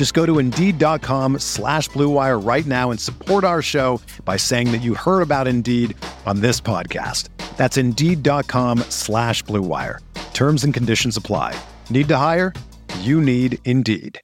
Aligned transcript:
Just 0.00 0.14
go 0.14 0.24
to 0.24 0.38
Indeed.com 0.38 1.40
slash 1.40 1.90
BlueWire 1.90 2.42
right 2.42 2.64
now 2.64 2.90
and 2.90 2.98
support 2.98 3.44
our 3.44 3.60
show 3.60 4.00
by 4.24 4.38
saying 4.38 4.72
that 4.72 4.80
you 4.80 4.94
heard 4.94 5.20
about 5.20 5.46
Indeed 5.46 5.94
on 6.24 6.40
this 6.40 6.58
podcast. 6.58 7.28
That's 7.58 7.76
Indeed.com 7.76 8.78
slash 8.88 9.44
BlueWire. 9.44 9.98
Terms 10.32 10.64
and 10.64 10.72
conditions 10.72 11.18
apply. 11.18 11.54
Need 11.90 12.08
to 12.08 12.16
hire? 12.16 12.54
You 13.00 13.20
need 13.20 13.58
Indeed. 13.66 14.18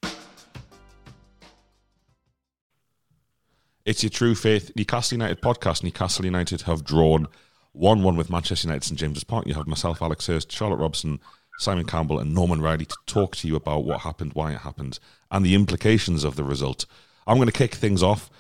It's 3.85 4.03
your 4.03 4.09
true 4.09 4.35
faith 4.35 4.71
Newcastle 4.77 5.17
United 5.17 5.43
podcast. 5.43 5.85
Newcastle 5.85 6.25
United 6.25 6.63
have 6.63 6.85
drawn 6.85 7.29
1 7.73 8.03
1 8.03 8.17
with 8.17 8.31
Manchester 8.31 8.67
United 8.67 8.85
St 8.85 8.99
James's 8.99 9.25
Park. 9.25 9.47
You 9.47 9.53
have 9.53 9.67
myself, 9.67 10.01
Alex 10.01 10.27
Hurst, 10.27 10.51
Charlotte 10.51 10.79
Robson, 10.79 11.21
Simon 11.59 11.87
Campbell, 11.87 12.19
and 12.19 12.35
Norman 12.35 12.61
Riley 12.61 12.85
to 12.87 12.97
talk 13.07 13.37
to 13.37 13.49
you 13.49 13.57
about 13.57 13.85
what 13.85 14.01
happened, 14.01 14.33
why 14.35 14.53
it 14.53 14.59
happened, 14.59 14.99
and 15.31 15.45
the 15.45 15.55
implications 15.55 16.25
of 16.25 16.37
the 16.37 16.45
result. 16.45 16.87
I'm 17.27 17.37
going 17.37 17.47
to 17.49 17.53
kick 17.53 17.75
things 17.75 18.03
off. 18.03 18.31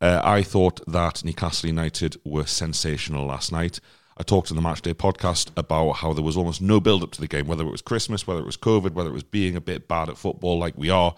Uh, 0.00 0.20
I 0.24 0.42
thought 0.42 0.80
that 0.86 1.24
Newcastle 1.24 1.68
United 1.68 2.16
were 2.24 2.46
sensational 2.46 3.26
last 3.26 3.52
night. 3.52 3.80
I 4.16 4.22
talked 4.22 4.50
in 4.50 4.56
the 4.56 4.62
Matchday 4.62 4.94
podcast 4.94 5.50
about 5.56 5.94
how 5.94 6.12
there 6.12 6.24
was 6.24 6.36
almost 6.36 6.62
no 6.62 6.78
build 6.80 7.02
up 7.02 7.12
to 7.12 7.20
the 7.20 7.26
game, 7.26 7.46
whether 7.46 7.64
it 7.64 7.70
was 7.70 7.82
Christmas, 7.82 8.26
whether 8.26 8.40
it 8.40 8.46
was 8.46 8.56
COVID, 8.56 8.92
whether 8.92 9.10
it 9.10 9.14
was 9.14 9.24
being 9.24 9.56
a 9.56 9.60
bit 9.60 9.88
bad 9.88 10.08
at 10.08 10.18
football 10.18 10.58
like 10.58 10.76
we 10.76 10.90
are. 10.90 11.14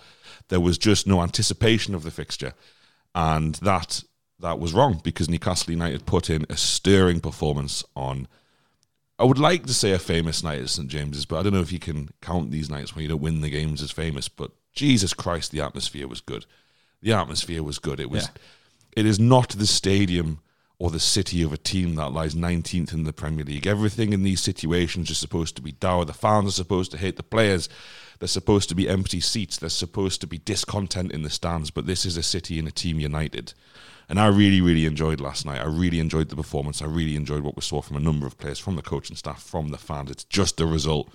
There 0.49 0.61
was 0.61 0.79
just 0.79 1.07
no 1.07 1.23
anticipation 1.23 1.95
of 1.95 2.03
the 2.03 2.11
fixture 2.11 2.55
and 3.17 3.55
that 3.57 4.05
that 4.39 4.59
was 4.61 4.75
wrong 4.75 5.01
because 5.03 5.29
Newcastle 5.29 5.73
United 5.73 6.05
put 6.05 6.29
in 6.29 6.45
a 6.49 6.57
stirring 6.57 7.21
performance 7.21 7.83
on. 7.97 8.29
I 9.19 9.25
would 9.25 9.39
like 9.39 9.65
to 9.67 9.75
say 9.75 9.93
a 9.93 9.99
famous 9.99 10.43
night 10.43 10.61
at 10.61 10.69
St 10.69 10.89
James's, 10.89 11.25
but 11.25 11.39
I 11.39 11.43
don't 11.43 11.55
know 11.55 11.61
if 11.61 11.73
you 11.73 11.79
can 11.79 12.11
count 12.21 12.51
these 12.51 12.69
nights 12.69 12.95
when 12.95 13.03
you 13.03 13.09
don't 13.09 13.23
win 13.23 13.41
the 13.41 13.51
games 13.51 13.83
as 13.83 13.91
famous. 13.91 14.29
But 14.29 14.51
Jesus 14.75 15.15
Christ, 15.15 15.53
the 15.53 15.61
atmosphere 15.61 16.07
was 16.07 16.21
good. 16.21 16.45
The 17.01 17.13
atmosphere 17.13 17.63
was 17.63 17.79
good. 17.79 17.99
It 17.99 18.11
was. 18.11 18.25
Yeah. 18.25 18.43
It 18.97 19.07
is 19.07 19.19
not 19.19 19.51
the 19.51 19.67
stadium 19.67 20.41
or 20.79 20.91
the 20.91 21.01
city 21.01 21.43
of 21.43 21.53
a 21.53 21.57
team 21.57 21.95
that 21.95 22.13
lies 22.13 22.35
19th 22.35 22.93
in 22.93 23.05
the 23.05 23.13
Premier 23.13 23.45
League. 23.45 23.67
Everything 23.67 24.13
in 24.13 24.23
these 24.23 24.43
situations 24.43 25.11
is 25.11 25.19
supposed 25.19 25.57
to 25.57 25.63
be 25.63 25.73
dour. 25.73 26.05
The 26.05 26.13
fans 26.13 26.49
are 26.49 26.53
supposed 26.53 26.91
to 26.91 26.99
hate 26.99 27.17
the 27.17 27.23
players. 27.23 27.71
There's 28.19 28.31
supposed 28.31 28.69
to 28.69 28.75
be 28.75 28.89
empty 28.89 29.21
seats. 29.21 29.57
There's 29.57 29.73
supposed 29.73 30.21
to 30.21 30.27
be 30.27 30.39
discontent 30.39 31.13
in 31.13 31.23
the 31.23 31.31
stands. 31.31 31.71
But 31.71 31.87
this 31.87 32.05
is 32.05 32.19
a 32.19 32.23
city 32.23 32.59
and 32.59 32.69
a 32.69 32.73
team 32.73 33.01
united. 33.01 33.55
And 34.09 34.21
I 34.21 34.29
really, 34.29 34.61
really 34.61 34.87
enjoyed 34.87 35.21
last 35.21 35.45
night. 35.45 35.61
I 35.61 35.67
really 35.67 35.99
enjoyed 35.99 36.29
the 36.29 36.37
performance. 36.37 36.81
I 36.81 36.87
really 36.87 37.17
enjoyed 37.17 37.43
what 37.43 37.57
we 37.57 37.63
saw 37.63 37.83
from 37.83 37.97
a 37.97 38.01
number 38.01 38.27
of 38.27 38.39
players, 38.39 38.59
from 38.59 38.77
the 38.77 38.83
coaching 38.83 39.17
staff, 39.17 39.43
from 39.43 39.69
the 39.71 39.79
fans. 39.79 40.11
It's 40.11 40.25
just 40.25 40.57
the 40.59 40.67
result 40.67 41.13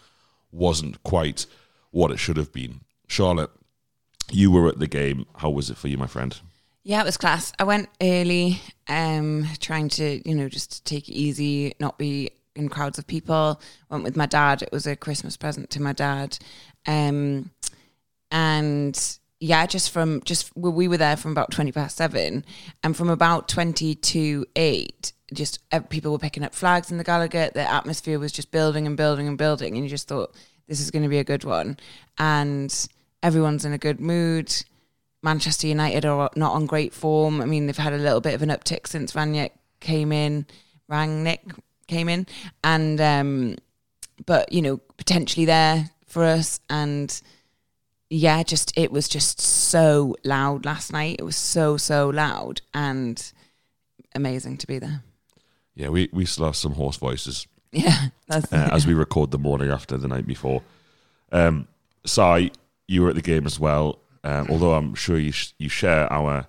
wasn't 0.52 1.01
quite 1.03 1.46
what 1.91 2.12
it 2.12 2.18
should 2.18 2.38
have 2.38 2.51
been. 2.51 2.81
Charlotte, 3.07 3.51
you 4.30 4.51
were 4.51 4.68
at 4.68 4.80
the 4.80 4.88
game. 4.88 5.25
How 5.38 5.50
was 5.50 5.69
it 5.69 5.78
for 5.78 5.88
you, 5.88 5.97
my 5.97 6.07
friend? 6.07 6.38
Yeah, 6.84 7.01
it 7.01 7.06
was 7.06 7.18
class. 7.18 7.53
I 7.59 7.63
went 7.63 7.90
early, 8.01 8.59
um, 8.88 9.47
trying 9.59 9.90
to, 9.90 10.28
you 10.28 10.35
know, 10.35 10.50
just 10.50 10.84
take 10.84 11.07
it 11.07 11.13
easy, 11.13 11.74
not 11.80 11.97
be 11.97 12.31
in 12.56 12.69
crowds 12.69 12.97
of 12.97 13.07
people. 13.07 13.62
Went 13.90 14.03
with 14.03 14.18
my 14.18 14.25
dad. 14.25 14.63
It 14.63 14.72
was 14.72 14.88
a 14.88 14.96
Christmas 14.96 15.38
present 15.38 15.69
to 15.72 15.81
my 15.81 15.94
dad. 15.94 16.38
Um, 16.88 17.51
and 18.31 19.19
yeah, 19.41 19.66
just 19.66 19.90
from 19.90 20.22
just 20.22 20.56
well, 20.56 20.72
we 20.72 20.88
were 20.88 20.97
there 20.97 21.18
from 21.18 21.31
about 21.31 21.52
twenty 21.52 21.72
past 21.72 21.97
seven, 21.97 22.46
and 22.84 22.96
from 22.96 23.09
about 23.09 23.50
twenty 23.50 23.96
to 23.96 24.46
eight, 24.56 25.13
just 25.34 25.59
ev- 25.72 25.90
people 25.90 26.12
were 26.12 26.19
picking 26.19 26.44
up 26.44 26.53
flags 26.53 26.91
in 26.91 27.00
the 27.00 27.03
Gallowgate. 27.03 27.53
The 27.53 27.69
atmosphere 27.69 28.19
was 28.19 28.31
just 28.31 28.51
building 28.51 28.85
and 28.85 28.96
building 28.96 29.28
and 29.28 29.40
building, 29.40 29.74
and 29.74 29.84
you 29.84 29.90
just 29.90 30.07
thought 30.07 30.35
this 30.68 30.80
is 30.80 30.91
going 30.91 31.01
to 31.01 31.09
be 31.09 31.18
a 31.18 31.24
good 31.24 31.44
one, 31.44 31.78
and 32.19 32.88
everyone's 33.24 33.66
in 33.66 33.74
a 33.74 33.80
good 33.80 34.00
mood. 34.00 34.53
Manchester 35.24 35.66
United 35.66 36.06
are 36.06 36.30
not 36.35 36.53
on 36.53 36.68
great 36.68 36.94
form. 36.94 37.41
I 37.41 37.46
mean, 37.46 37.66
they've 37.66 37.75
had 37.75 37.94
a 37.94 37.97
little 37.97 38.22
bit 38.22 38.35
of 38.35 38.44
an 38.44 38.50
uptick 38.50 38.85
since 38.85 39.12
Vaniek 39.12 39.51
came 39.80 40.12
in, 40.12 40.46
Rangnick 40.90 41.59
came 41.88 42.09
in, 42.09 42.28
and 42.63 43.01
um, 43.01 43.56
but 44.24 44.51
you 44.51 44.62
know 44.62 44.78
potentially 44.97 45.46
there 45.46 45.90
for 46.06 46.25
us 46.25 46.59
and 46.69 47.22
yeah 48.12 48.44
just 48.44 48.78
it 48.78 48.92
was 48.92 49.08
just 49.08 49.40
so 49.40 50.16
loud 50.24 50.66
last 50.66 50.92
night 50.92 51.16
it 51.18 51.24
was 51.24 51.38
so 51.38 51.78
so 51.78 52.10
loud 52.10 52.62
and 52.74 53.32
amazing 54.14 54.58
to 54.58 54.68
be 54.68 54.78
there 54.78 55.02
Yeah, 55.76 55.90
we, 55.90 56.10
we 56.12 56.26
still 56.26 56.46
have 56.46 56.58
some 56.58 56.74
hoarse 56.74 56.98
voices 56.98 57.48
yeah 57.72 58.08
that's 58.28 58.52
uh, 58.52 58.70
as 58.72 58.86
we 58.86 58.94
record 58.94 59.32
the 59.32 59.40
morning 59.40 59.72
after 59.72 59.98
the 59.98 60.08
night 60.08 60.28
before. 60.28 60.62
Um, 61.32 61.68
Si, 62.06 62.52
you 62.88 63.02
were 63.04 63.10
at 63.10 63.16
the 63.16 63.22
game 63.22 63.46
as 63.46 63.60
well. 63.60 64.00
Um, 64.24 64.48
although 64.50 64.74
I'm 64.74 64.94
sure 64.96 65.18
you 65.18 65.32
sh- 65.32 65.54
you 65.58 65.70
share 65.70 66.12
our 66.12 66.48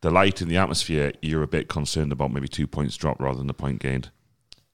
delight 0.00 0.40
in 0.40 0.48
the 0.48 0.56
atmosphere, 0.56 1.12
you're 1.20 1.42
a 1.42 1.48
bit 1.48 1.68
concerned 1.68 2.12
about 2.12 2.32
maybe 2.32 2.48
two 2.48 2.66
points 2.66 2.96
dropped 2.96 3.20
rather 3.20 3.38
than 3.38 3.46
the 3.46 3.54
point 3.54 3.80
gained. 3.80 4.10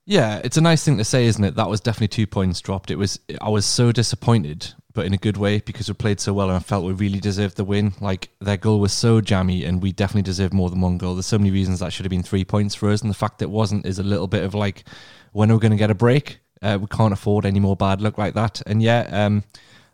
Yeah, 0.05 0.41
it's 0.43 0.57
a 0.57 0.61
nice 0.61 0.83
thing 0.83 0.97
to 0.97 1.03
say, 1.03 1.25
isn't 1.25 1.43
it? 1.43 1.55
That 1.55 1.69
was 1.69 1.79
definitely 1.81 2.07
two 2.09 2.27
points 2.27 2.61
dropped. 2.61 2.89
It 2.89 2.97
was 2.97 3.19
I 3.41 3.49
was 3.49 3.65
so 3.65 3.91
disappointed, 3.91 4.73
but 4.93 5.05
in 5.05 5.13
a 5.13 5.17
good 5.17 5.37
way 5.37 5.59
because 5.59 5.87
we 5.87 5.93
played 5.93 6.19
so 6.19 6.33
well 6.33 6.49
and 6.49 6.57
I 6.57 6.59
felt 6.59 6.85
we 6.85 6.93
really 6.93 7.19
deserved 7.19 7.57
the 7.57 7.63
win. 7.63 7.93
Like 8.01 8.29
their 8.39 8.57
goal 8.57 8.79
was 8.79 8.93
so 8.93 9.21
jammy 9.21 9.63
and 9.63 9.81
we 9.81 9.91
definitely 9.91 10.23
deserved 10.23 10.53
more 10.53 10.69
than 10.69 10.81
one 10.81 10.97
goal. 10.97 11.15
There's 11.15 11.25
so 11.25 11.37
many 11.37 11.51
reasons 11.51 11.79
that 11.79 11.93
should 11.93 12.05
have 12.05 12.11
been 12.11 12.23
three 12.23 12.45
points 12.45 12.75
for 12.75 12.89
us, 12.89 13.01
and 13.01 13.09
the 13.09 13.15
fact 13.15 13.39
that 13.39 13.45
it 13.45 13.51
wasn't 13.51 13.85
is 13.85 13.99
a 13.99 14.03
little 14.03 14.27
bit 14.27 14.43
of 14.43 14.53
like 14.53 14.83
when 15.31 15.49
are 15.51 15.55
we 15.55 15.59
going 15.59 15.71
to 15.71 15.77
get 15.77 15.91
a 15.91 15.95
break? 15.95 16.39
Uh, 16.61 16.77
we 16.79 16.87
can't 16.87 17.13
afford 17.13 17.45
any 17.45 17.59
more 17.59 17.75
bad 17.75 18.01
luck 18.01 18.17
like 18.17 18.33
that. 18.35 18.61
And 18.67 18.83
yeah, 18.83 19.07
um, 19.11 19.43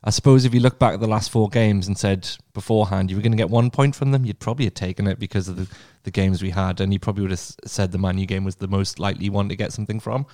I 0.03 0.09
suppose 0.09 0.46
if 0.46 0.53
you 0.53 0.59
look 0.59 0.80
back 0.80 0.96
at 0.96 1.00
the 1.00 1.07
last 1.07 1.30
four 1.31 1.50
games 1.50 1.88
and 1.88 1.97
said 1.97 2.30
beforehand 2.53 3.09
you 3.09 3.18
were 3.18 3.22
going 3.22 3.31
to 3.31 3.38
get 3.38 3.50
one 3.50 3.69
point 3.69 3.96
from 3.96 4.12
them, 4.12 4.25
you'd 4.25 4.40
probably 4.40 4.66
have 4.66 4.74
taken 4.74 5.07
it 5.07 5.19
because 5.19 5.47
of 5.47 5.56
the, 5.57 5.68
the 6.03 6.12
games 6.12 6.41
we 6.41 6.50
had, 6.50 6.81
and 6.81 6.91
you 6.91 7.00
probably 7.00 7.22
would 7.24 7.31
have 7.31 7.40
said 7.40 7.91
the 7.91 7.97
Man 7.97 8.18
U 8.18 8.25
game 8.25 8.44
was 8.44 8.56
the 8.56 8.68
most 8.68 9.00
likely 9.00 9.30
one 9.30 9.50
to 9.50 9.56
get 9.56 9.74
something 9.74 10.00
from. 10.00 10.25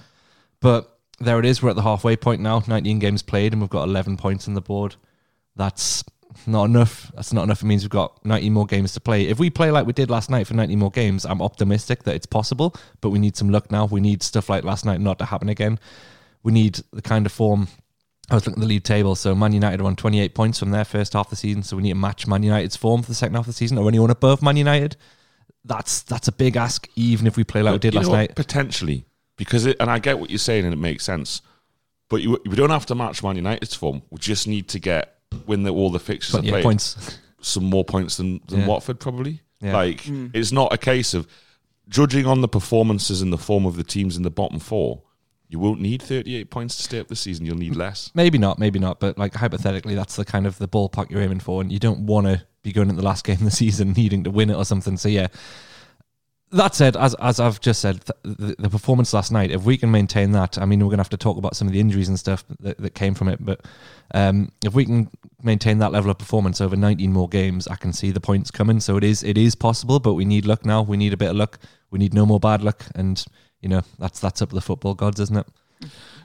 But 0.60 0.98
there 1.24 1.40
it 1.40 1.46
is. 1.46 1.62
We're 1.62 1.70
at 1.70 1.76
the 1.76 1.82
halfway 1.82 2.16
point 2.16 2.42
now. 2.42 2.64
19 2.68 3.00
games 3.00 3.22
played, 3.22 3.54
and 3.54 3.62
we've 3.62 3.70
got 3.70 3.88
11 3.88 4.18
points 4.18 4.48
on 4.48 4.54
the 4.54 4.62
board. 4.62 4.96
That's 5.56 6.04
not 6.48 6.66
enough. 6.66 7.12
That's 7.16 7.34
not 7.34 7.44
enough. 7.44 7.62
It 7.62 7.66
means 7.66 7.84
we've 7.84 7.90
got 7.90 8.24
90 8.26 8.50
more 8.50 8.66
games 8.66 8.94
to 8.94 9.00
play. 9.00 9.28
If 9.28 9.40
we 9.40 9.50
play 9.50 9.72
like 9.72 9.86
we 9.86 9.94
did 9.94 10.10
last 10.10 10.30
night 10.30 10.48
for 10.48 10.54
90 10.54 10.76
more 10.76 10.92
games, 10.92 11.26
I'm 11.26 11.42
optimistic 11.42 12.04
that 12.04 12.16
it's 12.16 12.26
possible. 12.26 12.76
But 13.02 13.10
we 13.10 13.20
need 13.20 13.36
some 13.36 13.50
luck 13.50 13.72
now. 13.72 13.86
We 13.86 14.02
need 14.02 14.24
stuff 14.24 14.50
like 14.50 14.64
last 14.64 14.86
night 14.86 15.00
not 15.00 15.20
to 15.20 15.26
happen 15.26 15.50
again. 15.50 15.80
We 16.44 16.52
need 16.52 16.80
the 16.92 17.02
kind 17.02 17.26
of 17.26 17.32
form. 17.32 17.68
I 18.30 18.36
was 18.36 18.46
looking 18.46 18.62
at 18.62 18.68
the 18.68 18.74
league 18.74 18.84
table. 18.84 19.16
So 19.16 19.36
Man 19.36 19.54
United 19.54 19.82
won 19.82 19.96
28 19.96 20.34
points 20.34 20.60
from 20.60 20.72
their 20.72 20.86
first 20.86 21.14
half 21.14 21.28
of 21.28 21.30
the 21.32 21.36
season. 21.36 21.64
So 21.64 21.78
we 21.78 21.84
need 21.84 21.90
to 21.90 21.96
match 21.96 22.28
Man 22.28 22.44
United's 22.44 22.76
form 22.76 23.02
for 23.02 23.10
the 23.10 23.16
second 23.16 23.36
half 23.36 23.44
of 23.44 23.48
the 23.48 23.54
season, 23.54 23.78
or 23.78 23.88
anyone 23.88 24.10
above 24.10 24.42
Man 24.42 24.58
United. 24.58 24.96
That's 25.66 26.02
that's 26.02 26.28
a 26.28 26.32
big 26.34 26.58
ask, 26.58 26.90
even 26.96 27.26
if 27.28 27.38
we 27.38 27.44
play 27.44 27.62
like 27.62 27.74
we 27.74 27.80
did 27.80 27.96
last 27.96 28.08
what? 28.08 28.16
night. 28.16 28.36
Potentially. 28.36 29.06
Because 29.38 29.66
it, 29.66 29.78
and 29.80 29.90
I 29.90 30.00
get 30.00 30.20
what 30.20 30.30
you're 30.30 30.40
saying 30.40 30.66
and 30.66 30.74
it 30.74 30.78
makes 30.78 31.04
sense. 31.04 31.42
But 32.10 32.22
you, 32.22 32.40
we 32.46 32.56
don't 32.56 32.70
have 32.70 32.86
to 32.88 32.96
match 32.96 33.24
Man 33.24 33.36
United's 33.36 33.74
form. 33.74 34.04
We 34.12 34.20
just 34.20 34.48
need 34.48 34.68
to 34.70 34.80
get 34.80 35.16
win 35.48 35.64
the, 35.64 35.74
all 35.74 35.90
the 35.90 36.00
fixtures 36.00 36.36
are 36.36 36.40
28 36.40 36.52
played. 36.52 36.64
points. 36.64 37.20
Some 37.42 37.66
more 37.66 37.84
points 37.84 38.18
than, 38.18 38.42
than 38.48 38.62
Yeah. 38.62 38.68
Watford 38.68 39.00
probably. 39.00 39.42
Yeah. 39.60 39.74
Like 39.74 40.02
hmm. 40.02 40.28
it's 40.34 40.52
not 40.52 40.74
a 40.74 40.78
case 40.78 41.14
of 41.14 41.28
judging 41.90 42.26
on 42.26 42.42
the 42.42 42.48
performances 42.48 43.22
and 43.22 43.34
the 43.34 43.38
form 43.38 43.66
of 43.66 43.76
the 43.76 43.84
teams 43.84 44.18
in 44.18 44.24
the 44.24 44.32
bottom 44.32 44.60
four. 44.60 45.02
You 45.50 45.60
won't 45.60 45.82
need 45.82 46.02
38 46.02 46.50
points 46.50 46.76
to 46.78 46.84
stay 46.84 47.00
up 47.00 47.08
this 47.10 47.20
season. 47.20 47.46
You'll 47.46 47.58
need 47.58 47.76
less. 47.76 48.10
Maybe 48.16 48.40
not, 48.40 48.58
maybe 48.58 48.80
not, 48.80 49.00
but 49.00 49.20
like 49.20 49.36
hypothetically, 49.36 49.94
that's 49.94 50.16
the 50.16 50.26
kind 50.26 50.48
of 50.48 50.58
the 50.58 50.68
ballpark 50.68 51.12
you're 51.12 51.22
aiming 51.22 51.42
for, 51.42 51.62
and 51.62 51.72
you 51.72 51.78
don't 51.78 52.08
want 52.08 52.26
to 52.26 52.44
be 52.64 52.72
going 52.72 52.90
at 52.90 52.96
the 52.96 53.04
last 53.04 53.24
game 53.24 53.36
of 53.36 53.44
the 53.44 53.52
season 53.52 53.92
needing 53.92 54.24
to 54.24 54.32
win 54.32 54.50
it 54.50 54.56
or 54.56 54.66
something. 54.66 54.98
So 54.98 55.10
yeah, 55.10 55.28
that 56.54 56.76
said, 56.76 56.96
as 56.96 57.16
as 57.16 57.40
I've 57.40 57.60
just 57.60 57.82
said, 57.82 58.02
th- 58.06 58.38
the, 58.38 58.56
the, 58.60 58.70
performance 58.70 59.14
last 59.14 59.32
night, 59.32 59.52
if 59.52 59.64
we 59.64 59.78
can 59.78 59.92
maintain 59.92 60.32
that, 60.32 60.58
I 60.58 60.66
mean, 60.66 60.80
we're 60.80 60.86
going 60.86 60.98
to 60.98 61.04
have 61.04 61.10
to 61.10 61.18
talk 61.18 61.38
about 61.38 61.56
some 61.56 61.68
of 61.68 61.74
the 61.74 61.80
injuries 61.80 62.08
and 62.08 62.18
stuff 62.18 62.46
that, 62.60 62.78
that 62.78 62.96
came 62.96 63.14
from 63.14 63.28
it. 63.28 63.44
But 63.44 63.66
um, 64.14 64.52
if 64.64 64.74
we 64.74 64.86
can 64.86 65.10
maintain 65.42 65.80
that 65.80 65.92
level 65.92 66.12
of 66.12 66.18
performance 66.18 66.62
over 66.62 66.76
19 66.76 67.12
more 67.12 67.28
games, 67.28 67.68
I 67.68 67.76
can 67.76 67.92
see 67.92 68.12
the 68.12 68.20
points 68.20 68.52
coming. 68.52 68.80
So 68.80 68.98
it 68.98 69.04
is 69.04 69.24
it 69.24 69.38
is 69.38 69.56
possible, 69.56 70.00
but 70.00 70.14
we 70.14 70.26
need 70.26 70.46
luck 70.46 70.66
now. 70.66 70.82
We 70.82 70.98
need 70.98 71.14
a 71.14 71.18
bit 71.18 71.32
of 71.32 71.36
luck. 71.36 71.60
We 71.92 72.00
need 72.00 72.14
no 72.14 72.26
more 72.26 72.40
bad 72.40 72.64
luck, 72.64 72.86
and 72.96 73.24
you 73.62 73.70
know 73.70 73.82
that's 74.00 74.20
that's 74.20 74.42
up 74.42 74.50
to 74.50 74.56
the 74.56 74.62
football 74.62 74.94
gods, 74.94 75.20
isn't 75.20 75.38
it? 75.38 75.48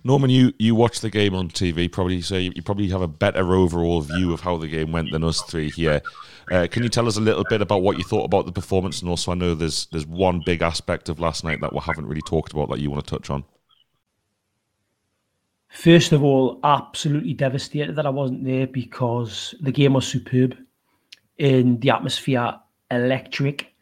Norman, 0.05 0.31
you, 0.31 0.53
you 0.59 0.75
watch 0.75 1.01
the 1.01 1.11
game 1.11 1.35
on 1.35 1.49
TV, 1.49 1.91
probably 1.91 2.21
so 2.21 2.37
you, 2.37 2.53
you, 2.55 2.63
probably 2.63 2.89
have 2.89 3.03
a 3.03 3.09
better 3.09 3.55
overall 3.55 4.01
view 4.01 4.33
of 4.33 4.41
how 4.41 4.57
the 4.57 4.69
game 4.69 4.93
went 4.93 5.11
than 5.13 5.25
us 5.25 5.43
three 5.43 5.71
here. 5.71 6.01
Uh, 6.51 6.67
can 6.71 6.83
you 6.83 6.89
tell 6.89 7.07
us 7.07 7.17
a 7.17 7.21
little 7.21 7.45
bit 7.49 7.61
about 7.61 7.83
what 7.83 7.99
you 7.99 8.05
thought 8.05 8.25
about 8.25 8.47
the 8.47 8.53
performance? 8.53 9.01
And 9.01 9.11
also, 9.11 9.33
I 9.33 9.35
know 9.35 9.55
there's 9.55 9.87
there's 9.87 10.07
one 10.07 10.43
big 10.45 10.63
aspect 10.63 11.09
of 11.09 11.21
last 11.21 11.45
night 11.45 11.61
that 11.61 11.73
we 11.73 11.81
haven't 11.81 12.07
really 12.07 12.23
talked 12.23 12.53
about 12.53 12.71
that 12.71 12.81
you 12.81 12.91
want 12.91 13.05
to 13.05 13.11
touch 13.11 13.31
on. 13.31 13.45
First 15.69 16.13
of 16.13 16.25
all, 16.25 16.59
absolutely 16.65 17.35
devastated 17.35 17.97
that 17.97 18.07
I 18.07 18.11
wasn't 18.11 18.45
there 18.45 18.67
because 18.67 19.55
the 19.61 19.73
game 19.73 19.93
was 19.93 20.07
superb 20.07 20.57
and 21.39 21.81
the 21.81 21.91
atmosphere 21.91 22.55
electric. 22.91 23.75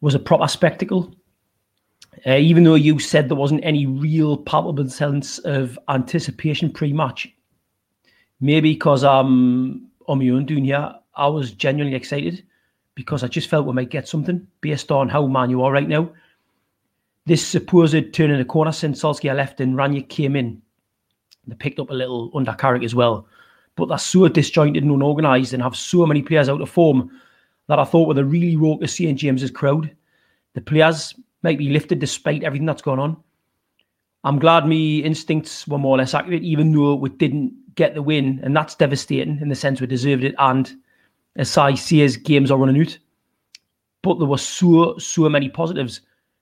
Was 0.00 0.14
a 0.14 0.18
proper 0.18 0.46
spectacle. 0.48 1.14
Uh, 2.26 2.36
even 2.36 2.64
though 2.64 2.74
you 2.74 2.98
said 2.98 3.28
there 3.28 3.36
wasn't 3.36 3.64
any 3.64 3.86
real 3.86 4.36
palpable 4.36 4.88
sense 4.88 5.38
of 5.40 5.78
anticipation 5.88 6.70
pre-match, 6.70 7.28
maybe 8.40 8.74
because 8.74 9.04
I'm 9.04 9.88
on 10.06 10.18
my 10.18 10.28
own 10.28 10.46
doing 10.46 10.64
here, 10.64 10.94
I 11.16 11.26
was 11.28 11.52
genuinely 11.52 11.96
excited 11.96 12.44
because 12.94 13.22
I 13.22 13.28
just 13.28 13.48
felt 13.48 13.66
we 13.66 13.72
might 13.72 13.90
get 13.90 14.08
something 14.08 14.46
based 14.60 14.90
on 14.90 15.08
how 15.08 15.26
Man 15.26 15.50
U 15.50 15.62
are 15.62 15.72
right 15.72 15.88
now. 15.88 16.10
This 17.26 17.46
supposed 17.46 18.12
turn 18.12 18.30
in 18.30 18.38
the 18.38 18.44
corner 18.44 18.72
since 18.72 19.02
Solskjaer 19.02 19.34
left 19.34 19.60
and 19.60 19.74
Rangnick 19.74 20.08
came 20.08 20.36
in, 20.36 20.60
they 21.46 21.54
picked 21.54 21.78
up 21.78 21.90
a 21.90 21.94
little 21.94 22.30
under 22.34 22.52
Carrick 22.52 22.84
as 22.84 22.94
well. 22.94 23.26
But 23.76 23.86
they're 23.86 23.98
so 23.98 24.28
disjointed 24.28 24.82
and 24.82 24.92
unorganised 24.92 25.52
and 25.52 25.62
have 25.62 25.76
so 25.76 26.06
many 26.06 26.22
players 26.22 26.48
out 26.48 26.60
of 26.60 26.70
form 26.70 27.10
that 27.66 27.78
I 27.78 27.84
thought 27.84 28.08
with 28.08 28.16
the 28.16 28.24
really 28.24 28.56
raucous 28.56 28.94
St 28.94 29.18
James's 29.18 29.50
crowd, 29.50 29.90
the 30.54 30.60
players 30.60 31.14
might 31.44 31.58
be 31.58 31.68
lifted 31.68 32.00
despite 32.00 32.42
everything 32.42 32.66
that's 32.66 32.82
going 32.82 32.98
on. 32.98 33.16
I'm 34.24 34.38
glad 34.38 34.66
my 34.66 34.74
instincts 34.74 35.68
were 35.68 35.78
more 35.78 35.96
or 35.96 35.98
less 35.98 36.14
accurate, 36.14 36.42
even 36.42 36.72
though 36.72 36.94
we 36.94 37.10
didn't 37.10 37.52
get 37.74 37.94
the 37.94 38.02
win, 38.02 38.40
and 38.42 38.56
that's 38.56 38.74
devastating 38.74 39.38
in 39.40 39.50
the 39.50 39.54
sense 39.54 39.80
we 39.80 39.86
deserved 39.86 40.24
it. 40.24 40.34
And 40.38 40.72
as 41.36 41.56
I 41.58 41.74
see 41.74 42.02
as 42.02 42.16
games 42.16 42.50
are 42.50 42.56
running 42.56 42.80
out, 42.80 42.98
but 44.02 44.18
there 44.18 44.28
were 44.28 44.38
so 44.38 44.96
so 44.98 45.28
many 45.28 45.50
positives, 45.50 46.00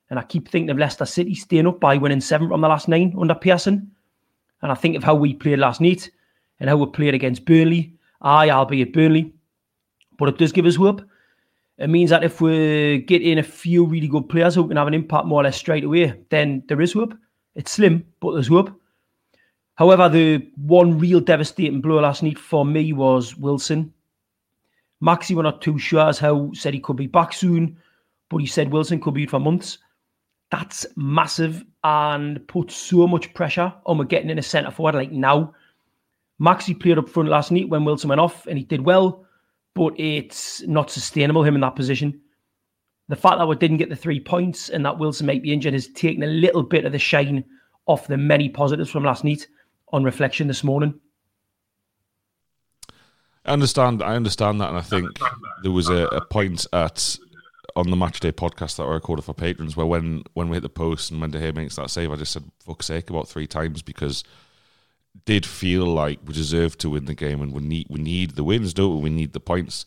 and 0.09 0.19
I 0.19 0.23
keep 0.23 0.49
thinking 0.49 0.71
of 0.71 0.79
Leicester 0.79 1.05
City 1.05 1.35
staying 1.35 1.67
up 1.67 1.81
by 1.81 1.97
winning 1.97 2.21
seven 2.21 2.49
from 2.49 2.61
the 2.61 2.69
last 2.69 2.87
nine 2.89 3.15
under 3.19 3.35
Pearson, 3.35 3.91
and 4.63 4.71
I 4.71 4.77
think 4.77 4.97
of 4.97 5.03
how 5.03 5.17
we 5.17 5.35
played 5.35 5.59
last 5.59 5.81
night 5.81 6.09
and 6.61 6.71
how 6.71 6.77
we 6.77 6.87
played 6.87 7.15
against 7.15 7.45
Burnley. 7.45 7.95
I, 8.21 8.51
albeit 8.51 8.93
Burnley, 8.93 9.33
but 10.19 10.29
it 10.29 10.39
does 10.39 10.53
give 10.53 10.67
us 10.67 10.77
hope. 10.77 11.03
It 11.83 11.91
means 11.91 12.11
that 12.11 12.23
if 12.23 12.41
we 12.41 12.99
get 13.09 13.23
in 13.23 13.39
a 13.39 13.43
few 13.43 13.85
really 13.85 14.07
good 14.07 14.29
players 14.29 14.55
who 14.55 14.69
can 14.69 14.77
have 14.77 14.87
an 14.87 14.95
impact 14.95 15.27
more 15.27 15.41
or 15.41 15.43
less 15.43 15.57
straight 15.57 15.83
away, 15.83 16.15
then 16.31 16.63
there 16.69 16.81
is 16.81 16.93
hope. 16.93 17.13
It's 17.57 17.73
slim, 17.73 18.07
but 18.21 18.35
there's 18.35 18.47
hope. 18.47 18.71
However, 19.75 20.09
the 20.09 20.49
one 20.55 20.97
real 20.97 21.19
devastating 21.19 21.81
blow 21.81 21.99
last 21.99 22.23
night 22.23 22.39
for 22.39 22.65
me 22.65 22.93
was 22.93 23.37
Wilson. 23.37 23.93
Maxi 25.03 25.35
were 25.35 25.43
not 25.43 25.61
too 25.61 25.77
sure 25.77 26.09
as 26.09 26.21
Howe 26.21 26.53
said 26.55 26.73
he 26.73 26.79
could 26.79 26.97
be 26.97 27.09
back 27.09 27.33
soon, 27.33 27.77
but 28.29 28.37
he 28.37 28.47
said 28.47 28.71
Wilson 28.71 29.01
could 29.01 29.15
be 29.15 29.27
for 29.27 29.41
months. 29.41 29.79
That's 30.53 30.87
massive 30.95 31.65
and 31.83 32.47
puts 32.47 32.77
so 32.77 33.09
much 33.09 33.35
pressure 33.35 33.75
on 33.87 33.99
we're 33.99 34.05
getting 34.05 34.31
in 34.31 34.39
a 34.39 34.43
centre 34.43 34.71
forward 34.71 34.95
like 34.95 35.11
now. 35.11 35.53
Maxi 36.41 36.79
played 36.79 36.99
up 36.99 37.09
front 37.09 37.29
last 37.29 37.51
night 37.51 37.69
when 37.69 37.85
Wilson 37.85 38.09
went 38.09 38.21
off 38.21 38.47
and 38.47 38.57
he 38.57 38.65
did 38.65 38.83
well 38.83 39.27
but 39.75 39.99
it's 39.99 40.63
not 40.63 40.91
sustainable 40.91 41.43
him 41.43 41.55
in 41.55 41.61
that 41.63 41.77
position. 41.77 42.21
The 43.09 43.17
fact 43.17 43.39
that 43.39 43.49
we 43.49 43.57
didn't 43.57 43.79
get 43.79 43.89
the 43.89 43.97
three 43.97 44.21
points 44.21 44.69
and 44.69 44.85
that 44.87 44.99
Wilson 44.99 45.27
might 45.27 45.43
be 45.43 45.53
injured 45.53 45.75
has 45.75 45.89
taken 45.89 46.23
a 46.23 46.27
little 46.27 46.63
bit 46.63 46.85
of 46.85 46.93
the 46.93 46.99
shine 46.99 47.45
off 47.87 48.07
the 48.07 48.17
many 48.17 48.49
positives 48.49 48.91
from 48.91 49.05
last 49.05 49.25
night 49.25 49.47
on 49.93 50.05
reflection 50.05 50.49
this 50.49 50.65
morning. 50.65 50.99
I 53.45 53.53
understand. 53.53 54.03
I 54.03 54.15
understand 54.15 54.61
that, 54.61 54.69
and 54.69 54.79
I 54.79 54.83
think 54.83 55.09
there 55.63 55.73
was 55.73 55.89
a, 55.89 56.07
a 56.07 56.25
point 56.25 56.65
at 56.73 57.19
on 57.75 57.91
the 57.91 57.97
matchday 57.97 58.33
podcast 58.33 58.77
that 58.77 58.85
I 58.85 58.93
recorded 58.93 59.25
for 59.25 59.35
patrons 59.35 59.77
where 59.77 59.87
when 59.87 60.23
when 60.35 60.49
we 60.49 60.57
hit 60.57 60.63
the 60.63 60.69
post 60.69 61.11
and 61.11 61.21
when 61.21 61.31
De 61.31 61.41
Gea 61.41 61.55
makes 61.55 61.77
that 61.77 61.91
save, 61.91 62.13
I 62.13 62.17
just 62.17 62.33
said 62.33 62.45
"fuck's 62.65 62.87
sake" 62.87 63.11
about 63.11 63.29
three 63.29 63.47
times 63.47 63.83
because 63.83 64.23
did 65.25 65.47
feel 65.47 65.87
like 65.87 66.21
we 66.25 66.35
deserved 66.35 66.79
to 66.81 66.91
win 66.91 67.05
the 67.05 67.15
game, 67.15 67.41
and 67.41 67.53
we 67.53 67.63
need 67.63 67.87
we 67.89 68.01
need 68.01 68.33
the 68.33 68.45
wins, 68.45 68.75
don't 68.75 68.97
we? 68.97 69.03
We 69.03 69.11
need 69.11 69.33
the 69.33 69.41
points. 69.41 69.87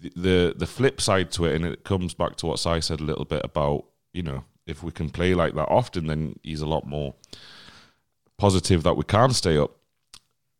The 0.00 0.52
the, 0.56 0.66
flip 0.66 1.00
side 1.00 1.30
to 1.32 1.44
it, 1.44 1.54
and 1.54 1.64
it 1.64 1.84
comes 1.84 2.12
back 2.12 2.36
to 2.36 2.46
what 2.46 2.58
Si 2.58 2.80
said 2.80 3.00
a 3.00 3.04
little 3.04 3.24
bit 3.24 3.42
about 3.44 3.84
you 4.12 4.22
know 4.22 4.44
if 4.66 4.82
we 4.82 4.90
can 4.90 5.10
play 5.10 5.34
like 5.34 5.54
that 5.54 5.68
often, 5.68 6.06
then 6.06 6.38
he's 6.42 6.60
a 6.60 6.66
lot 6.66 6.86
more 6.86 7.14
positive 8.36 8.82
that 8.82 8.96
we 8.96 9.04
can 9.04 9.32
stay 9.32 9.56
up. 9.56 9.76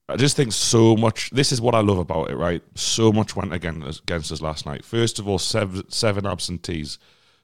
I 0.08 0.16
just 0.16 0.36
think 0.36 0.52
so 0.52 0.96
much. 0.96 1.30
This 1.30 1.52
is 1.52 1.60
what 1.60 1.74
I 1.74 1.80
love 1.80 1.98
about 1.98 2.30
it, 2.30 2.36
right? 2.36 2.62
So 2.74 3.12
much 3.12 3.34
went 3.34 3.52
against 3.52 4.02
against 4.02 4.30
us 4.30 4.42
last 4.42 4.66
night. 4.66 4.84
First 4.84 5.18
of 5.18 5.26
all, 5.26 5.38
seven, 5.38 5.90
seven 5.90 6.26
absentees 6.26 6.98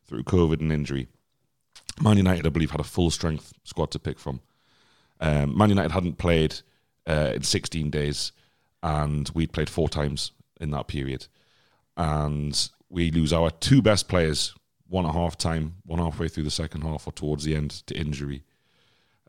through 0.06 0.24
COVID 0.24 0.60
and 0.60 0.72
injury. 0.72 1.08
Man 2.00 2.16
United, 2.16 2.46
I 2.46 2.50
believe, 2.50 2.70
had 2.70 2.80
a 2.80 2.84
full 2.84 3.10
strength 3.10 3.52
squad 3.64 3.90
to 3.92 3.98
pick 3.98 4.18
from. 4.18 4.40
Um, 5.20 5.56
Man 5.56 5.70
United 5.70 5.92
hadn't 5.92 6.18
played 6.18 6.56
uh, 7.06 7.32
in 7.34 7.42
16 7.42 7.90
days, 7.90 8.32
and 8.82 9.30
we'd 9.34 9.52
played 9.52 9.70
four 9.70 9.88
times 9.88 10.32
in 10.60 10.70
that 10.70 10.88
period. 10.88 11.26
And 11.96 12.70
we 12.88 13.10
lose 13.10 13.32
our 13.32 13.50
two 13.50 13.82
best 13.82 14.08
players, 14.08 14.54
one 14.88 15.06
at 15.06 15.12
half 15.12 15.36
time, 15.36 15.76
one 15.84 15.98
halfway 15.98 16.28
through 16.28 16.44
the 16.44 16.50
second 16.50 16.82
half, 16.82 17.06
or 17.06 17.12
towards 17.12 17.44
the 17.44 17.56
end 17.56 17.70
to 17.86 17.96
injury. 17.96 18.44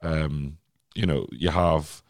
Um, 0.01 0.57
you 0.95 1.05
know, 1.05 1.27
you 1.31 1.49
have 1.49 2.03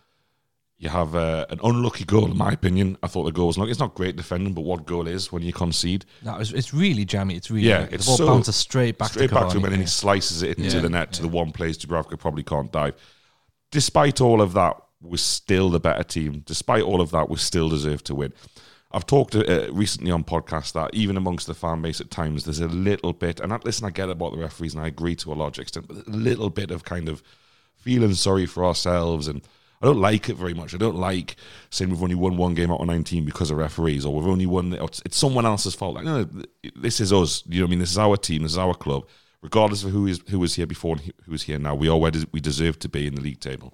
you 0.80 0.88
have 0.88 1.14
uh, 1.14 1.46
an 1.50 1.60
unlucky 1.62 2.06
goal, 2.06 2.32
in 2.32 2.38
my 2.38 2.52
opinion. 2.52 2.98
I 3.04 3.08
thought 3.08 3.26
the 3.26 3.34
goal 3.34 3.48
was 3.48 3.58
like 3.58 3.70
it's 3.70 3.80
not 3.80 3.96
great 3.96 4.16
defending, 4.16 4.54
but 4.54 4.62
what 4.62 4.86
goal 4.86 5.08
is 5.08 5.30
when 5.32 5.44
you 5.44 5.52
concede? 5.52 6.06
No, 6.24 6.38
it's, 6.38 6.52
it's 6.52 6.74
really 6.74 7.04
jammy. 7.04 7.36
It's 7.36 7.52
really 7.52 7.68
yeah. 7.68 7.88
It's 7.92 8.06
the 8.06 8.12
ball 8.12 8.18
so, 8.18 8.28
bounces 8.28 8.56
straight 8.56 8.98
back 8.98 9.10
straight 9.10 9.28
to 9.28 9.36
back 9.36 9.50
to 9.50 9.58
him, 9.58 9.66
and 9.66 9.74
then 9.74 9.82
he 9.82 9.88
slices 9.88 10.42
it 10.42 10.58
into 10.58 10.78
Yeah, 10.78 10.82
the 10.82 10.90
net 10.90 11.12
to 11.14 11.22
yeah. 11.22 11.30
the 11.30 11.36
one 11.36 11.52
place 11.52 11.78
Dubravka 11.78 12.18
probably 12.18 12.44
can't 12.44 12.72
dive. 12.72 12.96
Despite 13.72 14.22
all 14.22 14.42
of 14.42 14.54
that, 14.54 14.78
we're 15.02 15.18
still 15.18 15.70
the 15.70 15.80
better 15.80 16.04
team. 16.04 16.44
Despite 16.46 16.84
all 16.84 17.02
of 17.02 17.12
that, 17.12 17.30
we 17.30 17.38
still 17.38 17.70
deserve 17.70 18.04
to 18.06 18.16
win. 18.16 18.34
I've 18.92 19.06
talked 19.06 19.36
uh, 19.36 19.72
recently 19.72 20.10
on 20.10 20.24
podcasts 20.24 20.74
that 20.74 20.94
even 20.94 21.16
amongst 21.16 21.46
the 21.46 21.54
fan 21.54 21.82
base 21.82 22.02
at 22.02 22.10
times, 22.10 22.44
there's 22.44 22.60
a 22.60 22.68
little 22.68 23.14
bit, 23.14 23.40
and 23.40 23.54
I, 23.54 23.60
listen, 23.64 23.86
I 23.86 23.92
get 23.92 24.10
about 24.10 24.32
the 24.34 24.40
referees, 24.40 24.74
and 24.74 24.84
I 24.84 24.88
agree 24.88 25.16
to 25.18 25.32
a 25.32 25.36
large 25.36 25.60
extent, 25.60 25.88
but 25.88 26.08
a 26.08 26.10
little 26.10 26.50
bit 26.50 26.72
of 26.72 26.84
kind 26.84 27.08
of 27.08 27.22
feeling 27.76 28.14
sorry 28.14 28.46
for 28.46 28.66
ourselves 28.66 29.28
and 29.28 29.42
I 29.82 29.86
don't 29.86 30.02
like 30.02 30.28
it 30.28 30.36
very 30.36 30.54
much. 30.54 30.74
I 30.74 30.78
don't 30.78 30.98
like 30.98 31.38
saying 31.70 31.90
we've 31.90 32.04
only 32.04 32.16
won 32.16 32.36
one 32.36 32.54
game 32.54 32.70
out 32.72 32.82
of 32.82 32.88
19 32.88 33.24
because 33.24 33.50
of 33.50 33.58
referees, 33.58 34.06
or 34.06 34.14
we've 34.14 34.28
only 34.28 34.46
won. 34.46 34.74
It's, 34.74 35.02
it's 35.06 35.18
someone 35.18 35.46
else's 35.46 35.74
fault. 35.74 35.96
Like, 35.96 36.04
no, 36.04 36.24
no, 36.24 36.44
this 36.76 37.00
is 37.00 37.14
us. 37.14 37.44
You 37.48 37.60
know 37.60 37.66
what 37.66 37.70
I 37.70 37.72
mean? 37.72 37.80
This 37.80 37.92
is 37.92 37.98
our 37.98 38.18
team. 38.18 38.44
This 38.44 38.54
is 38.54 38.58
our 38.58 38.74
club. 38.74 39.08
Regardless 39.42 39.84
of 39.84 39.92
who 39.92 40.06
is 40.06 40.22
who 40.30 40.40
was 40.40 40.56
here 40.56 40.68
before 40.68 40.98
and 40.98 41.14
who 41.26 41.34
is 41.34 41.44
here 41.44 41.60
now, 41.60 41.74
we 41.76 41.88
are 41.88 41.98
where 41.98 42.12
we 42.32 42.42
deserve 42.42 42.78
to 42.80 42.90
be 42.90 43.08
in 43.08 43.16
the 43.16 43.22
league 43.22 43.40
table. 43.40 43.74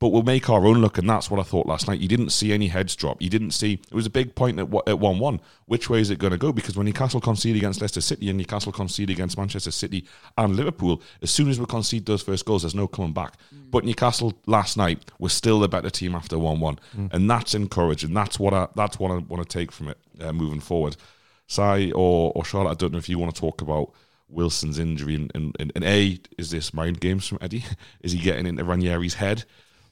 But 0.00 0.10
we'll 0.10 0.22
make 0.22 0.48
our 0.48 0.64
own 0.64 0.78
look, 0.80 0.96
and 0.96 1.10
that's 1.10 1.28
what 1.28 1.40
I 1.40 1.42
thought 1.42 1.66
last 1.66 1.88
night. 1.88 1.98
You 1.98 2.06
didn't 2.06 2.30
see 2.30 2.52
any 2.52 2.68
heads 2.68 2.94
drop. 2.94 3.20
You 3.20 3.28
didn't 3.28 3.50
see. 3.50 3.80
It 3.90 3.94
was 3.94 4.06
a 4.06 4.10
big 4.10 4.36
point 4.36 4.60
at 4.60 4.72
at 4.86 5.00
one 5.00 5.18
one. 5.18 5.40
Which 5.66 5.90
way 5.90 6.00
is 6.00 6.08
it 6.10 6.20
going 6.20 6.30
to 6.30 6.38
go? 6.38 6.52
Because 6.52 6.76
when 6.76 6.86
Newcastle 6.86 7.20
concede 7.20 7.56
against 7.56 7.80
Leicester 7.80 8.00
City 8.00 8.28
and 8.28 8.38
Newcastle 8.38 8.70
concede 8.70 9.10
against 9.10 9.36
Manchester 9.36 9.72
City 9.72 10.06
and 10.36 10.54
Liverpool, 10.54 11.02
as 11.20 11.32
soon 11.32 11.50
as 11.50 11.58
we 11.58 11.66
concede 11.66 12.06
those 12.06 12.22
first 12.22 12.44
goals, 12.46 12.62
there's 12.62 12.76
no 12.76 12.86
coming 12.86 13.12
back. 13.12 13.34
But 13.70 13.84
Newcastle 13.84 14.34
last 14.46 14.76
night 14.76 15.10
was 15.18 15.32
still 15.32 15.58
the 15.58 15.68
better 15.68 15.90
team 15.90 16.14
after 16.14 16.38
one 16.38 16.60
one, 16.60 16.78
and 17.10 17.28
that's 17.28 17.54
encouraging. 17.54 18.14
That's 18.14 18.38
what 18.38 18.54
I 18.54 18.68
that's 18.76 19.00
what 19.00 19.10
I 19.10 19.16
want 19.18 19.42
to 19.42 19.58
take 19.58 19.72
from 19.72 19.88
it 19.88 19.98
uh, 20.20 20.32
moving 20.32 20.60
forward. 20.60 20.96
Si 21.48 21.92
or 21.92 22.32
or 22.36 22.44
Charlotte, 22.44 22.70
I 22.70 22.74
don't 22.74 22.92
know 22.92 22.98
if 22.98 23.08
you 23.08 23.18
want 23.18 23.34
to 23.34 23.40
talk 23.40 23.60
about 23.62 23.90
Wilson's 24.28 24.78
injury 24.78 25.14
and, 25.14 25.30
and, 25.34 25.72
and, 25.74 25.84
a 25.84 26.18
is 26.36 26.50
this 26.50 26.74
mind 26.74 27.00
games 27.00 27.26
from 27.26 27.38
Eddie? 27.40 27.64
Is 28.02 28.12
he 28.12 28.18
getting 28.18 28.46
into 28.46 28.64
Ranieri's 28.64 29.14
head? 29.14 29.44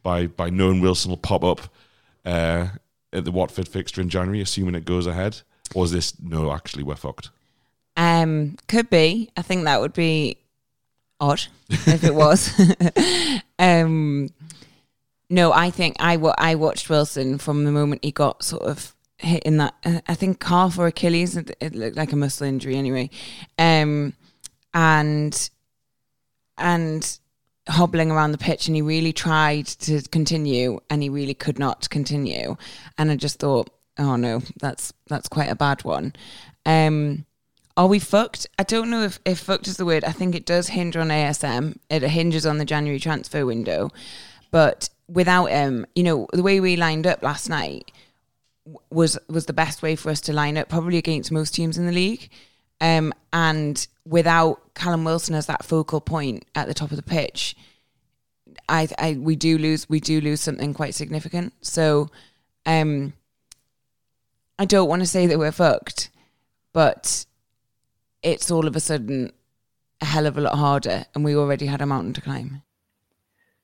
by 0.06 0.28
by 0.28 0.50
knowing 0.50 0.80
Wilson 0.80 1.10
will 1.10 1.16
pop 1.16 1.42
up 1.42 1.60
uh, 2.24 2.68
at 3.12 3.24
the 3.24 3.32
Watford 3.32 3.66
fixture 3.66 4.00
in 4.00 4.08
January, 4.08 4.40
assuming 4.40 4.76
it 4.76 4.84
goes 4.84 5.04
ahead? 5.04 5.42
Or 5.74 5.84
is 5.84 5.90
this 5.90 6.14
no? 6.22 6.52
Actually, 6.52 6.84
we're 6.84 6.94
fucked. 6.94 7.30
Um, 7.96 8.56
could 8.68 8.88
be. 8.88 9.30
I 9.36 9.42
think 9.42 9.64
that 9.64 9.80
would 9.80 9.94
be 9.94 10.38
odd 11.18 11.42
if 11.70 12.04
it 12.04 12.14
was. 12.14 12.52
um, 13.58 14.28
no, 15.28 15.52
I 15.52 15.70
think 15.70 15.96
I 15.98 16.14
I 16.38 16.54
watched 16.54 16.88
Wilson 16.88 17.38
from 17.38 17.64
the 17.64 17.72
moment 17.72 18.04
he 18.04 18.12
got 18.12 18.44
sort 18.44 18.62
of 18.62 18.94
hit 19.18 19.42
in 19.42 19.56
that. 19.56 19.74
Uh, 19.84 20.00
I 20.06 20.14
think 20.14 20.38
calf 20.38 20.78
or 20.78 20.86
Achilles. 20.86 21.36
It, 21.36 21.56
it 21.60 21.74
looked 21.74 21.96
like 21.96 22.12
a 22.12 22.16
muscle 22.16 22.46
injury 22.46 22.76
anyway. 22.76 23.10
Um, 23.58 24.12
and 24.74 25.50
and 26.58 27.18
hobbling 27.68 28.10
around 28.10 28.32
the 28.32 28.38
pitch 28.38 28.68
and 28.68 28.76
he 28.76 28.82
really 28.82 29.12
tried 29.12 29.66
to 29.66 30.00
continue 30.10 30.80
and 30.88 31.02
he 31.02 31.08
really 31.08 31.34
could 31.34 31.58
not 31.58 31.90
continue. 31.90 32.56
And 32.96 33.10
i 33.10 33.16
just 33.16 33.40
thought 33.40 33.70
oh 33.98 34.16
no 34.16 34.42
that's 34.60 34.92
that's 35.08 35.28
quite 35.28 35.50
a 35.50 35.56
bad 35.56 35.84
one. 35.84 36.14
Um 36.64 37.24
are 37.78 37.88
we 37.88 37.98
fucked? 37.98 38.46
I 38.58 38.62
don't 38.62 38.88
know 38.88 39.02
if, 39.02 39.20
if 39.26 39.38
fucked 39.38 39.68
is 39.68 39.76
the 39.76 39.84
word. 39.84 40.02
I 40.02 40.12
think 40.12 40.34
it 40.34 40.46
does 40.46 40.68
hinge 40.68 40.96
on 40.96 41.08
asm 41.08 41.78
it 41.90 42.02
hinges 42.02 42.46
on 42.46 42.58
the 42.58 42.64
january 42.64 43.00
transfer 43.00 43.44
window. 43.44 43.90
But 44.50 44.88
without 45.08 45.46
him 45.46 45.86
you 45.94 46.02
know 46.02 46.26
the 46.32 46.42
way 46.42 46.60
we 46.60 46.76
lined 46.76 47.06
up 47.06 47.22
last 47.22 47.48
night 47.48 47.90
was 48.90 49.18
was 49.28 49.46
the 49.46 49.52
best 49.52 49.82
way 49.82 49.96
for 49.96 50.10
us 50.10 50.20
to 50.22 50.32
line 50.32 50.56
up 50.56 50.68
probably 50.68 50.98
against 50.98 51.32
most 51.32 51.54
teams 51.54 51.78
in 51.78 51.86
the 51.86 51.92
league. 51.92 52.30
Um, 52.80 53.12
and 53.32 53.86
without 54.06 54.74
Callum 54.74 55.04
Wilson 55.04 55.34
as 55.34 55.46
that 55.46 55.64
focal 55.64 56.00
point 56.00 56.44
at 56.54 56.68
the 56.68 56.74
top 56.74 56.90
of 56.90 56.96
the 56.96 57.02
pitch, 57.02 57.56
I, 58.68 58.88
I 58.98 59.14
we 59.14 59.36
do 59.36 59.58
lose 59.58 59.88
we 59.88 60.00
do 60.00 60.20
lose 60.20 60.40
something 60.40 60.72
quite 60.72 60.94
significant. 60.94 61.52
So, 61.60 62.08
um, 62.64 63.12
I 64.58 64.64
don't 64.64 64.88
want 64.88 65.00
to 65.02 65.06
say 65.06 65.26
that 65.26 65.38
we're 65.38 65.52
fucked, 65.52 66.10
but 66.72 67.26
it's 68.22 68.50
all 68.50 68.66
of 68.66 68.76
a 68.76 68.80
sudden 68.80 69.32
a 70.00 70.04
hell 70.04 70.26
of 70.26 70.38
a 70.38 70.40
lot 70.40 70.56
harder, 70.56 71.04
and 71.14 71.24
we 71.24 71.36
already 71.36 71.66
had 71.66 71.80
a 71.80 71.86
mountain 71.86 72.12
to 72.14 72.20
climb. 72.20 72.62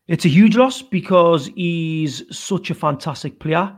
It's 0.08 0.24
a 0.24 0.28
huge 0.28 0.56
loss 0.56 0.82
because 0.82 1.46
he's 1.54 2.36
such 2.36 2.70
a 2.70 2.74
fantastic 2.74 3.38
player, 3.38 3.74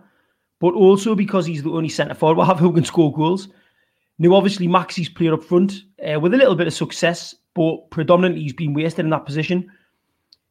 but 0.61 0.75
also 0.75 1.15
because 1.15 1.47
he's 1.47 1.63
the 1.63 1.71
only 1.71 1.89
centre 1.89 2.15
forward 2.15 2.39
we'll 2.39 2.47
have 2.47 2.59
who 2.59 2.73
can 2.73 2.85
score 2.85 3.13
goals. 3.13 3.49
Now, 4.19 4.35
obviously, 4.35 4.69
Maxi's 4.69 5.09
played 5.09 5.33
up 5.33 5.43
front 5.43 5.83
uh, 6.07 6.21
with 6.21 6.35
a 6.35 6.37
little 6.37 6.55
bit 6.55 6.69
of 6.69 6.75
success, 6.75 7.35
but 7.55 7.91
predominantly 7.91 8.43
he's 8.43 8.53
been 8.53 8.75
wasted 8.75 9.05
in 9.05 9.11
that 9.11 9.27
position. 9.27 9.71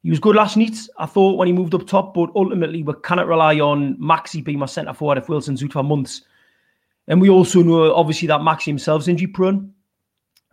He 0.04 0.10
was 0.10 0.20
good 0.20 0.36
last 0.36 0.58
night, 0.58 0.76
I 0.98 1.06
thought, 1.06 1.38
when 1.38 1.48
he 1.48 1.54
moved 1.54 1.74
up 1.74 1.88
top, 1.88 2.14
but 2.14 2.30
ultimately 2.36 2.84
we 2.84 2.94
cannot 3.04 3.28
rely 3.28 3.60
on 3.60 3.96
Maxi 3.98 4.44
being 4.44 4.60
my 4.60 4.66
centre 4.66 4.94
forward 4.94 5.18
if 5.18 5.30
Wilson's 5.30 5.64
out 5.64 5.72
for 5.72 5.84
months. 5.84 6.24
And 7.08 7.22
we 7.22 7.30
also 7.30 7.62
know, 7.62 7.94
obviously, 7.94 8.28
that 8.28 8.42
Maxi 8.42 8.66
himself's 8.66 9.08
injury 9.08 9.28
prone. 9.28 9.74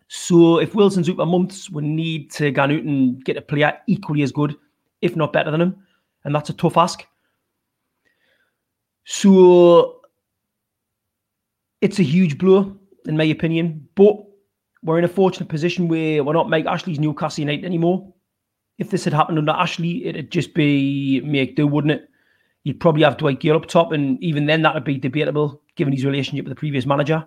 So 0.07 0.59
if 0.59 0.75
Wilson's 0.75 1.09
out 1.09 1.17
for 1.17 1.27
months, 1.27 1.69
we 1.69 1.83
need 1.83 2.31
to 2.33 2.53
go 2.53 2.63
out 2.63 2.71
and 2.71 3.25
get 3.25 3.37
a 3.37 3.43
player 3.43 3.77
equally 3.89 4.23
as 4.23 4.31
good, 4.31 4.57
if 5.03 5.17
not 5.17 5.33
better 5.33 5.51
than 5.51 5.61
him. 5.61 5.87
And 6.25 6.33
that's 6.35 6.51
a 6.51 6.55
tough 6.55 6.77
ask. 6.77 7.05
So 9.05 10.01
it's 11.81 11.99
a 11.99 12.05
huge 12.05 12.39
blow 12.39 12.80
in 13.07 13.17
my 13.17 13.25
opinion. 13.25 13.89
But 13.95 14.17
we're 14.83 14.99
in 14.99 15.05
a 15.05 15.09
fortunate 15.09 15.49
position 15.49 15.89
where 15.89 16.25
we're 16.25 16.33
not 16.33 16.51
Mike 16.51 16.67
Ashley's 16.67 17.01
Newcastle 17.01 17.43
United 17.43 17.65
anymore. 17.65 18.13
If 18.79 18.91
this 18.91 19.05
had 19.05 19.13
happened 19.13 19.39
under 19.39 19.53
Ashley, 19.53 20.07
it'd 20.07 20.31
just 20.31 20.55
be 20.55 21.21
make 21.21 21.57
do, 21.57 21.67
wouldn't 21.67 21.93
it? 21.93 22.09
You'd 22.65 22.81
probably 22.81 23.03
have 23.03 23.17
Dwight 23.17 23.41
Gayle 23.41 23.57
up 23.57 23.67
top, 23.67 23.93
and 23.93 24.23
even 24.23 24.47
then 24.47 24.63
that 24.63 24.75
would 24.75 24.85
be 24.85 24.99
debatable 24.99 25.63
given 25.77 25.93
his 25.93 26.05
relationship 26.05 26.45
with 26.45 26.53
the 26.53 26.61
previous 26.61 26.87
manager. 26.87 27.27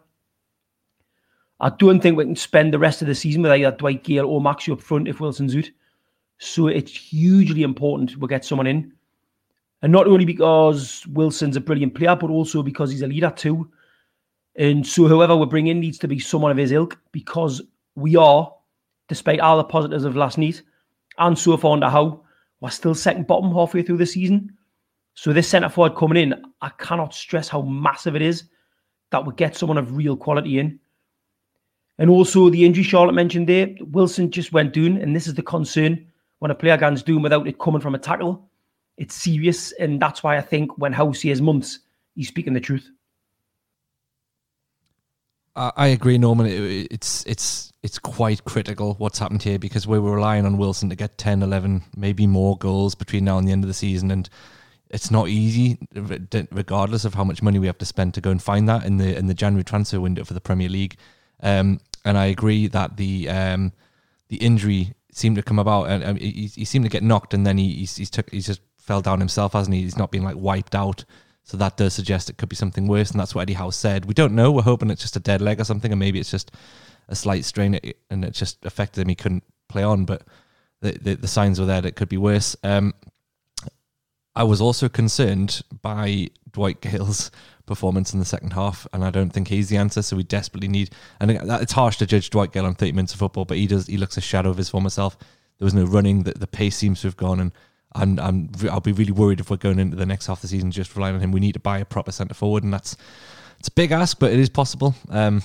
I 1.60 1.70
don't 1.70 2.02
think 2.02 2.18
we 2.18 2.26
can 2.26 2.36
spend 2.36 2.74
the 2.74 2.80
rest 2.80 3.02
of 3.02 3.08
the 3.08 3.16
season 3.16 3.42
with 3.42 3.52
either 3.52 3.72
Dwight 3.72 4.04
Gayle 4.04 4.28
or 4.28 4.42
Maxi 4.42 4.72
up 4.74 4.82
front 4.82 5.08
if 5.08 5.20
Wilson's 5.20 5.56
out. 5.56 5.70
So 6.38 6.68
it's 6.68 6.92
hugely 6.92 7.64
important 7.64 8.18
we 8.18 8.28
get 8.28 8.44
someone 8.44 8.68
in. 8.68 8.94
And 9.82 9.92
not 9.92 10.08
only 10.08 10.26
because 10.26 11.06
Wilson's 11.08 11.56
a 11.56 11.62
brilliant 11.62 11.96
player, 11.96 12.16
but 12.16 12.30
also 12.30 12.64
because 12.64 12.92
he's 12.92 13.02
a 13.02 13.08
leader 13.08 13.32
too. 13.36 13.70
And 14.56 14.86
so 14.86 15.08
whoever 15.08 15.36
we 15.36 15.46
bring 15.46 15.68
in 15.68 15.80
needs 15.80 15.98
to 16.00 16.08
be 16.08 16.20
someone 16.20 16.52
of 16.52 16.58
his 16.58 16.72
ilk 16.72 17.00
because 17.12 17.62
we 17.96 18.16
are, 18.16 18.54
despite 19.08 19.40
all 19.40 19.58
the 19.58 19.64
positives 19.64 20.04
of 20.04 20.16
last 20.16 20.38
night 20.38 20.62
and 21.18 21.38
so 21.38 21.58
far 21.58 21.74
under 21.74 21.90
Howe, 21.90 22.24
we're 22.62 22.70
still 22.70 22.96
second 22.96 23.28
bottom 23.28 23.52
halfway 23.52 23.82
through 23.82 23.98
the 23.98 24.06
season. 24.06 24.56
So 25.16 25.34
this 25.34 25.48
centre 25.48 25.70
forward 25.70 25.96
coming 25.96 26.22
in, 26.22 26.44
I 26.62 26.70
cannot 26.80 27.14
stress 27.14 27.48
how 27.50 27.62
massive 27.62 28.16
it 28.16 28.22
is 28.22 28.46
that 29.12 29.26
we 29.26 29.34
get 29.36 29.56
someone 29.56 29.78
of 29.78 29.96
real 29.96 30.18
quality 30.18 30.60
in. 30.60 30.80
And 32.00 32.10
also 32.10 32.50
the 32.50 32.66
injury 32.66 32.84
Charlotte 32.84 33.14
mentioned 33.14 33.48
there, 33.48 33.76
Wilson 33.82 34.32
just 34.32 34.54
went 34.54 34.74
down, 34.74 34.98
and 34.98 35.16
this 35.16 35.28
is 35.28 35.36
the 35.36 35.44
concern 35.44 36.08
when 36.40 36.52
a 36.52 36.56
player 36.56 36.78
goes 36.78 37.04
down 37.04 37.22
without 37.22 37.48
it 37.48 37.60
coming 37.60 37.82
from 37.82 37.96
a 37.96 38.00
tackle. 38.00 38.50
It's 38.98 39.16
serious, 39.16 39.72
and 39.74 40.02
that's 40.02 40.24
why 40.24 40.38
I 40.38 40.42
think 40.42 40.78
when 40.78 40.94
Howe 40.94 41.12
says 41.12 41.42
months, 41.42 41.80
he's 42.16 42.28
speaking 42.28 42.54
the 42.54 42.60
truth. 42.60 42.90
I 45.56 45.88
agree, 45.88 46.18
Norman. 46.18 46.48
it's 46.48 47.24
it's 47.28 47.72
it's 47.84 48.00
quite 48.00 48.44
critical 48.44 48.96
what's 48.96 49.20
happened 49.20 49.44
here 49.44 49.60
because 49.60 49.86
we 49.86 50.00
were 50.00 50.16
relying 50.16 50.46
on 50.46 50.58
Wilson 50.58 50.90
to 50.90 50.96
get 50.96 51.18
10, 51.18 51.44
11, 51.44 51.84
maybe 51.98 52.26
more 52.26 52.58
goals 52.58 52.96
between 52.96 53.26
now 53.26 53.38
and 53.38 53.48
the 53.48 53.52
end 53.52 53.64
of 53.64 53.68
the 53.68 53.74
season, 53.74 54.10
and 54.10 54.30
it's 54.90 55.12
not 55.12 55.28
easy, 55.28 55.78
regardless 55.94 57.06
of 57.06 57.14
how 57.14 57.24
much 57.24 57.42
money 57.42 57.60
we 57.60 57.68
have 57.68 57.78
to 57.80 57.86
spend 57.86 58.14
to 58.14 58.22
go 58.22 58.32
and 58.32 58.42
find 58.42 58.68
that 58.70 58.84
in 58.86 58.98
the 58.98 59.16
in 59.16 59.28
the 59.28 59.34
January 59.34 59.64
transfer 59.64 60.00
window 60.00 60.24
for 60.24 60.34
the 60.34 60.42
Premier 60.42 60.70
League. 60.70 60.98
Um, 61.42 61.80
and 62.06 62.18
I 62.18 62.26
agree 62.26 62.68
that 62.68 62.98
the 62.98 63.30
um, 63.30 63.74
the 64.30 64.38
injury 64.38 64.94
seemed 65.12 65.36
to 65.36 65.44
come 65.44 65.60
about, 65.60 65.90
and 65.90 66.04
um, 66.04 66.16
he, 66.16 66.50
he, 66.56 66.66
seemed 66.66 66.86
to 66.86 66.90
get 66.90 67.04
knocked, 67.04 67.34
and 67.34 67.46
then 67.46 67.58
he 67.58 67.74
he's, 67.74 67.96
he's 67.96 68.10
took 68.10 68.30
he's 68.32 68.48
just 68.48 68.62
fell 68.78 69.02
down 69.02 69.20
himself, 69.20 69.54
hasn't 69.54 69.76
he? 69.76 69.82
He's 69.82 69.98
not 69.98 70.12
been 70.12 70.24
like 70.24 70.36
wiped 70.36 70.74
out. 70.74 71.06
So 71.44 71.58
that 71.58 71.78
does 71.78 71.94
suggest 71.94 72.30
it 72.30 72.38
could 72.38 72.50
be 72.50 72.56
something 72.56 72.88
worse, 72.88 73.12
and 73.12 73.20
that's 73.20 73.36
what 73.36 73.42
Eddie 73.42 73.54
Howe 73.54 73.70
said. 73.70 74.06
We 74.06 74.14
don't 74.14 74.34
know. 74.34 74.52
We're 74.52 74.62
hoping 74.62 74.90
it's 74.90 75.02
just 75.02 75.18
a 75.18 75.20
dead 75.20 75.42
leg 75.42 75.60
or 75.60 75.66
something, 75.66 75.92
and 75.92 76.00
maybe 76.00 76.20
it's 76.20 76.32
just 76.32 76.52
a 77.10 77.16
slight 77.16 77.46
strain, 77.46 77.80
and 78.10 78.24
it 78.24 78.34
just 78.34 78.66
affected 78.66 79.02
him. 79.02 79.10
He 79.10 79.16
couldn't 79.16 79.44
play 79.68 79.84
on, 79.84 80.06
but 80.06 80.24
the 80.82 80.94
the, 80.94 81.16
the 81.16 81.28
signs 81.28 81.60
were 81.60 81.66
there 81.66 81.82
that 81.82 81.90
it 81.90 81.96
could 81.96 82.10
be 82.10 82.18
worse. 82.18 82.56
Um, 82.64 82.94
I 84.36 84.44
was 84.44 84.62
also 84.62 84.90
concerned 84.90 85.62
by 85.82 86.30
Dwight 86.52 86.82
Gayle's 86.82 87.30
performance 87.66 88.14
in 88.14 88.20
the 88.20 88.26
second 88.26 88.54
half, 88.54 88.88
and 88.94 89.04
I 89.04 89.12
don't 89.12 89.30
think 89.30 89.50
he's 89.50 89.70
the 89.70 89.78
answer. 89.78 90.02
So 90.02 90.16
we 90.16 90.24
desperately 90.24 90.68
need. 90.70 90.92
And 91.20 91.32
it's 91.32 91.74
harsh 91.74 91.98
to 91.98 92.06
judge 92.06 92.30
Dwight 92.30 92.54
Gale 92.54 92.66
on 92.66 92.76
thirty 92.76 92.94
minutes 92.94 93.14
of 93.14 93.20
football, 93.20 93.46
but 93.46 93.58
he 93.58 93.68
does. 93.68 93.88
He 93.88 93.98
looks 93.98 94.18
a 94.18 94.22
shadow 94.22 94.50
of 94.50 94.58
his 94.58 94.70
former 94.70 94.90
self. 94.90 95.18
There 95.60 95.66
was 95.66 95.74
no 95.74 95.84
running. 95.84 96.24
The, 96.24 96.32
the 96.32 96.48
pace 96.48 96.78
seems 96.78 97.02
to 97.02 97.08
have 97.08 97.18
gone, 97.18 97.40
and 97.40 97.52
and 97.96 98.20
I'm 98.20 98.50
I'll 98.70 98.80
be 98.80 98.92
really 98.92 99.12
worried 99.12 99.40
if 99.40 99.50
we're 99.50 99.58
going 99.58 99.80
into 99.80 99.96
the 99.96 100.06
next 100.06 100.28
half 100.28 100.38
of 100.38 100.42
the 100.42 100.48
season 100.48 100.72
just 100.72 100.96
relying 100.96 101.16
on 101.16 101.22
him. 101.22 101.32
We 101.32 101.40
need 101.40 101.54
to 101.54 101.60
buy 101.60 101.80
a 101.80 101.86
proper 101.86 102.12
centre 102.12 102.34
forward, 102.34 102.64
and 102.64 102.74
that's 102.74 102.98
it's 103.60 103.68
a 103.68 103.72
big 103.72 103.92
ask, 103.92 104.20
but 104.20 104.32
it 104.32 104.40
is 104.40 104.50
possible. 104.50 104.96
Um, 105.10 105.42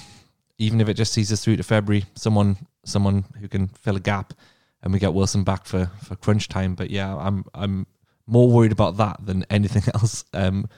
even 0.59 0.81
if 0.81 0.89
it 0.89 0.95
just 0.95 1.13
sees 1.13 1.33
us 1.33 1.45
through 1.45 1.57
to 1.57 1.63
February, 1.63 2.05
someone 2.15 2.57
someone 2.85 3.25
who 3.41 3.49
can 3.49 3.69
fill 3.69 3.97
a 3.97 4.01
gap, 4.01 4.35
and 4.83 4.93
we 4.93 4.99
get 4.99 5.15
Wilson 5.15 5.45
back 5.45 5.67
for 5.67 5.91
for 6.05 6.17
crunch 6.17 6.49
time. 6.49 6.75
But 6.75 6.91
yeah, 6.91 7.17
I'm 7.17 7.45
I'm 7.55 7.87
more 8.27 8.49
worried 8.49 8.73
about 8.73 8.97
that 8.97 9.25
than 9.25 9.45
anything 9.51 9.83
else 9.95 10.25
um, 10.35 10.69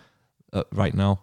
uh, 0.52 0.64
right 0.72 0.94
now. 0.94 1.20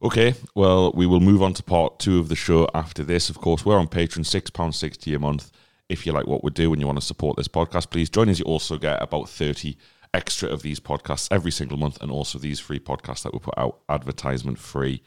Okay, 0.00 0.34
well, 0.54 0.92
we 0.92 1.06
will 1.06 1.18
move 1.18 1.42
on 1.42 1.54
to 1.54 1.62
part 1.64 1.98
two 1.98 2.20
of 2.20 2.28
the 2.28 2.36
show 2.36 2.68
after 2.72 3.02
this. 3.02 3.28
Of 3.28 3.40
course, 3.40 3.66
we're 3.66 3.80
on 3.80 3.88
Patreon, 3.88 4.20
£6.60 4.20 5.16
a 5.16 5.18
month 5.18 5.50
if 5.88 6.04
you 6.04 6.12
like 6.12 6.26
what 6.26 6.44
we 6.44 6.50
do 6.50 6.72
and 6.72 6.80
you 6.80 6.86
want 6.86 7.00
to 7.00 7.06
support 7.06 7.36
this 7.36 7.48
podcast, 7.48 7.90
please 7.90 8.10
join 8.10 8.28
us. 8.28 8.38
You 8.38 8.44
also 8.44 8.76
get 8.76 9.02
about 9.02 9.28
30 9.28 9.76
extra 10.14 10.48
of 10.48 10.62
these 10.62 10.80
podcasts 10.80 11.28
every 11.30 11.50
single 11.50 11.76
month 11.76 12.00
and 12.00 12.10
also 12.10 12.38
these 12.38 12.60
free 12.60 12.78
podcasts 12.78 13.22
that 13.22 13.32
we 13.32 13.38
put 13.38 13.56
out 13.56 13.80
advertisement 13.88 14.58
free. 14.58 15.02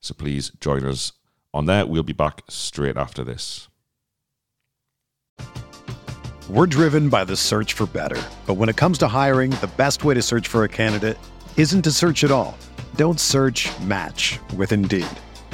So 0.00 0.14
please 0.14 0.50
join 0.60 0.84
us 0.84 1.12
on 1.52 1.66
there. 1.66 1.86
We'll 1.86 2.02
be 2.02 2.12
back 2.12 2.42
straight 2.48 2.96
after 2.96 3.24
this. 3.24 3.68
We're 6.48 6.66
driven 6.66 7.10
by 7.10 7.24
the 7.24 7.36
search 7.36 7.74
for 7.74 7.86
better. 7.86 8.20
But 8.46 8.54
when 8.54 8.68
it 8.68 8.76
comes 8.76 8.96
to 8.98 9.08
hiring, 9.08 9.50
the 9.50 9.70
best 9.76 10.04
way 10.04 10.14
to 10.14 10.22
search 10.22 10.48
for 10.48 10.64
a 10.64 10.68
candidate 10.68 11.18
isn't 11.56 11.82
to 11.82 11.92
search 11.92 12.24
at 12.24 12.30
all. 12.30 12.56
Don't 12.96 13.20
search 13.20 13.68
match 13.80 14.38
with 14.56 14.72
Indeed. 14.72 15.06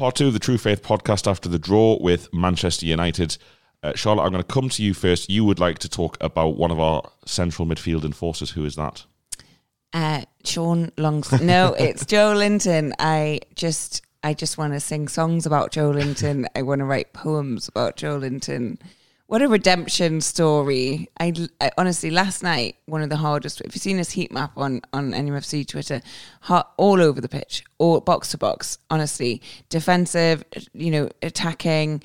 Part 0.00 0.14
two 0.14 0.28
of 0.28 0.32
the 0.32 0.38
True 0.38 0.56
Faith 0.56 0.82
podcast 0.82 1.30
after 1.30 1.46
the 1.46 1.58
draw 1.58 1.98
with 2.00 2.32
Manchester 2.32 2.86
United. 2.86 3.36
Uh, 3.82 3.92
Charlotte, 3.94 4.22
I'm 4.22 4.32
going 4.32 4.42
to 4.42 4.50
come 4.50 4.70
to 4.70 4.82
you 4.82 4.94
first. 4.94 5.28
You 5.28 5.44
would 5.44 5.58
like 5.58 5.78
to 5.80 5.90
talk 5.90 6.16
about 6.22 6.56
one 6.56 6.70
of 6.70 6.80
our 6.80 7.02
central 7.26 7.68
midfield 7.68 8.06
enforcers. 8.06 8.52
Who 8.52 8.64
is 8.64 8.76
that? 8.76 9.04
Uh, 9.92 10.22
Sean 10.42 10.90
Longs. 10.96 11.30
No, 11.42 11.74
it's 11.74 12.04
Joelinton. 12.04 12.92
I 12.98 13.40
just, 13.56 14.00
I 14.22 14.32
just 14.32 14.56
want 14.56 14.72
to 14.72 14.80
sing 14.80 15.06
songs 15.06 15.44
about 15.44 15.70
Joelinton. 15.70 16.46
I 16.56 16.62
want 16.62 16.78
to 16.78 16.86
write 16.86 17.12
poems 17.12 17.68
about 17.68 17.98
Joelinton. 17.98 18.78
What 19.30 19.42
a 19.42 19.48
redemption 19.48 20.20
story! 20.22 21.08
I, 21.20 21.32
I, 21.60 21.70
honestly, 21.78 22.10
last 22.10 22.42
night 22.42 22.78
one 22.86 23.00
of 23.00 23.10
the 23.10 23.16
hardest. 23.16 23.60
If 23.60 23.76
you've 23.76 23.82
seen 23.82 23.96
this 23.96 24.10
heat 24.10 24.32
map 24.32 24.50
on 24.56 24.80
on 24.92 25.12
NUFC 25.12 25.64
Twitter, 25.68 26.02
all 26.48 27.00
over 27.00 27.20
the 27.20 27.28
pitch, 27.28 27.62
all 27.78 28.00
box 28.00 28.32
to 28.32 28.38
box. 28.38 28.78
Honestly, 28.90 29.40
defensive, 29.68 30.44
you 30.72 30.90
know, 30.90 31.08
attacking, 31.22 32.02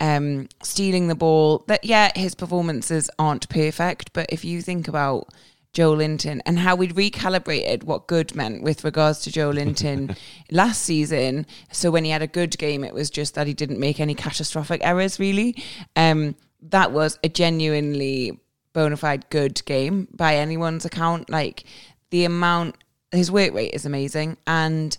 um, 0.00 0.48
stealing 0.64 1.06
the 1.06 1.14
ball. 1.14 1.62
That 1.68 1.84
yeah, 1.84 2.10
his 2.16 2.34
performances 2.34 3.08
aren't 3.20 3.48
perfect, 3.48 4.12
but 4.12 4.26
if 4.30 4.44
you 4.44 4.60
think 4.60 4.88
about 4.88 5.28
Joelinton 5.74 6.40
and 6.44 6.58
how 6.58 6.74
we'd 6.74 6.96
recalibrated 6.96 7.84
what 7.84 8.08
good 8.08 8.34
meant 8.34 8.64
with 8.64 8.82
regards 8.82 9.20
to 9.22 9.30
Joelinton 9.30 10.16
last 10.50 10.82
season. 10.82 11.46
So 11.70 11.92
when 11.92 12.04
he 12.04 12.10
had 12.10 12.22
a 12.22 12.26
good 12.26 12.58
game, 12.58 12.82
it 12.82 12.94
was 12.94 13.10
just 13.10 13.34
that 13.34 13.46
he 13.46 13.54
didn't 13.54 13.78
make 13.78 14.00
any 14.00 14.14
catastrophic 14.14 14.80
errors, 14.84 15.20
really. 15.20 15.62
Um, 15.96 16.36
that 16.70 16.92
was 16.92 17.18
a 17.22 17.28
genuinely 17.28 18.38
bona 18.72 18.96
fide 18.96 19.28
good 19.30 19.64
game 19.64 20.08
by 20.12 20.36
anyone's 20.36 20.84
account. 20.84 21.30
Like 21.30 21.64
the 22.10 22.24
amount, 22.24 22.76
his 23.12 23.30
work 23.30 23.54
rate 23.54 23.74
is 23.74 23.86
amazing, 23.86 24.36
and 24.46 24.96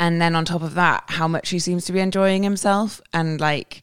and 0.00 0.20
then 0.20 0.34
on 0.34 0.44
top 0.44 0.62
of 0.62 0.74
that, 0.74 1.04
how 1.08 1.28
much 1.28 1.50
he 1.50 1.58
seems 1.58 1.84
to 1.86 1.92
be 1.92 2.00
enjoying 2.00 2.42
himself 2.42 3.00
and 3.12 3.40
like 3.40 3.82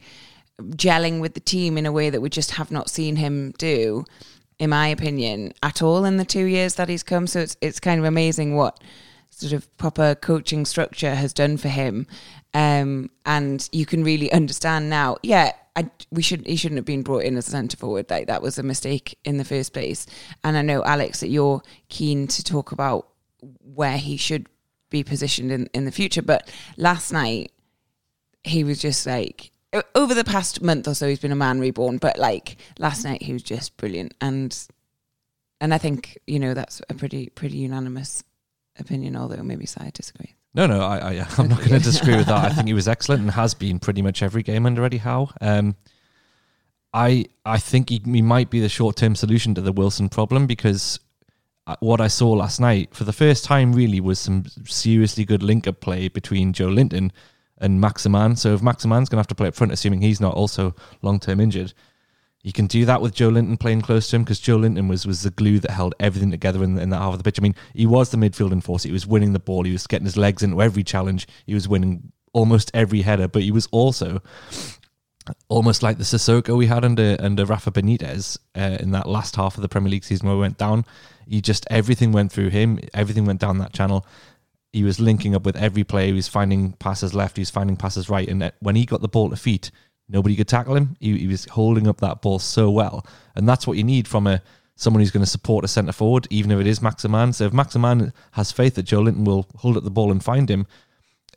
gelling 0.61 1.19
with 1.19 1.33
the 1.33 1.39
team 1.39 1.77
in 1.77 1.85
a 1.85 1.91
way 1.91 2.09
that 2.09 2.21
we 2.21 2.29
just 2.29 2.51
have 2.51 2.71
not 2.71 2.89
seen 2.89 3.15
him 3.15 3.51
do, 3.57 4.05
in 4.59 4.69
my 4.69 4.87
opinion, 4.87 5.53
at 5.61 5.81
all 5.81 6.05
in 6.05 6.17
the 6.17 6.25
two 6.25 6.45
years 6.45 6.75
that 6.75 6.89
he's 6.89 7.03
come. 7.03 7.27
So 7.27 7.39
it's 7.39 7.57
it's 7.61 7.79
kind 7.79 7.99
of 7.99 8.05
amazing 8.05 8.55
what 8.55 8.81
sort 9.29 9.53
of 9.53 9.77
proper 9.77 10.15
coaching 10.15 10.65
structure 10.65 11.15
has 11.15 11.33
done 11.33 11.57
for 11.57 11.69
him. 11.69 12.07
Um, 12.53 13.09
and 13.25 13.67
you 13.71 13.85
can 13.85 14.03
really 14.03 14.31
understand 14.31 14.89
now. 14.89 15.17
Yeah, 15.23 15.53
I, 15.75 15.89
we 16.11 16.21
should 16.21 16.45
he 16.45 16.55
shouldn't 16.55 16.77
have 16.77 16.85
been 16.85 17.01
brought 17.01 17.23
in 17.23 17.35
as 17.37 17.47
a 17.47 17.51
centre 17.51 17.77
forward. 17.77 18.09
Like 18.09 18.27
that 18.27 18.41
was 18.41 18.59
a 18.59 18.63
mistake 18.63 19.17
in 19.23 19.37
the 19.37 19.45
first 19.45 19.73
place. 19.73 20.05
And 20.43 20.55
I 20.55 20.61
know 20.61 20.83
Alex 20.83 21.21
that 21.21 21.29
you're 21.29 21.63
keen 21.89 22.27
to 22.27 22.43
talk 22.43 22.71
about 22.71 23.07
where 23.41 23.97
he 23.97 24.17
should 24.17 24.47
be 24.89 25.03
positioned 25.03 25.51
in, 25.51 25.67
in 25.73 25.85
the 25.85 25.91
future. 25.91 26.21
But 26.21 26.51
last 26.77 27.11
night 27.11 27.51
he 28.43 28.63
was 28.63 28.79
just 28.79 29.05
like 29.07 29.51
over 29.95 30.13
the 30.13 30.23
past 30.23 30.61
month 30.61 30.87
or 30.87 30.93
so 30.93 31.07
he's 31.07 31.19
been 31.19 31.31
a 31.31 31.35
man 31.35 31.59
reborn. 31.59 31.97
But 31.97 32.19
like 32.19 32.57
last 32.77 33.03
night 33.03 33.23
he 33.23 33.33
was 33.33 33.43
just 33.43 33.75
brilliant 33.77 34.13
and 34.21 34.55
and 35.59 35.73
I 35.73 35.77
think, 35.77 36.17
you 36.27 36.39
know, 36.39 36.53
that's 36.53 36.81
a 36.89 36.93
pretty 36.93 37.29
pretty 37.29 37.57
unanimous 37.57 38.23
opinion, 38.77 39.15
although 39.15 39.41
maybe 39.41 39.65
side 39.65 39.93
disagree. 39.93 40.35
No, 40.55 40.67
no, 40.67 40.81
I, 40.81 40.97
I 40.97 41.27
I'm 41.37 41.47
not 41.47 41.59
going 41.59 41.71
to 41.71 41.79
disagree 41.79 42.15
with 42.15 42.27
that. 42.27 42.45
I 42.45 42.49
think 42.49 42.67
he 42.67 42.73
was 42.73 42.87
excellent 42.87 43.21
and 43.21 43.31
has 43.31 43.53
been 43.53 43.79
pretty 43.79 44.01
much 44.01 44.21
every 44.21 44.43
game 44.43 44.65
under 44.65 44.83
Eddie 44.83 44.97
Howe. 44.97 45.29
Um, 45.41 45.75
I 46.93 47.25
I 47.43 47.57
think 47.57 47.89
he, 47.89 48.01
he 48.05 48.21
might 48.21 48.49
be 48.49 48.59
the 48.59 48.69
short 48.69 48.95
term 48.95 49.15
solution 49.15 49.55
to 49.55 49.61
the 49.61 49.71
Wilson 49.71 50.09
problem 50.09 50.45
because 50.45 50.99
uh, 51.65 51.75
what 51.79 52.01
I 52.01 52.07
saw 52.07 52.31
last 52.31 52.59
night 52.59 52.93
for 52.93 53.03
the 53.03 53.13
first 53.13 53.45
time 53.45 53.73
really 53.73 53.99
was 53.99 54.19
some 54.19 54.45
seriously 54.65 55.25
good 55.25 55.41
link 55.41 55.67
up 55.67 55.79
play 55.81 56.07
between 56.07 56.53
Joelinton 56.53 57.11
and 57.57 57.81
Maximin. 57.81 58.35
So 58.35 58.53
if 58.53 58.61
Maximin's 58.61 59.09
going 59.09 59.17
to 59.17 59.21
have 59.21 59.27
to 59.27 59.35
play 59.35 59.47
up 59.47 59.55
front, 59.55 59.71
assuming 59.71 60.01
he's 60.01 60.21
not 60.21 60.35
also 60.35 60.75
long 61.01 61.19
term 61.19 61.39
injured, 61.39 61.73
you 62.43 62.51
can 62.51 62.67
do 62.67 62.85
that 62.85 63.01
with 63.01 63.15
Joelinton 63.15 63.57
playing 63.57 63.81
close 63.81 64.09
to 64.09 64.17
him 64.17 64.23
because 64.23 64.41
Joelinton 64.41 64.89
was, 64.89 65.07
was 65.07 65.23
the 65.23 65.31
glue 65.31 65.59
that 65.59 65.71
held 65.71 65.95
everything 65.99 66.29
together 66.29 66.61
in, 66.63 66.77
in 66.77 66.89
that 66.89 66.99
half 66.99 67.13
of 67.13 67.17
the 67.17 67.23
pitch. 67.23 67.39
I 67.39 67.41
mean, 67.41 67.55
he 67.73 67.85
was 67.85 68.09
the 68.09 68.17
midfield 68.17 68.51
enforcer. 68.51 68.89
He 68.89 68.93
was 68.93 69.07
winning 69.07 69.31
the 69.31 69.39
ball. 69.39 69.63
He 69.63 69.71
was 69.71 69.87
getting 69.87 70.05
his 70.05 70.17
legs 70.17 70.43
into 70.43 70.61
every 70.61 70.83
challenge. 70.83 71.25
He 71.45 71.53
was 71.53 71.69
winning 71.69 72.11
almost 72.33 72.69
every 72.73 73.01
header, 73.01 73.29
but 73.29 73.43
he 73.43 73.51
was 73.51 73.67
also 73.71 74.21
almost 75.47 75.83
like 75.83 75.97
the 75.97 76.03
Sissoko 76.03 76.57
we 76.57 76.67
had 76.67 76.83
under 76.83 77.15
under 77.19 77.45
Rafa 77.45 77.71
Benitez 77.71 78.37
uh, 78.57 78.77
in 78.81 78.91
that 78.91 79.07
last 79.07 79.37
half 79.37 79.55
of 79.55 79.61
the 79.61 79.69
Premier 79.69 79.91
League 79.91 80.03
season 80.03 80.27
where 80.27 80.35
we 80.35 80.41
went 80.41 80.57
down. 80.57 80.85
He 81.25 81.39
just 81.39 81.65
everything 81.69 82.11
went 82.11 82.33
through 82.33 82.49
him. 82.49 82.79
Everything 82.93 83.23
went 83.23 83.39
down 83.39 83.59
that 83.59 83.71
channel. 83.71 84.05
He 84.73 84.83
was 84.83 84.99
linking 84.99 85.33
up 85.33 85.45
with 85.45 85.55
every 85.55 85.85
player. 85.85 86.07
He 86.07 86.13
was 86.13 86.27
finding 86.27 86.73
passes 86.73 87.13
left. 87.13 87.37
He 87.37 87.41
was 87.41 87.51
finding 87.51 87.77
passes 87.77 88.09
right. 88.09 88.27
And 88.27 88.51
when 88.59 88.75
he 88.75 88.85
got 88.85 89.01
the 89.01 89.07
ball 89.07 89.29
to 89.29 89.35
feet, 89.37 89.71
nobody 90.09 90.35
could 90.35 90.47
tackle 90.47 90.75
him. 90.75 90.95
He, 90.99 91.17
he, 91.19 91.27
was 91.27 91.45
holding 91.45 91.87
up 91.87 91.99
that 92.01 92.21
ball 92.21 92.39
so 92.39 92.69
well, 92.69 93.05
and 93.35 93.47
that's 93.47 93.67
what 93.67 93.77
you 93.77 93.83
need 93.83 94.07
from 94.07 94.27
a 94.27 94.41
someone 94.75 95.01
who's 95.01 95.11
going 95.11 95.23
to 95.23 95.29
support 95.29 95.63
a 95.63 95.67
centre 95.67 95.91
forward, 95.91 96.27
even 96.29 96.51
if 96.51 96.59
it 96.59 96.67
is 96.67 96.81
Maximin. 96.81 97.33
So 97.33 97.45
if 97.45 97.53
Maximin 97.53 98.11
has 98.31 98.51
faith 98.51 98.75
that 98.75 98.85
Joelinton 98.85 99.25
will 99.25 99.47
hold 99.57 99.77
up 99.77 99.83
the 99.83 99.91
ball 99.91 100.11
and 100.11 100.23
find 100.23 100.49
him, 100.49 100.65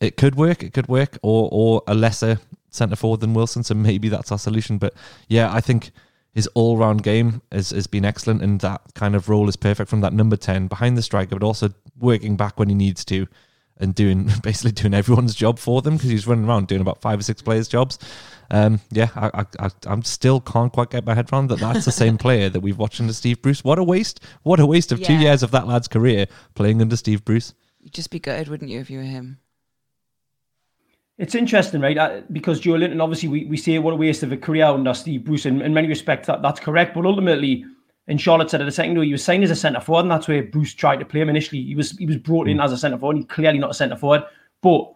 it 0.01 0.17
could 0.17 0.35
work. 0.35 0.63
It 0.63 0.73
could 0.73 0.89
work, 0.89 1.19
or 1.23 1.49
or 1.53 1.83
a 1.87 1.95
lesser 1.95 2.39
centre 2.71 2.97
forward 2.97 3.21
than 3.21 3.35
Wilson. 3.35 3.63
So 3.63 3.75
maybe 3.75 4.09
that's 4.09 4.33
our 4.33 4.39
solution. 4.39 4.79
But 4.79 4.95
yeah, 5.29 5.53
I 5.53 5.61
think 5.61 5.91
his 6.35 6.47
all 6.49 6.77
round 6.77 7.03
game 7.03 7.41
has, 7.51 7.71
has 7.71 7.87
been 7.87 8.05
excellent, 8.05 8.43
and 8.43 8.61
that 8.61 8.83
kind 8.95 9.15
of 9.15 9.29
role 9.29 9.49
is 9.49 9.57
perfect 9.57 9.89
from 9.89 10.03
that 10.03 10.13
number 10.13 10.37
ten 10.37 10.67
behind 10.67 10.97
the 10.97 11.03
striker, 11.03 11.37
but 11.37 11.47
also 11.47 11.71
working 11.99 12.37
back 12.37 12.59
when 12.59 12.69
he 12.69 12.75
needs 12.75 13.05
to. 13.07 13.27
And 13.79 13.95
doing 13.95 14.31
basically 14.43 14.73
doing 14.73 14.95
everyone's 14.95 15.35
job 15.35 15.59
for 15.59 15.83
them 15.83 15.97
because 15.97 16.11
he's 16.11 16.27
running 16.27 16.47
around 16.47 16.67
doing 16.67 16.81
about 16.81 17.03
five 17.03 17.19
or 17.19 17.23
six 17.23 17.43
players' 17.43 17.69
jobs 17.69 17.99
um, 18.51 18.81
yeah, 18.91 19.09
I, 19.17 19.45
I, 19.59 19.71
I'm 19.87 20.03
still 20.03 20.41
can't 20.41 20.73
quite 20.73 20.91
get 20.91 21.05
my 21.05 21.15
head 21.15 21.33
around 21.33 21.49
that. 21.49 21.59
That's 21.59 21.85
the 21.85 21.93
same 21.93 22.17
player 22.19 22.49
that 22.49 22.61
we've 22.61 22.79
watched 22.79 23.01
under 23.01 23.13
Steve 23.13 23.43
Bruce. 23.43 23.65
What 23.65 23.79
a 23.79 23.85
waste! 23.85 24.21
What 24.43 24.61
a 24.61 24.67
waste 24.67 24.93
of 24.93 25.01
yeah. 25.01 25.07
two 25.07 25.15
years 25.15 25.43
of 25.43 25.51
that 25.51 25.67
lad's 25.67 25.89
career 25.89 26.27
playing 26.55 26.81
under 26.81 26.97
Steve 26.97 27.25
Bruce. 27.25 27.55
You'd 27.81 27.95
just 27.95 28.11
be 28.11 28.21
gutted, 28.21 28.49
wouldn't 28.49 28.71
you, 28.71 28.81
if 28.81 28.91
you 28.91 28.99
were 28.99 29.05
him? 29.05 29.39
It's 31.19 31.35
interesting, 31.35 31.81
right? 31.81 31.97
Uh, 31.97 32.21
because 32.31 32.61
Joelinton, 32.61 33.03
obviously, 33.03 33.29
we, 33.29 33.45
we 33.47 33.57
say 33.57 33.79
what 33.79 33.95
a 33.95 33.97
waste 33.97 34.23
of 34.23 34.33
a 34.33 34.37
career 34.37 34.67
under 34.67 34.93
Steve 34.93 35.25
Bruce. 35.25 35.47
In, 35.47 35.63
in 35.63 35.73
many 35.73 35.89
respects, 35.89 36.27
that, 36.27 36.43
that's 36.43 36.61
correct. 36.61 36.95
But 36.95 37.07
ultimately, 37.07 37.65
and 38.09 38.21
Charlotte 38.21 38.51
said 38.51 38.61
at 38.61 38.65
the 38.65 38.73
second 38.73 39.01
he 39.03 39.13
was 39.13 39.25
signed 39.25 39.45
as 39.45 39.51
a 39.51 39.57
centre 39.57 39.81
forward, 39.81 40.03
and 40.03 40.11
that's 40.11 40.29
where 40.29 40.43
Bruce 40.43 40.75
tried 40.75 41.01
to 41.01 41.05
play 41.05 41.21
him 41.21 41.29
initially. 41.29 41.63
He 41.63 41.75
was 41.75 41.93
he 41.93 42.07
was 42.07 42.17
brought 42.17 42.49
in 42.49 42.59
mm. 42.59 42.65
as 42.65 42.73
a 42.73 42.79
centre 42.79 42.99
forward. 42.99 43.17
He's 43.17 43.27
clearly 43.27 43.59
not 43.59 43.71
a 43.71 43.75
centre 43.75 43.97
forward, 43.97 44.25
but 44.63 44.93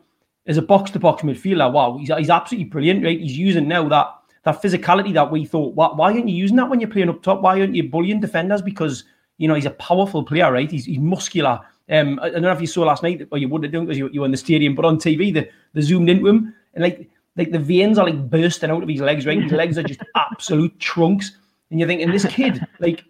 as 0.46 0.56
a 0.56 0.62
box 0.62 0.90
to 0.92 0.98
box 0.98 1.22
midfielder, 1.22 1.72
wow, 1.72 1.96
he's, 1.98 2.10
he's 2.16 2.30
absolutely 2.30 2.68
brilliant, 2.68 3.04
right? 3.04 3.20
He's 3.20 3.36
using 3.36 3.68
now 3.68 3.88
that 3.88 4.14
that 4.44 4.62
physicality 4.62 5.12
that 5.14 5.30
we 5.30 5.44
thought, 5.44 5.74
why, 5.74 5.88
why 5.88 6.12
aren't 6.12 6.28
you 6.28 6.34
using 6.34 6.56
that 6.56 6.68
when 6.68 6.80
you're 6.80 6.88
playing 6.88 7.10
up 7.10 7.22
top? 7.22 7.42
Why 7.42 7.60
aren't 7.60 7.74
you 7.74 7.88
bullying 7.88 8.20
defenders? 8.20 8.62
Because, 8.62 9.04
you 9.36 9.46
know, 9.46 9.54
he's 9.54 9.66
a 9.66 9.70
powerful 9.70 10.24
player, 10.24 10.50
right? 10.50 10.70
He's, 10.70 10.86
he's 10.86 10.98
muscular. 10.98 11.60
Um, 11.90 12.18
I 12.22 12.30
don't 12.30 12.42
know 12.42 12.52
if 12.52 12.60
you 12.60 12.66
saw 12.66 12.84
last 12.84 13.02
night, 13.02 13.28
or 13.30 13.36
you 13.36 13.48
would 13.50 13.64
have 13.64 13.72
done 13.72 13.84
because 13.84 13.98
you, 13.98 14.08
you 14.12 14.20
were 14.20 14.26
in 14.26 14.32
the 14.32 14.38
stadium, 14.38 14.74
but 14.74 14.86
on 14.86 14.96
TV, 14.96 15.34
they, 15.34 15.50
they 15.74 15.80
zoomed 15.82 16.08
into 16.08 16.26
him 16.26 16.54
and 16.74 16.82
like 16.82 17.10
like 17.36 17.52
the 17.52 17.58
veins 17.58 17.98
are 17.98 18.06
like 18.06 18.30
bursting 18.30 18.70
out 18.70 18.82
of 18.82 18.88
his 18.88 19.00
legs, 19.00 19.24
right? 19.24 19.42
His 19.42 19.52
legs 19.52 19.78
are 19.78 19.82
just 19.82 20.00
absolute 20.16 20.78
trunks. 20.78 21.36
And 21.70 21.78
you're 21.78 21.88
thinking, 21.88 22.10
this 22.10 22.26
kid, 22.26 22.66
like, 22.80 23.04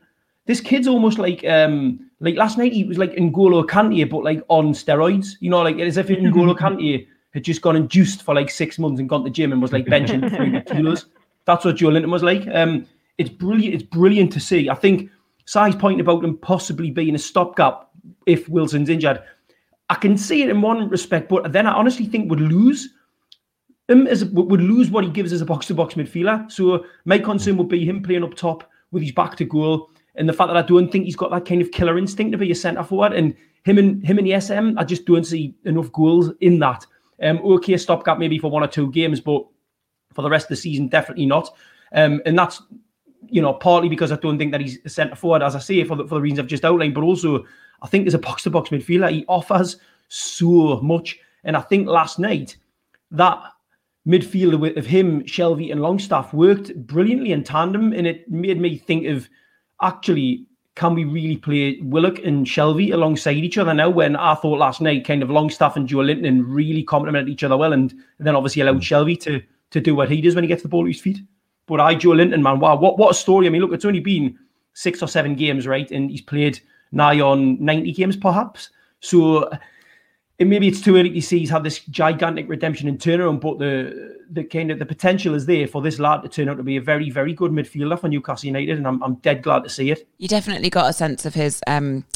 this 0.47 0.61
kid's 0.61 0.89
almost 0.89 1.19
like 1.19 1.45
um 1.45 2.11
like 2.19 2.35
last 2.35 2.59
night 2.59 2.73
he 2.73 2.83
was 2.83 2.99
like 2.99 3.13
in 3.15 3.33
N'Golo 3.33 3.65
Kante, 3.65 4.09
but 4.09 4.25
like 4.25 4.43
on 4.49 4.73
steroids, 4.73 5.37
you 5.41 5.49
know, 5.49 5.63
like 5.63 5.79
as 5.79 5.97
if 5.97 6.11
in 6.11 6.25
N'Golo 6.25 6.57
Kante 6.59 7.07
had 7.33 7.45
just 7.45 7.63
gone 7.63 7.77
and 7.77 7.89
juiced 7.89 8.23
for 8.23 8.35
like 8.35 8.51
six 8.51 8.79
months 8.79 8.99
and 8.99 9.09
gone 9.09 9.21
to 9.21 9.25
the 9.25 9.31
gym 9.31 9.53
and 9.53 9.63
was 9.63 9.73
like 9.73 9.85
benching 9.95 10.29
300 10.29 10.67
kilos. 10.67 11.07
That's 11.45 11.65
what 11.65 11.77
Joelinton 11.77 12.11
was 12.11 12.23
like. 12.23 12.47
Um, 12.53 12.87
it's 13.19 13.31
brilliant. 13.31 13.75
It's 13.75 13.85
brilliant 13.85 14.33
to 14.33 14.41
see. 14.41 14.69
I 14.69 14.75
think 14.75 15.11
Si's 15.47 15.77
point 15.77 16.01
about 16.01 16.25
him 16.25 16.37
possibly 16.39 16.91
being 16.91 17.15
a 17.15 17.19
stopgap 17.19 17.89
if 18.27 18.49
Wilson's 18.49 18.89
injured. 18.89 19.23
I 19.89 19.95
can 19.95 20.17
see 20.17 20.43
it 20.43 20.51
in 20.51 20.61
one 20.63 20.89
respect, 20.89 21.29
but 21.29 21.53
then 21.53 21.67
I 21.67 21.73
honestly 21.73 22.07
think 22.07 22.31
would 22.31 22.41
lose 22.41 22.89
him 23.91 24.07
as 24.07 24.25
would 24.25 24.61
lose 24.61 24.91
what 24.91 25.05
he 25.05 25.11
gives 25.11 25.33
as 25.33 25.41
a 25.41 25.47
box 25.47 25.67
to 25.67 25.75
box 25.75 25.95
midfielder. 25.95 26.51
So 26.51 26.85
my 27.05 27.19
concern 27.19 27.57
would 27.57 27.69
be 27.69 27.85
him 27.85 28.03
playing 28.03 28.25
up 28.25 28.35
top 28.35 28.71
with 28.91 29.03
his 29.03 29.13
back 29.13 29.37
to 29.37 29.45
goal, 29.45 29.91
and 30.15 30.29
the 30.29 30.33
fact 30.33 30.49
that 30.49 30.57
I 30.57 30.63
don't 30.63 30.91
think 30.91 31.05
he's 31.05 31.17
got 31.17 31.31
that 31.31 31.45
kind 31.45 31.63
of 31.63 31.71
killer 31.71 31.99
instinct 31.99 32.33
to 32.33 32.39
be 32.39 32.51
a 32.51 32.55
centre 32.55 32.83
forward, 32.83 33.13
and 33.13 33.35
him 33.65 33.79
and 33.79 34.05
him 34.05 34.19
and 34.19 34.27
the 34.27 34.41
SM, 34.41 34.79
I 34.79 34.85
just 34.85 35.05
don't 35.05 35.25
see 35.25 35.55
enough 35.65 35.93
goals 35.93 36.31
in 36.41 36.59
that. 36.61 36.87
Um, 37.23 37.39
okay, 37.39 37.77
stopgap 37.77 38.19
maybe 38.19 38.39
for 38.39 38.51
one 38.51 38.63
or 38.63 38.69
two 38.69 38.91
games, 38.91 39.21
but 39.21 39.47
for 40.15 40.23
the 40.23 40.31
rest 40.31 40.47
of 40.47 40.51
the 40.51 40.57
season, 40.57 40.89
definitely 40.89 41.27
not. 41.27 41.55
Um, 41.93 42.23
and 42.27 42.39
that's 42.39 42.63
you 43.29 43.43
know 43.43 43.53
partly 43.53 43.89
because 43.89 44.13
I 44.13 44.17
don't 44.17 44.39
think 44.39 44.53
that 44.53 44.61
he's 44.61 44.79
a 44.85 44.89
centre 44.89 45.17
forward, 45.17 45.43
as 45.43 45.55
I 45.55 45.61
say, 45.61 45.85
for 45.85 45.97
the, 45.97 46.05
for 46.05 46.17
the 46.17 46.21
reasons 46.21 46.41
I've 46.41 46.47
just 46.47 46.65
outlined, 46.65 46.95
but 46.95 47.05
also 47.05 47.45
I 47.83 47.87
think 47.87 48.07
as 48.07 48.15
a 48.15 48.19
box 48.19 48.45
to 48.45 48.51
box 48.51 48.71
midfielder, 48.71 49.11
he 49.11 49.25
offers 49.29 49.77
so 50.09 50.81
much. 50.81 51.19
And 51.45 51.57
I 51.57 51.61
think 51.61 51.87
last 51.87 52.19
night 52.19 52.57
that 53.13 53.43
midfielder 54.07 54.77
of 54.77 54.87
him, 54.87 55.23
Shelvey, 55.25 55.71
and 55.71 55.83
Longstaff 55.83 56.33
worked 56.33 56.75
brilliantly 56.87 57.33
in 57.33 57.45
tandem, 57.45 57.93
and 57.93 58.07
it 58.07 58.31
made 58.31 58.61
me 58.61 58.77
think 58.77 59.07
of 59.07 59.29
actually 59.83 60.47
can 60.77 60.95
we 60.95 61.05
really 61.05 61.37
play 61.37 61.79
Willock 61.83 62.21
and 62.21 62.47
Shelvey 62.47 62.93
alongside 62.93 63.37
each 63.37 63.59
other 63.59 63.75
now? 63.75 63.91
When 63.91 64.17
I 64.17 64.35
thought 64.35 64.59
last 64.59 64.81
night, 64.81 65.05
kind 65.05 65.23
of 65.23 65.29
Longstaff 65.29 65.77
and 65.77 65.89
Joelinton 65.89 66.43
really 66.47 66.83
complemented 66.83 67.29
each 67.29 67.45
other 67.45 67.57
well, 67.57 67.73
and, 67.73 67.93
then 68.19 68.35
obviously 68.37 68.63
allowed 68.63 68.77
hmm. 68.77 68.81
Shelvey 68.81 69.21
to 69.21 69.43
to 69.73 69.81
do 69.81 69.95
what 69.95 70.11
he 70.11 70.21
does 70.21 70.35
when 70.35 70.43
he 70.43 70.49
gets 70.49 70.63
the 70.63 70.69
ball 70.69 70.85
to 70.85 70.89
his 70.89 71.01
feet. 71.01 71.21
But 71.67 71.81
I, 71.81 71.95
Joelinton, 71.95 72.43
man, 72.43 72.61
wow, 72.61 72.77
what 72.77 72.99
what 72.99 73.11
a 73.11 73.15
story! 73.15 73.47
I 73.47 73.51
mean, 73.51 73.61
look, 73.61 73.73
it's 73.73 73.85
only 73.85 74.01
been 74.01 74.39
six 74.73 75.03
or 75.03 75.07
seven 75.07 75.35
games, 75.35 75.67
right? 75.67 75.91
And 75.91 76.11
he's 76.11 76.23
played 76.23 76.61
nigh 76.93 77.21
on 77.21 77.63
ninety 77.63 77.93
games, 77.93 78.17
perhaps. 78.17 78.71
So 79.01 79.51
and 80.41 80.49
maybe 80.49 80.67
it's 80.67 80.81
too 80.81 80.97
early 80.97 81.11
to 81.11 81.21
see 81.21 81.39
he's 81.39 81.51
had 81.51 81.63
this 81.63 81.81
gigantic 81.81 82.49
redemption 82.49 82.89
and 82.89 82.99
turnaround, 82.99 83.41
but 83.41 83.59
the 83.59 84.19
the 84.31 84.43
kind 84.45 84.71
of 84.71 84.79
the 84.79 84.87
potential 84.87 85.35
is 85.35 85.45
there 85.45 85.67
for 85.67 85.83
this 85.83 85.99
lad 85.99 86.23
to 86.23 86.29
turn 86.29 86.49
out 86.49 86.57
to 86.57 86.63
be 86.63 86.77
a 86.77 86.81
very, 86.81 87.11
very 87.11 87.35
good 87.35 87.53
midfielder 87.53 88.01
for 88.01 88.09
Newcastle 88.09 88.47
United, 88.47 88.79
and 88.79 88.87
I'm 88.87 89.03
I'm 89.03 89.17
dead 89.17 89.43
glad 89.43 89.65
to 89.65 89.69
see 89.69 89.91
it. 89.91 90.09
You 90.17 90.29
definitely 90.29 90.71
got 90.71 90.89
a 90.89 90.95
sense 90.95 91.27
of 91.27 91.35
his 91.35 91.61
um, 91.67 92.07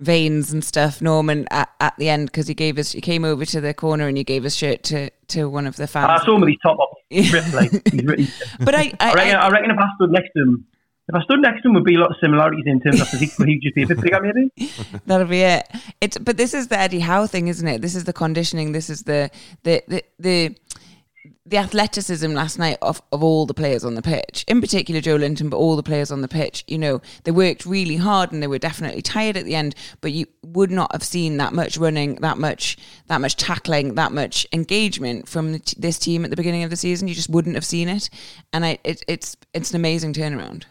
veins 0.00 0.52
and 0.52 0.64
stuff, 0.64 1.00
Norman, 1.00 1.46
at, 1.52 1.70
at 1.80 1.96
the 1.98 2.08
end 2.08 2.26
because 2.26 2.48
he 2.48 2.54
gave 2.54 2.78
us 2.78 2.92
he 2.92 3.00
came 3.00 3.24
over 3.24 3.44
to 3.46 3.60
the 3.60 3.72
corner 3.72 4.08
and 4.08 4.16
he 4.16 4.24
gave 4.24 4.42
his 4.42 4.56
shirt 4.56 4.82
to 4.84 5.10
to 5.28 5.48
one 5.48 5.68
of 5.68 5.76
the 5.76 5.86
fans. 5.86 6.20
I 6.20 6.24
saw 6.24 6.34
him 6.34 6.40
with 6.40 6.50
his 6.50 6.58
top 6.64 6.80
up, 6.80 6.90
ripped, 7.10 7.54
like 7.54 7.70
he's 7.92 8.42
but 8.58 8.74
I, 8.74 8.92
I, 8.98 9.10
I 9.10 9.14
reckon, 9.14 9.36
I, 9.36 9.46
I 9.46 9.50
reckon 9.50 9.70
if 9.70 9.78
I 9.78 9.86
stood 9.96 10.10
next 10.10 10.30
to 10.36 10.42
him 10.42 10.66
if 11.08 11.14
I 11.16 11.22
stood 11.22 11.40
next 11.40 11.62
to 11.62 11.68
him, 11.68 11.74
would 11.74 11.84
be 11.84 11.96
a 11.96 11.98
lot 11.98 12.10
of 12.10 12.16
similarities 12.20 12.64
in 12.64 12.80
terms 12.80 13.00
of 13.00 13.08
physique, 13.08 13.32
but 13.36 13.48
he'd 13.48 13.60
just 13.60 13.74
be 13.74 13.82
a 13.82 13.86
bit 13.86 14.00
bigger, 14.00 14.20
maybe. 14.20 14.72
That'll 15.06 15.26
be 15.26 15.40
it. 15.40 15.68
It's 16.00 16.16
but 16.16 16.36
this 16.36 16.54
is 16.54 16.68
the 16.68 16.78
Eddie 16.78 17.00
Howe 17.00 17.26
thing, 17.26 17.48
isn't 17.48 17.66
it? 17.66 17.82
This 17.82 17.96
is 17.96 18.04
the 18.04 18.12
conditioning. 18.12 18.70
This 18.70 18.88
is 18.88 19.02
the 19.02 19.30
the 19.64 19.82
the 19.88 20.04
the, 20.20 20.56
the 21.44 21.56
athleticism 21.56 22.30
last 22.32 22.56
night 22.56 22.78
of, 22.82 23.02
of 23.10 23.20
all 23.20 23.46
the 23.46 23.54
players 23.54 23.84
on 23.84 23.96
the 23.96 24.02
pitch, 24.02 24.44
in 24.46 24.60
particular 24.60 25.00
Joelinton, 25.00 25.50
but 25.50 25.56
all 25.56 25.74
the 25.74 25.82
players 25.82 26.12
on 26.12 26.22
the 26.22 26.28
pitch. 26.28 26.62
You 26.68 26.78
know, 26.78 27.02
they 27.24 27.32
worked 27.32 27.66
really 27.66 27.96
hard 27.96 28.30
and 28.30 28.40
they 28.40 28.46
were 28.46 28.58
definitely 28.58 29.02
tired 29.02 29.36
at 29.36 29.44
the 29.44 29.56
end. 29.56 29.74
But 30.02 30.12
you 30.12 30.26
would 30.44 30.70
not 30.70 30.92
have 30.92 31.02
seen 31.02 31.36
that 31.38 31.52
much 31.52 31.76
running, 31.76 32.14
that 32.16 32.38
much 32.38 32.78
that 33.08 33.20
much 33.20 33.34
tackling, 33.34 33.96
that 33.96 34.12
much 34.12 34.46
engagement 34.52 35.28
from 35.28 35.60
this 35.76 35.98
team 35.98 36.24
at 36.24 36.30
the 36.30 36.36
beginning 36.36 36.62
of 36.62 36.70
the 36.70 36.76
season. 36.76 37.08
You 37.08 37.14
just 37.16 37.28
wouldn't 37.28 37.56
have 37.56 37.64
seen 37.64 37.88
it, 37.88 38.08
and 38.52 38.64
I 38.64 38.78
it, 38.84 39.02
it's 39.08 39.36
it's 39.52 39.70
an 39.70 39.76
amazing 39.76 40.12
turnaround 40.12 40.62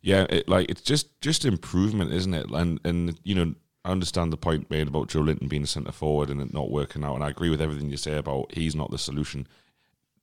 yeah, 0.00 0.26
it, 0.30 0.48
like 0.48 0.70
it's 0.70 0.82
just 0.82 1.20
just 1.20 1.44
improvement, 1.44 2.12
isn't 2.12 2.34
it? 2.34 2.46
And 2.50 2.80
and 2.84 3.18
you 3.24 3.34
know, 3.34 3.54
I 3.84 3.90
understand 3.90 4.32
the 4.32 4.36
point 4.36 4.70
made 4.70 4.88
about 4.88 5.08
Joelinton 5.08 5.48
being 5.48 5.64
a 5.64 5.66
centre 5.66 5.92
forward 5.92 6.30
and 6.30 6.40
it 6.40 6.52
not 6.52 6.70
working 6.70 7.04
out, 7.04 7.16
and 7.16 7.24
I 7.24 7.30
agree 7.30 7.50
with 7.50 7.60
everything 7.60 7.90
you 7.90 7.96
say 7.96 8.16
about 8.16 8.52
he's 8.52 8.74
not 8.74 8.90
the 8.90 8.98
solution. 8.98 9.46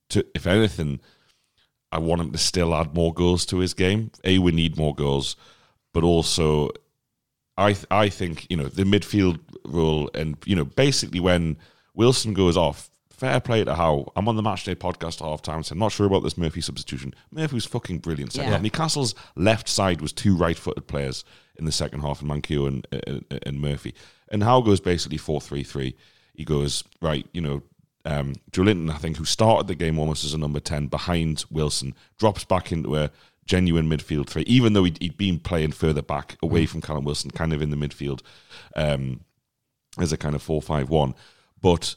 To 0.10 0.26
if 0.36 0.48
anything, 0.48 1.00
I 1.92 2.00
want 2.00 2.22
him 2.22 2.32
to 2.32 2.38
still 2.38 2.76
add 2.76 2.94
more 2.94 3.14
goals 3.14 3.46
to 3.48 3.58
his 3.58 3.74
game. 3.74 4.12
A, 4.24 4.40
we 4.40 4.52
need 4.52 4.78
more 4.78 4.96
goals, 4.96 5.36
but 5.94 6.04
also, 6.04 6.70
I 7.58 7.74
th- 7.74 7.88
I 7.92 8.10
think 8.10 8.48
you 8.50 8.58
know 8.58 8.68
the 8.68 8.84
midfield 8.84 9.40
role, 9.66 10.10
and 10.14 10.38
you 10.46 10.56
know 10.56 10.66
basically 10.66 11.20
when 11.20 11.58
Wilson 11.94 12.34
goes 12.34 12.56
off, 12.58 12.90
fair 13.16 13.40
play 13.40 13.64
to 13.64 13.76
Howe. 13.76 14.12
I'm 14.16 14.28
on 14.28 14.36
the 14.36 14.44
Matchday 14.44 14.76
podcast 14.76 15.22
at 15.22 15.28
half 15.28 15.42
time, 15.42 15.64
so 15.64 15.74
I'm 15.74 15.80
not 15.80 15.92
sure 15.92 16.06
about 16.06 16.24
this 16.24 16.38
Murphy 16.38 16.62
substitution. 16.62 17.14
Murphy 17.32 17.56
was 17.56 17.66
fucking 17.66 18.00
brilliant 18.00 18.34
second 18.34 18.50
yeah. 18.50 18.54
half. 18.58 18.62
Newcastle's 18.62 19.16
left 19.36 19.70
side 19.70 20.02
was 20.02 20.12
two 20.12 20.36
right 20.36 20.58
footed 20.58 20.88
players 20.88 21.24
in 21.58 21.66
the 21.66 21.72
second 21.72 22.02
half, 22.02 22.22
in 22.22 22.28
Manquillo 22.28 22.68
and, 22.68 22.88
and, 23.08 23.40
and 23.44 23.62
Murphy. 23.62 23.96
And 24.30 24.44
Howe 24.44 24.62
goes 24.62 24.80
basically 24.80 25.18
4 25.18 25.40
3 25.40 25.64
3. 25.64 25.96
He 26.34 26.44
goes, 26.44 26.84
right, 27.02 27.26
you 27.34 27.42
know, 27.42 27.64
um, 28.04 28.36
Joelinton, 28.52 28.92
I 28.92 28.98
think, 28.98 29.18
who 29.18 29.26
started 29.26 29.68
the 29.68 29.76
game 29.76 29.98
almost 29.98 30.26
as 30.26 30.34
a 30.34 30.38
number 30.38 30.60
10 30.60 30.88
behind 30.88 31.46
Wilson, 31.50 31.96
drops 32.18 32.44
back 32.44 32.72
into 32.72 32.96
a 32.96 33.10
genuine 33.46 33.90
midfield 33.90 34.28
three, 34.28 34.44
even 34.44 34.74
though 34.74 34.84
he'd, 34.84 35.02
he'd 35.02 35.18
been 35.18 35.40
playing 35.40 35.72
further 35.72 36.02
back 36.02 36.38
away 36.42 36.66
mm. 36.66 36.70
from 36.70 36.82
Callum 36.82 37.06
Wilson, 37.06 37.32
kind 37.32 37.54
of 37.54 37.62
in 37.62 37.70
the 37.70 37.78
midfield 37.78 38.22
um, 38.76 39.22
as 40.00 40.12
a 40.12 40.18
kind 40.18 40.36
of 40.36 40.42
4 40.42 40.62
5 40.62 40.90
1. 40.90 41.16
But 41.62 41.96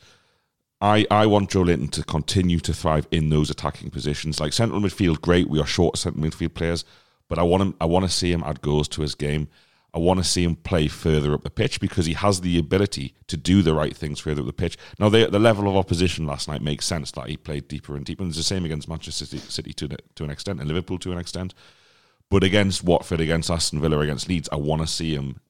I, 0.80 1.06
I 1.10 1.26
want 1.26 1.50
Joelinton 1.50 1.90
to 1.92 2.04
continue 2.04 2.60
to 2.60 2.72
thrive 2.72 3.08
in 3.10 3.30
those 3.30 3.50
attacking 3.50 3.90
positions. 3.90 4.38
Like 4.38 4.52
central 4.52 4.80
midfield, 4.80 5.20
great. 5.20 5.48
We 5.48 5.60
are 5.60 5.66
short 5.66 5.98
central 5.98 6.24
midfield 6.24 6.54
players, 6.54 6.84
but 7.28 7.38
I 7.38 7.42
want 7.42 7.62
him. 7.62 7.74
I 7.80 7.86
want 7.86 8.04
to 8.04 8.10
see 8.10 8.32
him 8.32 8.44
add 8.44 8.60
goals 8.60 8.88
to 8.88 9.02
his 9.02 9.14
game. 9.14 9.48
I 9.94 9.98
want 9.98 10.18
to 10.18 10.24
see 10.24 10.44
him 10.44 10.54
play 10.54 10.86
further 10.86 11.32
up 11.32 11.42
the 11.42 11.50
pitch 11.50 11.80
because 11.80 12.06
he 12.06 12.12
has 12.12 12.42
the 12.42 12.58
ability 12.58 13.14
to 13.26 13.36
do 13.36 13.62
the 13.62 13.74
right 13.74 13.96
things 13.96 14.20
further 14.20 14.42
up 14.42 14.46
the 14.46 14.52
pitch. 14.52 14.76
Now, 14.98 15.08
the, 15.08 15.28
the 15.28 15.38
level 15.38 15.68
of 15.68 15.76
opposition 15.76 16.26
last 16.26 16.46
night 16.46 16.62
makes 16.62 16.84
sense 16.84 17.10
that 17.12 17.28
he 17.28 17.36
played 17.36 17.68
deeper 17.68 17.96
and 17.96 18.04
deeper. 18.04 18.22
And 18.22 18.30
it's 18.30 18.36
the 18.36 18.44
same 18.44 18.64
against 18.64 18.88
Manchester 18.88 19.24
City, 19.24 19.38
City 19.38 19.72
to, 19.72 19.88
to 19.88 20.24
an 20.24 20.30
extent 20.30 20.60
and 20.60 20.68
Liverpool 20.68 20.98
to 20.98 21.12
an 21.12 21.18
extent. 21.18 21.54
But 22.30 22.44
against 22.44 22.84
Watford, 22.84 23.20
against 23.20 23.50
Aston 23.50 23.80
Villa, 23.80 23.98
against 24.00 24.28
Leeds, 24.28 24.50
I 24.52 24.56
want 24.56 24.82
to 24.82 24.86
see 24.86 25.14
him 25.14 25.40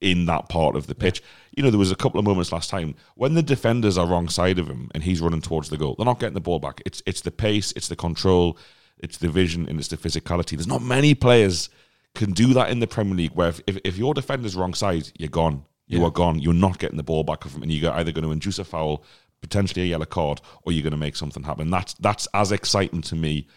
in 0.00 0.26
that 0.26 0.48
part 0.48 0.76
of 0.76 0.86
the 0.86 0.94
pitch. 0.94 1.22
You 1.56 1.62
know, 1.62 1.70
there 1.70 1.78
was 1.78 1.92
a 1.92 1.96
couple 1.96 2.18
of 2.18 2.26
moments 2.26 2.52
last 2.52 2.70
time 2.70 2.94
when 3.14 3.34
the 3.34 3.42
defenders 3.42 3.96
are 3.96 4.06
wrong 4.06 4.28
side 4.28 4.58
of 4.58 4.68
him 4.68 4.90
and 4.94 5.02
he's 5.02 5.20
running 5.20 5.40
towards 5.40 5.70
the 5.70 5.76
goal. 5.76 5.94
They're 5.96 6.04
not 6.04 6.20
getting 6.20 6.34
the 6.34 6.40
ball 6.40 6.58
back. 6.58 6.82
It's 6.84 7.02
it's 7.06 7.20
the 7.22 7.30
pace, 7.30 7.72
it's 7.72 7.88
the 7.88 7.96
control, 7.96 8.58
it's 8.98 9.18
the 9.18 9.28
vision, 9.28 9.68
and 9.68 9.78
it's 9.78 9.88
the 9.88 9.96
physicality. 9.96 10.56
There's 10.56 10.66
not 10.66 10.82
many 10.82 11.14
players 11.14 11.68
can 12.14 12.32
do 12.32 12.54
that 12.54 12.70
in 12.70 12.80
the 12.80 12.86
Premier 12.86 13.14
League. 13.14 13.32
Where 13.32 13.48
if, 13.48 13.60
if, 13.66 13.78
if 13.84 13.96
your 13.96 14.14
defender's 14.14 14.56
wrong 14.56 14.74
side, 14.74 15.10
you're 15.18 15.28
gone. 15.28 15.64
You 15.86 16.00
yeah. 16.00 16.06
are 16.06 16.10
gone. 16.10 16.38
You're 16.38 16.54
not 16.54 16.78
getting 16.78 16.96
the 16.96 17.02
ball 17.02 17.24
back 17.24 17.44
of 17.44 17.54
him, 17.54 17.62
and 17.62 17.70
you're 17.70 17.92
either 17.92 18.12
going 18.12 18.24
to 18.24 18.32
induce 18.32 18.58
a 18.58 18.64
foul, 18.64 19.04
potentially 19.42 19.82
a 19.82 19.86
yellow 19.88 20.06
card, 20.06 20.40
or 20.62 20.72
you're 20.72 20.82
going 20.82 20.92
to 20.92 20.96
make 20.96 21.16
something 21.16 21.42
happen. 21.42 21.70
That's 21.70 21.94
that's 21.94 22.26
as 22.34 22.52
exciting 22.52 23.02
to 23.02 23.16
me 23.16 23.48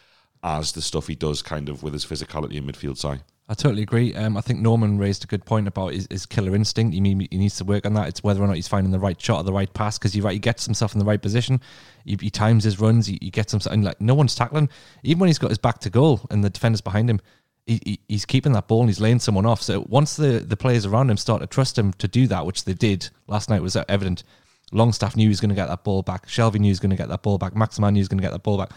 as 0.44 0.74
the 0.74 0.82
stuff 0.82 1.08
he 1.08 1.16
does, 1.16 1.42
kind 1.42 1.70
of 1.70 1.84
with 1.84 1.94
his 1.94 2.06
physicality 2.06 2.56
in 2.56 2.66
midfield 2.66 2.98
side. 2.98 3.24
I 3.50 3.54
totally 3.54 3.82
agree. 3.82 4.14
Um, 4.14 4.36
I 4.36 4.42
think 4.42 4.60
Norman 4.60 4.98
raised 4.98 5.24
a 5.24 5.28
good 5.28 5.46
point 5.46 5.70
about 5.70 5.94
his, 5.94 6.06
his 6.12 6.26
killer 6.26 6.54
instinct. 6.54 6.94
He, 6.94 7.00
he 7.00 7.38
needs 7.38 7.56
to 7.58 7.64
work 7.64 7.86
on 7.86 7.94
that. 7.94 8.10
It's 8.10 8.22
whether 8.22 8.44
or 8.44 8.48
not 8.48 8.58
he's 8.58 8.68
finding 8.68 8.92
the 8.92 9.00
right 9.00 9.20
shot 9.20 9.38
or 9.38 9.44
the 9.44 9.54
right 9.54 9.74
pass 9.74 9.98
because 9.98 10.20
right, 10.20 10.34
he 10.34 10.40
gets 10.40 10.66
himself 10.66 10.94
in 10.94 11.00
the 11.00 11.06
right 11.06 11.22
position. 11.22 11.62
He, 12.04 12.18
he 12.20 12.30
times 12.30 12.66
his 12.66 12.80
runs. 12.80 13.08
He, 13.08 13.18
he 13.22 13.30
gets 13.30 13.54
himself 13.54 13.74
and 13.74 13.86
like 13.86 14.02
no 14.02 14.16
one's 14.16 14.36
tackling. 14.36 14.68
Even 15.04 15.20
when 15.22 15.28
he's 15.28 15.40
got 15.40 15.50
his 15.50 15.58
back 15.58 15.80
to 15.80 15.90
goal 15.90 16.28
and 16.30 16.44
the 16.44 16.50
defenders 16.50 16.82
behind 16.82 17.10
him, 17.10 17.22
he, 17.66 17.82
he, 17.86 18.00
he's 18.10 18.26
keeping 18.26 18.52
that 18.52 18.68
ball 18.68 18.82
and 18.82 18.90
he's 18.90 19.00
laying 19.00 19.20
someone 19.20 19.46
off. 19.46 19.62
So 19.62 19.86
once 19.88 20.18
the 20.18 20.40
the 20.40 20.58
players 20.58 20.86
around 20.86 21.10
him 21.10 21.18
start 21.18 21.40
to 21.40 21.48
trust 21.48 21.78
him 21.78 21.94
to 21.94 22.08
do 22.08 22.28
that, 22.28 22.46
which 22.46 22.66
they 22.66 22.74
did 22.74 23.10
last 23.28 23.50
night, 23.50 23.62
was 23.62 23.78
evident. 23.88 24.24
Longstaff 24.74 25.16
knew 25.16 25.24
he 25.24 25.30
was 25.30 25.40
going 25.40 25.50
to 25.50 25.56
get 25.56 25.68
that 25.68 25.86
ball 25.86 26.02
back. 26.02 26.28
Shelvey 26.28 26.60
knew 26.60 26.66
he 26.66 26.72
was 26.72 26.82
going 26.82 26.90
to 26.90 26.98
get 26.98 27.08
that 27.08 27.24
ball 27.24 27.38
back. 27.38 27.56
Maximin 27.56 27.94
knew 27.94 28.00
he 28.00 28.02
was 28.02 28.10
going 28.10 28.18
to 28.18 28.22
get 28.22 28.34
that 28.34 28.44
ball 28.44 28.58
back 28.58 28.72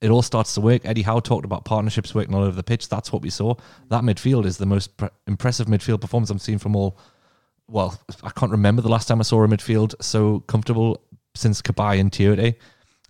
it 0.00 0.10
all 0.10 0.22
starts 0.22 0.54
to 0.54 0.60
work. 0.60 0.84
Eddie 0.84 1.02
Howe 1.02 1.20
talked 1.20 1.44
about 1.44 1.64
partnerships 1.64 2.14
working 2.14 2.34
all 2.34 2.42
over 2.42 2.54
the 2.54 2.62
pitch. 2.62 2.88
That's 2.88 3.12
what 3.12 3.22
we 3.22 3.30
saw. 3.30 3.54
That 3.88 4.02
midfield 4.02 4.44
is 4.44 4.58
the 4.58 4.66
most 4.66 4.96
pre- 4.96 5.08
impressive 5.26 5.66
midfield 5.66 6.00
performance 6.00 6.30
I've 6.30 6.40
seen 6.40 6.58
from 6.58 6.76
all. 6.76 6.98
Well, 7.68 8.00
I 8.22 8.30
can't 8.30 8.52
remember 8.52 8.80
the 8.80 8.88
last 8.88 9.08
time 9.08 9.20
I 9.20 9.24
saw 9.24 9.42
a 9.42 9.48
midfield 9.48 9.94
so 10.00 10.40
comfortable 10.40 11.02
since 11.34 11.60
Cabaye 11.60 12.00
and 12.00 12.10
Tiote. 12.10 12.56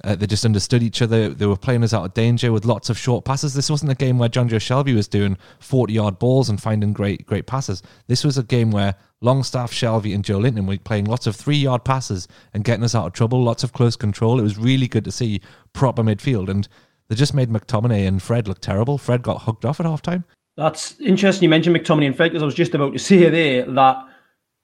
Uh, 0.04 0.14
they 0.14 0.26
just 0.26 0.44
understood 0.44 0.82
each 0.82 1.02
other. 1.02 1.30
They 1.30 1.46
were 1.46 1.56
playing 1.56 1.82
us 1.82 1.92
out 1.92 2.04
of 2.04 2.14
danger 2.14 2.52
with 2.52 2.64
lots 2.64 2.88
of 2.88 2.96
short 2.96 3.24
passes. 3.24 3.54
This 3.54 3.68
wasn't 3.68 3.90
a 3.90 3.96
game 3.96 4.18
where 4.18 4.28
John 4.28 4.48
Jonjo 4.48 4.58
Shelvey 4.58 4.94
was 4.94 5.08
doing 5.08 5.37
40 5.58 5.92
yard 5.92 6.18
balls 6.20 6.48
and 6.48 6.62
finding 6.62 6.92
great 6.92 7.26
great 7.26 7.46
passes. 7.46 7.82
This 8.06 8.22
was 8.22 8.38
a 8.38 8.44
game 8.44 8.70
where 8.70 8.94
Longstaff, 9.20 9.72
Shelvey, 9.72 10.14
and 10.14 10.24
Joelinton 10.24 10.66
were 10.66 10.78
playing 10.78 11.06
lots 11.06 11.26
of 11.26 11.34
three 11.34 11.56
yard 11.56 11.84
passes 11.84 12.28
and 12.54 12.62
getting 12.62 12.84
us 12.84 12.94
out 12.94 13.06
of 13.06 13.12
trouble, 13.12 13.42
lots 13.42 13.64
of 13.64 13.72
close 13.72 13.96
control. 13.96 14.38
It 14.38 14.44
was 14.44 14.56
really 14.56 14.87
good 14.87 15.04
to 15.04 15.12
see 15.12 15.40
proper 15.72 16.04
midfield. 16.04 16.48
And 16.48 16.68
they 17.08 17.16
just 17.16 17.34
made 17.34 17.50
McTominay 17.50 18.06
and 18.06 18.22
Fred 18.22 18.46
look 18.46 18.61
terrible. 18.61 18.98
Fred 18.98 19.22
got 19.22 19.42
hugged 19.42 19.64
off 19.64 19.80
at 19.80 19.87
half 19.87 20.02
time. 20.02 20.24
That's 20.56 21.00
interesting 21.00 21.44
you 21.44 21.50
mentioned 21.50 21.76
McTominay 21.76 22.06
and 22.06 22.16
Fred 22.16 22.30
because 22.30 22.42
I 22.42 22.46
was 22.46 22.54
just 22.54 22.74
about 22.74 22.92
to 22.92 22.98
say 23.00 23.28
there 23.28 23.64
that 23.72 24.04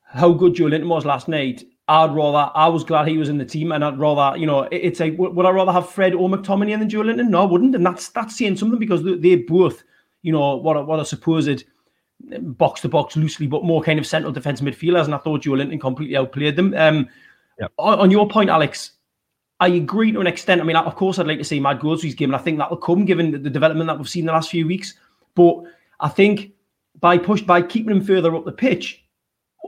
how 0.05 0.33
good 0.33 0.55
Joelinton 0.55 0.87
was 0.87 1.05
last 1.05 1.27
night 1.27 1.65
I'd 1.87 2.15
rather. 2.15 2.51
I 2.55 2.69
was 2.69 2.85
glad 2.85 3.09
he 3.09 3.19
was 3.19 3.29
in 3.29 3.39
the 3.39 3.45
team, 3.45 3.73
and 3.73 3.85
I'd 3.85 3.99
rather. 3.99 4.39
You 4.39 4.47
know, 4.47 4.63
it's 4.71 5.01
like 5.01 5.17
would 5.19 5.47
I 5.47 5.51
rather 5.51 5.73
have 5.73 5.91
Fred 5.91 6.15
or 6.15 6.29
McTominay 6.29 6.79
than 6.79 6.89
Joelinton? 6.89 7.29
No, 7.29 7.43
I 7.43 7.45
wouldn't, 7.47 7.75
and 7.75 7.85
that's 7.85 8.09
that's 8.11 8.39
saying 8.39 8.57
something 8.57 8.79
because 8.79 9.03
they 9.03 9.37
both, 9.37 9.85
you 10.23 10.33
know, 10.33 10.57
what 10.57 10.87
what 10.87 11.01
a 11.01 11.05
supposed 11.05 11.65
box 12.41 12.81
to 12.81 12.89
box 12.89 13.17
loosely, 13.17 13.47
but 13.47 13.65
more 13.65 13.83
kind 13.83 13.99
of 13.99 14.07
central 14.07 14.33
defence 14.33 14.61
midfielders. 14.61 15.05
And 15.05 15.15
I 15.15 15.19
thought 15.19 15.43
Joelinton 15.43 15.81
completely 15.81 16.17
outplayed 16.17 16.57
them. 16.57 16.75
Um, 16.77 17.09
Yep. 17.61 17.73
on, 17.79 18.01
on 18.01 18.11
your 18.11 18.29
point, 18.29 18.51
Alex, 18.51 18.93
I 19.61 19.69
agree 19.69 20.11
to 20.11 20.21
an 20.21 20.27
extent. 20.27 20.61
I 20.61 20.65
mean, 20.65 20.75
of 20.75 20.97
course, 20.97 21.19
I'd 21.19 21.27
like 21.29 21.39
to 21.39 21.45
see 21.45 21.61
Mad 21.61 21.79
goals 21.79 22.03
he's 22.03 22.15
given. 22.15 22.35
I 22.35 22.39
think 22.39 22.59
that 22.59 22.69
will 22.69 22.77
come 22.77 23.05
given 23.05 23.31
the, 23.31 23.39
the 23.39 23.51
development 23.51 23.87
that 23.87 23.97
we've 23.97 24.09
seen 24.09 24.27
the 24.27 24.33
last 24.33 24.51
few 24.51 24.67
weeks. 24.67 24.95
But 25.37 25.63
I 26.01 26.09
think 26.09 26.53
by 27.01 27.19
push 27.19 27.43
by 27.43 27.63
keeping 27.63 27.97
him 27.97 28.05
further 28.05 28.35
up 28.35 28.45
the 28.45 28.53
pitch, 28.53 29.04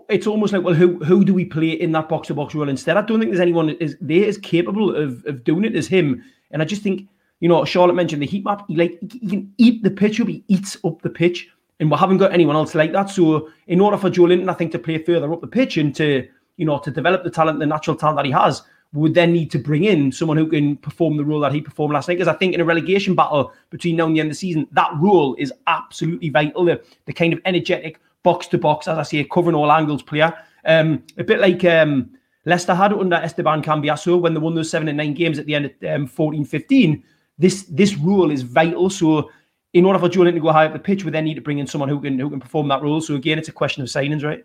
it's 0.09 0.27
almost 0.27 0.53
like, 0.53 0.63
well, 0.63 0.75
who 0.75 1.03
who 1.05 1.25
do 1.25 1.35
we 1.35 1.45
play 1.45 1.71
in 1.71 1.93
that 1.93 2.09
box 2.09 2.29
to 2.29 2.35
box 2.35 2.55
role 2.55 2.69
instead? 2.69 2.97
I 2.97 3.03
don't 3.03 3.19
think 3.19 3.31
there's 3.31 3.41
anyone 3.41 3.71
is 3.71 3.97
there 4.01 4.29
as 4.29 4.39
capable 4.39 4.95
of, 4.95 5.25
of 5.27 5.45
doing 5.45 5.65
it 5.65 5.75
as 5.75 5.87
him. 5.87 6.23
And 6.51 6.63
I 6.63 6.65
just 6.65 6.83
think, 6.83 7.09
you 7.41 7.49
know, 7.49 7.65
Charlotte 7.65 7.95
mentioned 7.95 8.23
the 8.23 8.27
heat 8.27 8.45
map. 8.45 8.65
He 8.69 8.77
like 8.77 8.99
he 9.13 9.29
can 9.29 9.53
eat 9.59 9.83
the 9.83 9.91
pitch 9.91 10.21
up. 10.21 10.29
He 10.29 10.45
eats 10.49 10.77
up 10.85 11.03
the 11.03 11.11
pitch, 11.11 11.49
and 11.81 11.91
we 11.91 11.97
haven't 11.97 12.19
got 12.19 12.33
anyone 12.33 12.57
else 12.57 12.75
like 12.75 12.93
that. 12.93 13.11
So 13.11 13.51
in 13.67 13.81
order 13.81 13.97
for 13.97 14.11
Joelinton, 14.11 14.51
I 14.51 14.55
think 14.55 14.73
to 14.73 14.79
play 14.79 14.99
further 14.99 15.33
up 15.33 15.41
the 15.41 15.47
pitch 15.47 15.77
and 15.77 15.95
to 15.97 16.27
you 16.57 16.67
know 16.67 16.79
to 16.79 16.91
develop 16.91 17.25
the 17.25 17.31
talent, 17.31 17.59
the 17.59 17.67
natural 17.67 17.97
talent 17.97 18.17
that 18.19 18.27
he 18.27 18.33
has, 18.33 18.63
we 18.93 19.03
would 19.03 19.15
then 19.15 19.33
need 19.33 19.51
to 19.51 19.59
bring 19.59 19.85
in 19.85 20.13
someone 20.13 20.37
who 20.37 20.47
can 20.47 20.77
perform 20.77 21.17
the 21.17 21.25
role 21.25 21.41
that 21.41 21.53
he 21.53 21.61
performed 21.61 21.95
last 21.95 22.09
night. 22.09 22.15
Because 22.15 22.29
I 22.29 22.35
think 22.35 22.55
in 22.55 22.61
a 22.61 22.65
relegation 22.65 23.15
battle 23.15 23.53
between 23.71 23.97
now 23.97 24.07
and 24.07 24.15
the 24.15 24.21
end 24.21 24.29
of 24.29 24.33
the 24.33 24.39
season, 24.39 24.69
that 24.73 24.91
role 25.01 25.35
is 25.37 25.53
absolutely 25.67 26.29
vital. 26.29 26.65
The, 26.65 26.83
the 27.07 27.13
kind 27.13 27.33
of 27.33 27.41
energetic 27.45 28.01
box 28.27 28.49
to 28.49 28.59
box, 28.59 28.89
as 28.89 28.99
I 28.99 29.05
say, 29.05 29.23
covering 29.23 29.55
all 29.55 29.71
angles 29.71 30.03
player. 30.03 30.35
Um, 30.65 31.05
a 31.17 31.23
bit 31.23 31.39
like 31.39 31.65
um, 31.65 32.11
Leicester 32.45 32.75
had 32.75 32.93
under 32.93 33.15
Esteban 33.15 33.63
Cambiasso 33.63 34.21
when 34.21 34.35
they 34.35 34.41
won 34.41 34.57
those 34.57 34.69
seven 34.69 34.89
and 34.89 34.97
nine 34.97 35.15
games 35.15 35.39
at 35.39 35.47
the 35.47 35.55
end 35.55 35.67
of 35.67 35.73
um, 35.89 36.07
14 36.09 36.45
15. 36.45 37.05
This 37.39 37.63
this 37.71 37.97
rule 37.97 38.33
is 38.33 38.43
vital. 38.43 38.91
So, 38.91 39.31
in 39.73 39.85
order 39.85 40.01
for 40.01 40.09
Joelinton 40.09 40.35
to 40.35 40.41
go 40.41 40.51
high 40.51 40.67
up 40.67 40.73
the 40.73 40.81
pitch, 40.81 41.05
we 41.05 41.13
then 41.13 41.25
need 41.25 41.37
to 41.37 41.41
bring 41.41 41.61
in 41.61 41.69
someone 41.69 41.89
who 41.89 42.01
can 42.01 42.19
who 42.19 42.29
can 42.29 42.41
perform 42.41 42.67
that 42.69 42.83
role. 42.83 43.01
So 43.01 43.15
again, 43.15 43.39
it's 43.39 43.49
a 43.49 43.53
question 43.53 43.85
of 43.85 43.89
signings, 43.89 44.25
right? 44.25 44.45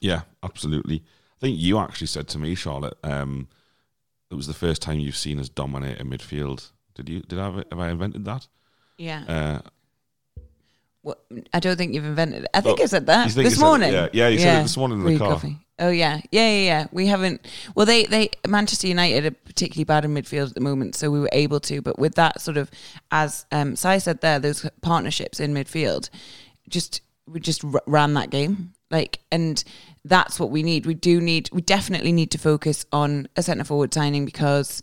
Yeah, 0.00 0.22
absolutely. 0.42 1.04
I 1.36 1.40
think 1.40 1.58
you 1.58 1.78
actually 1.78 2.06
said 2.06 2.26
to 2.28 2.38
me, 2.38 2.54
Charlotte, 2.54 2.96
um, 3.04 3.48
it 4.30 4.34
was 4.34 4.46
the 4.46 4.54
first 4.54 4.80
time 4.80 4.98
you've 4.98 5.16
seen 5.16 5.38
us 5.38 5.50
dominate 5.50 6.00
a 6.00 6.04
midfield. 6.04 6.70
Did 6.94 7.10
you? 7.10 7.20
Did 7.20 7.38
I 7.38 7.44
have, 7.50 7.64
have 7.70 7.80
I 7.80 7.90
invented 7.90 8.24
that? 8.24 8.48
Yeah. 8.96 9.24
Uh, 9.28 9.68
What, 11.02 11.24
I 11.52 11.60
don't 11.60 11.76
think 11.76 11.94
you've 11.94 12.04
invented 12.04 12.44
it. 12.44 12.50
I 12.52 12.60
think 12.60 12.80
I 12.80 12.86
said 12.86 13.06
that 13.06 13.26
this 13.26 13.36
you 13.36 13.50
said 13.50 13.60
morning. 13.60 13.92
Yeah, 13.92 14.08
yeah, 14.12 14.28
you 14.28 14.38
said 14.38 14.60
it 14.60 14.62
this 14.64 14.76
morning 14.76 14.98
in 14.98 15.04
the 15.04 15.10
Free 15.10 15.18
car. 15.18 15.28
coffee. 15.32 15.56
Oh 15.78 15.90
yeah, 15.90 16.20
yeah, 16.32 16.50
yeah, 16.50 16.64
yeah. 16.64 16.86
We 16.90 17.06
haven't. 17.06 17.46
Well, 17.76 17.86
they 17.86 18.04
they 18.06 18.30
Manchester 18.48 18.88
United 18.88 19.26
are 19.26 19.30
particularly 19.30 19.84
bad 19.84 20.04
in 20.04 20.12
midfield 20.12 20.48
at 20.48 20.54
the 20.54 20.60
moment, 20.60 20.96
so 20.96 21.10
we 21.10 21.20
were 21.20 21.28
able 21.32 21.60
to. 21.60 21.80
But 21.80 21.98
with 22.00 22.16
that 22.16 22.40
sort 22.40 22.56
of, 22.56 22.68
as 23.12 23.46
um, 23.52 23.76
Si 23.76 24.00
said 24.00 24.20
there, 24.20 24.40
those 24.40 24.68
partnerships 24.82 25.38
in 25.38 25.54
midfield, 25.54 26.10
just 26.68 27.00
we 27.28 27.38
just 27.38 27.64
r- 27.64 27.82
ran 27.86 28.14
that 28.14 28.30
game. 28.30 28.72
Like, 28.90 29.20
and 29.30 29.62
that's 30.04 30.40
what 30.40 30.50
we 30.50 30.64
need. 30.64 30.84
We 30.84 30.94
do 30.94 31.20
need. 31.20 31.48
We 31.52 31.62
definitely 31.62 32.10
need 32.10 32.32
to 32.32 32.38
focus 32.38 32.86
on 32.92 33.28
a 33.36 33.42
centre 33.42 33.64
forward 33.64 33.94
signing 33.94 34.24
because 34.24 34.82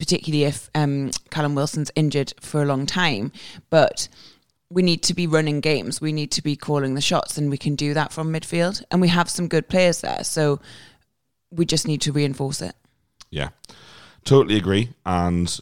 particularly 0.00 0.44
if 0.44 0.70
um, 0.74 1.10
Callum 1.30 1.54
Wilson's 1.54 1.92
injured 1.94 2.32
for 2.40 2.62
a 2.62 2.64
long 2.64 2.86
time. 2.86 3.30
But 3.68 4.08
we 4.70 4.82
need 4.82 5.02
to 5.02 5.14
be 5.14 5.26
running 5.26 5.60
games. 5.60 6.00
We 6.00 6.12
need 6.12 6.30
to 6.32 6.42
be 6.42 6.56
calling 6.56 6.94
the 6.94 7.00
shots, 7.00 7.36
and 7.36 7.50
we 7.50 7.58
can 7.58 7.74
do 7.74 7.92
that 7.94 8.12
from 8.12 8.32
midfield. 8.32 8.82
And 8.90 9.00
we 9.00 9.08
have 9.08 9.28
some 9.28 9.48
good 9.48 9.68
players 9.68 10.00
there, 10.00 10.22
so 10.24 10.60
we 11.50 11.66
just 11.66 11.86
need 11.86 12.00
to 12.02 12.12
reinforce 12.12 12.62
it. 12.62 12.76
Yeah, 13.30 13.50
totally 14.24 14.56
agree. 14.56 14.90
And 15.04 15.58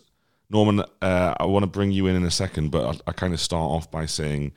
Norman, 0.50 0.80
uh, 1.02 1.34
I 1.40 1.46
want 1.46 1.62
to 1.62 1.68
bring 1.68 1.90
you 1.90 2.06
in 2.06 2.16
in 2.16 2.24
a 2.24 2.30
second, 2.30 2.70
but 2.70 3.02
I, 3.06 3.10
I 3.10 3.12
kind 3.12 3.32
of 3.32 3.40
start 3.40 3.70
off 3.70 3.90
by 3.90 4.06
saying 4.06 4.52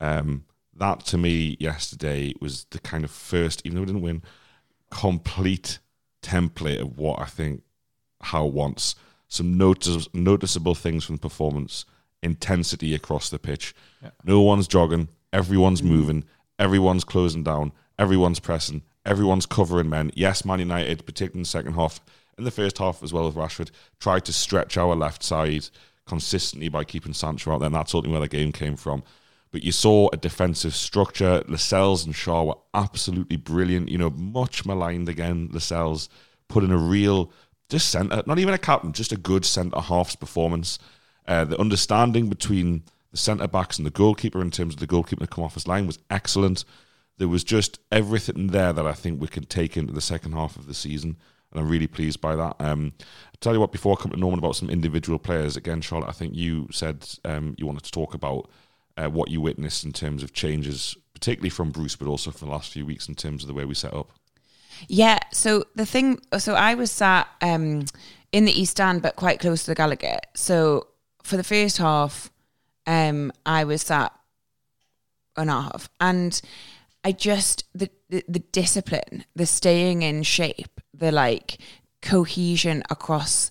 um, 0.00 0.44
that 0.74 1.00
to 1.06 1.18
me 1.18 1.56
yesterday 1.60 2.32
was 2.40 2.64
the 2.70 2.78
kind 2.78 3.04
of 3.04 3.10
first, 3.10 3.62
even 3.64 3.76
though 3.76 3.82
we 3.82 3.86
didn't 3.86 4.02
win, 4.02 4.22
complete 4.90 5.78
template 6.22 6.80
of 6.80 6.98
what 6.98 7.20
I 7.20 7.26
think 7.26 7.62
Howe 8.22 8.46
wants. 8.46 8.94
Some 9.28 9.56
notice, 9.56 10.08
noticeable 10.12 10.74
things 10.74 11.04
from 11.04 11.16
the 11.16 11.20
performance, 11.20 11.84
intensity 12.22 12.94
across 12.94 13.30
the 13.30 13.38
pitch. 13.38 13.74
No 14.24 14.40
one's 14.40 14.68
jogging, 14.68 15.08
everyone's 15.32 15.82
moving, 15.82 16.24
everyone's 16.58 17.04
closing 17.04 17.42
down, 17.42 17.72
everyone's 17.98 18.40
pressing, 18.40 18.82
everyone's 19.04 19.46
covering 19.46 19.88
men. 19.88 20.10
Yes, 20.14 20.44
Man 20.44 20.58
United, 20.58 21.04
particularly 21.06 21.40
in 21.40 21.42
the 21.42 21.48
second 21.48 21.74
half, 21.74 22.00
in 22.38 22.44
the 22.44 22.50
first 22.50 22.78
half 22.78 23.02
as 23.02 23.12
well 23.12 23.26
with 23.26 23.34
Rashford, 23.34 23.70
tried 23.98 24.24
to 24.24 24.32
stretch 24.32 24.76
our 24.76 24.94
left 24.94 25.22
side 25.22 25.68
consistently 26.06 26.68
by 26.68 26.84
keeping 26.84 27.12
Sancho 27.12 27.52
out 27.52 27.58
there, 27.58 27.66
and 27.66 27.74
that's 27.74 27.94
ultimately 27.94 28.18
where 28.18 28.28
the 28.28 28.36
game 28.36 28.52
came 28.52 28.76
from. 28.76 29.02
But 29.52 29.64
you 29.64 29.72
saw 29.72 30.08
a 30.12 30.16
defensive 30.16 30.74
structure. 30.74 31.42
Lascelles 31.48 32.04
and 32.06 32.14
Schär 32.14 32.46
were 32.46 32.58
absolutely 32.72 33.36
brilliant. 33.36 33.88
You 33.88 33.98
know, 33.98 34.10
much 34.10 34.64
maligned 34.64 35.08
again. 35.08 35.48
Lascelles 35.52 36.08
put 36.48 36.62
in 36.62 36.70
a 36.70 36.76
real, 36.76 37.32
just 37.68 37.90
centre, 37.90 38.22
not 38.26 38.38
even 38.38 38.54
a 38.54 38.58
captain, 38.58 38.92
just 38.92 39.12
a 39.12 39.16
good 39.16 39.44
centre 39.44 39.80
half's 39.80 40.16
performance. 40.16 40.78
Uh, 41.26 41.44
the 41.44 41.60
understanding 41.60 42.28
between 42.28 42.82
the 43.10 43.16
centre 43.16 43.48
backs 43.48 43.78
and 43.78 43.86
the 43.86 43.90
goalkeeper 43.90 44.40
in 44.40 44.50
terms 44.50 44.74
of 44.74 44.80
the 44.80 44.86
goalkeeper 44.86 45.24
to 45.24 45.30
come 45.30 45.44
off 45.44 45.54
his 45.54 45.68
line 45.68 45.86
was 45.86 45.98
excellent. 46.10 46.64
There 47.18 47.28
was 47.28 47.44
just 47.44 47.78
everything 47.90 48.48
there 48.48 48.72
that 48.72 48.86
I 48.86 48.92
think 48.92 49.20
we 49.20 49.28
can 49.28 49.44
take 49.44 49.76
into 49.76 49.92
the 49.92 50.00
second 50.00 50.32
half 50.32 50.56
of 50.56 50.66
the 50.66 50.74
season, 50.74 51.16
and 51.50 51.60
I'm 51.60 51.68
really 51.68 51.86
pleased 51.86 52.20
by 52.20 52.36
that. 52.36 52.56
Um, 52.60 52.92
I'll 53.00 53.40
tell 53.40 53.52
you 53.52 53.60
what, 53.60 53.72
before 53.72 53.96
I 53.98 54.02
come 54.02 54.12
to 54.12 54.18
Norman 54.18 54.38
about 54.38 54.56
some 54.56 54.70
individual 54.70 55.18
players, 55.18 55.56
again, 55.56 55.80
Charlotte, 55.80 56.08
I 56.08 56.12
think 56.12 56.34
you 56.34 56.68
said 56.70 57.06
um, 57.24 57.54
you 57.58 57.66
wanted 57.66 57.84
to 57.84 57.90
talk 57.90 58.14
about 58.14 58.48
uh, 58.96 59.08
what 59.08 59.30
you 59.30 59.40
witnessed 59.40 59.84
in 59.84 59.92
terms 59.92 60.22
of 60.22 60.32
changes, 60.32 60.96
particularly 61.14 61.50
from 61.50 61.70
Bruce, 61.70 61.96
but 61.96 62.08
also 62.08 62.30
for 62.30 62.44
the 62.44 62.50
last 62.50 62.72
few 62.72 62.86
weeks 62.86 63.08
in 63.08 63.14
terms 63.14 63.42
of 63.42 63.48
the 63.48 63.54
way 63.54 63.64
we 63.64 63.74
set 63.74 63.92
up. 63.92 64.12
Yeah. 64.88 65.18
So 65.32 65.64
the 65.74 65.86
thing, 65.86 66.20
so 66.38 66.54
I 66.54 66.74
was 66.74 66.90
sat 66.90 67.28
um, 67.42 67.84
in 68.32 68.44
the 68.44 68.52
East 68.52 68.72
Stand, 68.72 69.02
but 69.02 69.16
quite 69.16 69.40
close 69.40 69.64
to 69.64 69.74
the 69.74 69.76
Gallowgate. 69.76 70.20
So 70.34 70.86
for 71.30 71.36
the 71.36 71.44
first 71.44 71.78
half, 71.78 72.30
um, 72.86 73.32
I 73.46 73.62
was 73.62 73.82
sat 73.82 74.12
an 75.36 75.48
half, 75.48 75.88
and 76.00 76.38
I 77.04 77.12
just 77.12 77.64
the, 77.72 77.88
the 78.08 78.24
the 78.28 78.40
discipline, 78.40 79.24
the 79.36 79.46
staying 79.46 80.02
in 80.02 80.24
shape, 80.24 80.80
the 80.92 81.12
like 81.12 81.58
cohesion 82.02 82.82
across 82.90 83.50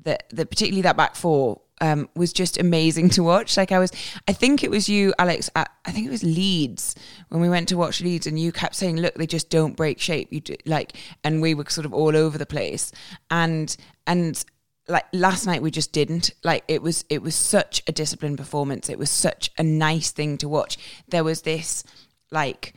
the 0.00 0.18
the 0.28 0.44
particularly 0.44 0.82
that 0.82 0.98
back 0.98 1.16
four 1.16 1.62
um, 1.80 2.08
was 2.14 2.34
just 2.34 2.58
amazing 2.58 3.08
to 3.16 3.22
watch. 3.22 3.56
Like 3.56 3.72
I 3.72 3.78
was, 3.78 3.92
I 4.28 4.34
think 4.34 4.62
it 4.62 4.70
was 4.70 4.86
you, 4.86 5.14
Alex. 5.18 5.48
At, 5.56 5.70
I 5.86 5.92
think 5.92 6.06
it 6.06 6.10
was 6.10 6.22
Leeds 6.22 6.94
when 7.30 7.40
we 7.40 7.48
went 7.48 7.68
to 7.68 7.78
watch 7.78 8.02
Leeds, 8.02 8.26
and 8.26 8.38
you 8.38 8.52
kept 8.52 8.74
saying, 8.74 8.98
"Look, 8.98 9.14
they 9.14 9.26
just 9.26 9.48
don't 9.48 9.74
break 9.74 10.00
shape." 10.00 10.30
You 10.30 10.40
do, 10.40 10.54
like, 10.66 10.92
and 11.24 11.40
we 11.40 11.54
were 11.54 11.64
sort 11.68 11.86
of 11.86 11.94
all 11.94 12.14
over 12.14 12.36
the 12.36 12.46
place, 12.46 12.92
and 13.30 13.74
and 14.06 14.44
like 14.88 15.04
last 15.12 15.46
night 15.46 15.62
we 15.62 15.70
just 15.70 15.92
didn't. 15.92 16.32
Like 16.44 16.64
it 16.68 16.82
was 16.82 17.04
it 17.08 17.22
was 17.22 17.34
such 17.34 17.82
a 17.86 17.92
disciplined 17.92 18.38
performance. 18.38 18.88
It 18.88 18.98
was 18.98 19.10
such 19.10 19.50
a 19.58 19.62
nice 19.62 20.10
thing 20.10 20.38
to 20.38 20.48
watch. 20.48 20.78
There 21.08 21.24
was 21.24 21.42
this 21.42 21.84
like 22.30 22.74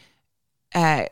uh 0.74 1.06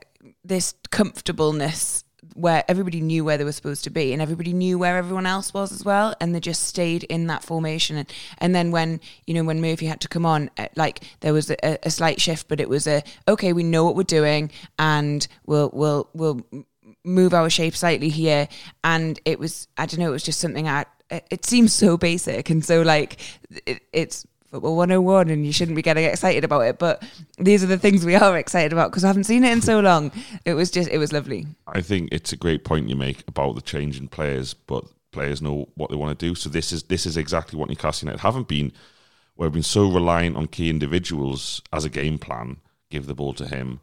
this 0.44 0.74
comfortableness 0.92 2.04
where 2.34 2.64
everybody 2.68 3.02
knew 3.02 3.24
where 3.24 3.38
they 3.38 3.44
were 3.44 3.52
supposed 3.52 3.84
to 3.84 3.90
be 3.90 4.12
and 4.14 4.22
everybody 4.22 4.54
knew 4.54 4.78
where 4.78 4.98
everyone 4.98 5.26
else 5.26 5.54
was 5.54 5.72
as 5.72 5.86
well. 5.86 6.14
And 6.20 6.36
they 6.36 6.40
just 6.40 6.64
stayed 6.64 7.04
in 7.06 7.28
that 7.28 7.44
formation. 7.44 7.98
And, 7.98 8.14
and 8.40 8.54
then 8.54 8.72
when 8.72 9.00
you 9.26 9.34
know 9.34 9.44
when 9.44 9.62
Murphy 9.62 9.86
had 9.86 10.02
to 10.02 10.08
come 10.08 10.26
on 10.26 10.50
uh, 10.58 10.68
like 10.76 11.04
there 11.22 11.34
was 11.34 11.50
a, 11.52 11.78
a 11.84 11.90
slight 11.90 12.20
shift 12.20 12.48
but 12.48 12.60
it 12.60 12.70
was 12.70 12.88
a 12.88 13.04
okay 13.28 13.54
we 13.54 13.64
know 13.64 13.86
what 13.86 13.96
we're 13.96 14.04
doing 14.04 14.52
and 14.80 15.28
we'll 15.46 15.70
we'll 15.74 16.10
we'll 16.14 16.42
move 17.08 17.34
our 17.34 17.50
shape 17.50 17.76
slightly 17.76 18.10
here 18.10 18.48
and 18.84 19.20
it 19.26 19.40
was 19.40 19.68
i 19.78 19.86
don't 19.86 20.00
know 20.00 20.10
it 20.10 20.12
was 20.12 20.24
just 20.24 20.40
something 20.40 20.68
i 20.68 20.86
it 21.10 21.46
seems 21.46 21.72
so 21.74 21.98
basic 21.98 22.50
and 22.50 22.66
so 22.66 22.82
like 22.82 23.18
it, 23.66 23.82
it's 23.94 24.28
football 24.52 24.76
101 24.76 25.30
and 25.30 25.46
you 25.46 25.52
shouldn't 25.52 25.76
be 25.76 25.82
getting 25.82 26.06
excited 26.06 26.44
about 26.44 26.62
it 26.62 26.78
but 26.78 27.04
these 27.38 27.64
are 27.64 27.68
the 27.68 27.78
things 27.78 28.06
we 28.06 28.16
are 28.16 28.38
excited 28.38 28.74
about 28.74 28.92
because 28.92 29.04
i 29.04 29.08
haven't 29.08 29.24
seen 29.24 29.44
it 29.44 29.52
in 29.52 29.62
so 29.62 29.80
long 29.92 30.12
it 30.46 30.54
was 30.54 30.70
just 30.70 30.90
it 30.90 30.98
was 30.98 31.14
lovely 31.14 31.46
I 31.78 31.82
think 31.82 32.10
it's 32.12 32.34
a 32.34 32.38
great 32.38 32.64
point 32.64 32.90
you 32.90 32.96
make 32.96 33.24
about 33.28 33.56
the 33.56 33.62
change 33.62 34.00
in 34.00 34.08
players, 34.08 34.54
but 34.54 34.86
players 35.12 35.42
know 35.42 35.70
what 35.76 35.90
they 35.90 35.96
want 35.96 36.18
to 36.18 36.26
do. 36.26 36.34
So 36.34 36.50
this 36.50 36.72
is 36.72 36.84
this 36.84 37.06
is 37.06 37.18
exactly 37.18 37.60
what 37.60 37.70
Newcastle 37.70 38.08
United 38.08 38.22
haven't 38.22 38.48
been. 38.48 38.72
Where 39.36 39.48
we've 39.48 39.54
been 39.54 39.64
so 39.64 39.88
reliant 39.88 40.36
on 40.36 40.48
key 40.48 40.70
individuals 40.70 41.62
as 41.72 41.86
a 41.86 41.90
game 41.90 42.18
plan. 42.18 42.58
Give 42.90 43.06
the 43.06 43.14
ball 43.14 43.34
to 43.34 43.48
him. 43.48 43.82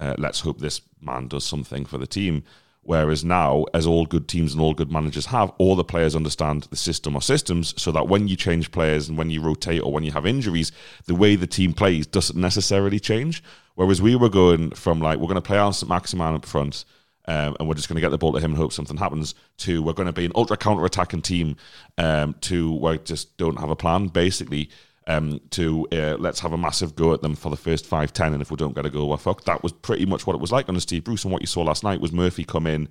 Uh, 0.00 0.14
let's 0.16 0.40
hope 0.40 0.58
this 0.58 0.80
man 1.00 1.28
does 1.28 1.44
something 1.44 1.84
for 1.84 1.98
the 1.98 2.06
team. 2.06 2.44
Whereas 2.84 3.24
now, 3.24 3.64
as 3.72 3.86
all 3.86 4.04
good 4.04 4.28
teams 4.28 4.52
and 4.52 4.60
all 4.60 4.74
good 4.74 4.92
managers 4.92 5.26
have, 5.26 5.52
all 5.58 5.74
the 5.74 5.84
players 5.84 6.14
understand 6.14 6.64
the 6.64 6.76
system 6.76 7.16
or 7.16 7.22
systems, 7.22 7.74
so 7.80 7.90
that 7.92 8.08
when 8.08 8.28
you 8.28 8.36
change 8.36 8.70
players 8.70 9.08
and 9.08 9.16
when 9.16 9.30
you 9.30 9.40
rotate 9.40 9.82
or 9.82 9.90
when 9.90 10.04
you 10.04 10.12
have 10.12 10.26
injuries, 10.26 10.70
the 11.06 11.14
way 11.14 11.34
the 11.34 11.46
team 11.46 11.72
plays 11.72 12.06
doesn't 12.06 12.38
necessarily 12.38 13.00
change. 13.00 13.42
Whereas 13.74 14.02
we 14.02 14.16
were 14.16 14.28
going 14.28 14.70
from 14.72 15.00
like 15.00 15.18
we're 15.18 15.26
going 15.26 15.36
to 15.36 15.42
play 15.42 15.58
on 15.58 15.72
St 15.72 15.88
Maximin 15.88 16.34
up 16.34 16.44
front, 16.44 16.84
um, 17.26 17.56
and 17.58 17.66
we're 17.66 17.74
just 17.74 17.88
going 17.88 17.96
to 17.96 18.02
get 18.02 18.10
the 18.10 18.18
ball 18.18 18.32
to 18.32 18.38
him 18.38 18.52
and 18.52 18.58
hope 18.58 18.72
something 18.72 18.98
happens. 18.98 19.34
To 19.58 19.82
we're 19.82 19.94
going 19.94 20.06
to 20.06 20.12
be 20.12 20.26
an 20.26 20.32
ultra 20.34 20.56
counter 20.56 20.84
attacking 20.84 21.22
team. 21.22 21.56
Um, 21.96 22.34
to 22.42 22.72
we 22.72 22.98
just 22.98 23.36
don't 23.38 23.58
have 23.58 23.70
a 23.70 23.76
plan 23.76 24.08
basically. 24.08 24.70
Um, 25.06 25.40
to 25.50 25.86
uh, 25.92 26.16
let's 26.18 26.40
have 26.40 26.52
a 26.52 26.58
massive 26.58 26.94
go 26.94 27.12
at 27.12 27.22
them 27.22 27.34
for 27.34 27.50
the 27.50 27.56
first 27.56 27.86
five 27.86 28.12
ten, 28.12 28.32
and 28.32 28.42
if 28.42 28.50
we 28.50 28.56
don't 28.56 28.74
get 28.74 28.86
a 28.86 28.90
goal, 28.90 29.10
we're 29.10 29.16
fucked. 29.16 29.46
That 29.46 29.62
was 29.62 29.72
pretty 29.72 30.06
much 30.06 30.26
what 30.26 30.34
it 30.34 30.40
was 30.40 30.52
like 30.52 30.68
under 30.68 30.80
Steve 30.80 31.04
Bruce, 31.04 31.24
and 31.24 31.32
what 31.32 31.42
you 31.42 31.46
saw 31.46 31.62
last 31.62 31.84
night 31.84 32.00
was 32.00 32.12
Murphy 32.12 32.44
come 32.44 32.66
in 32.66 32.88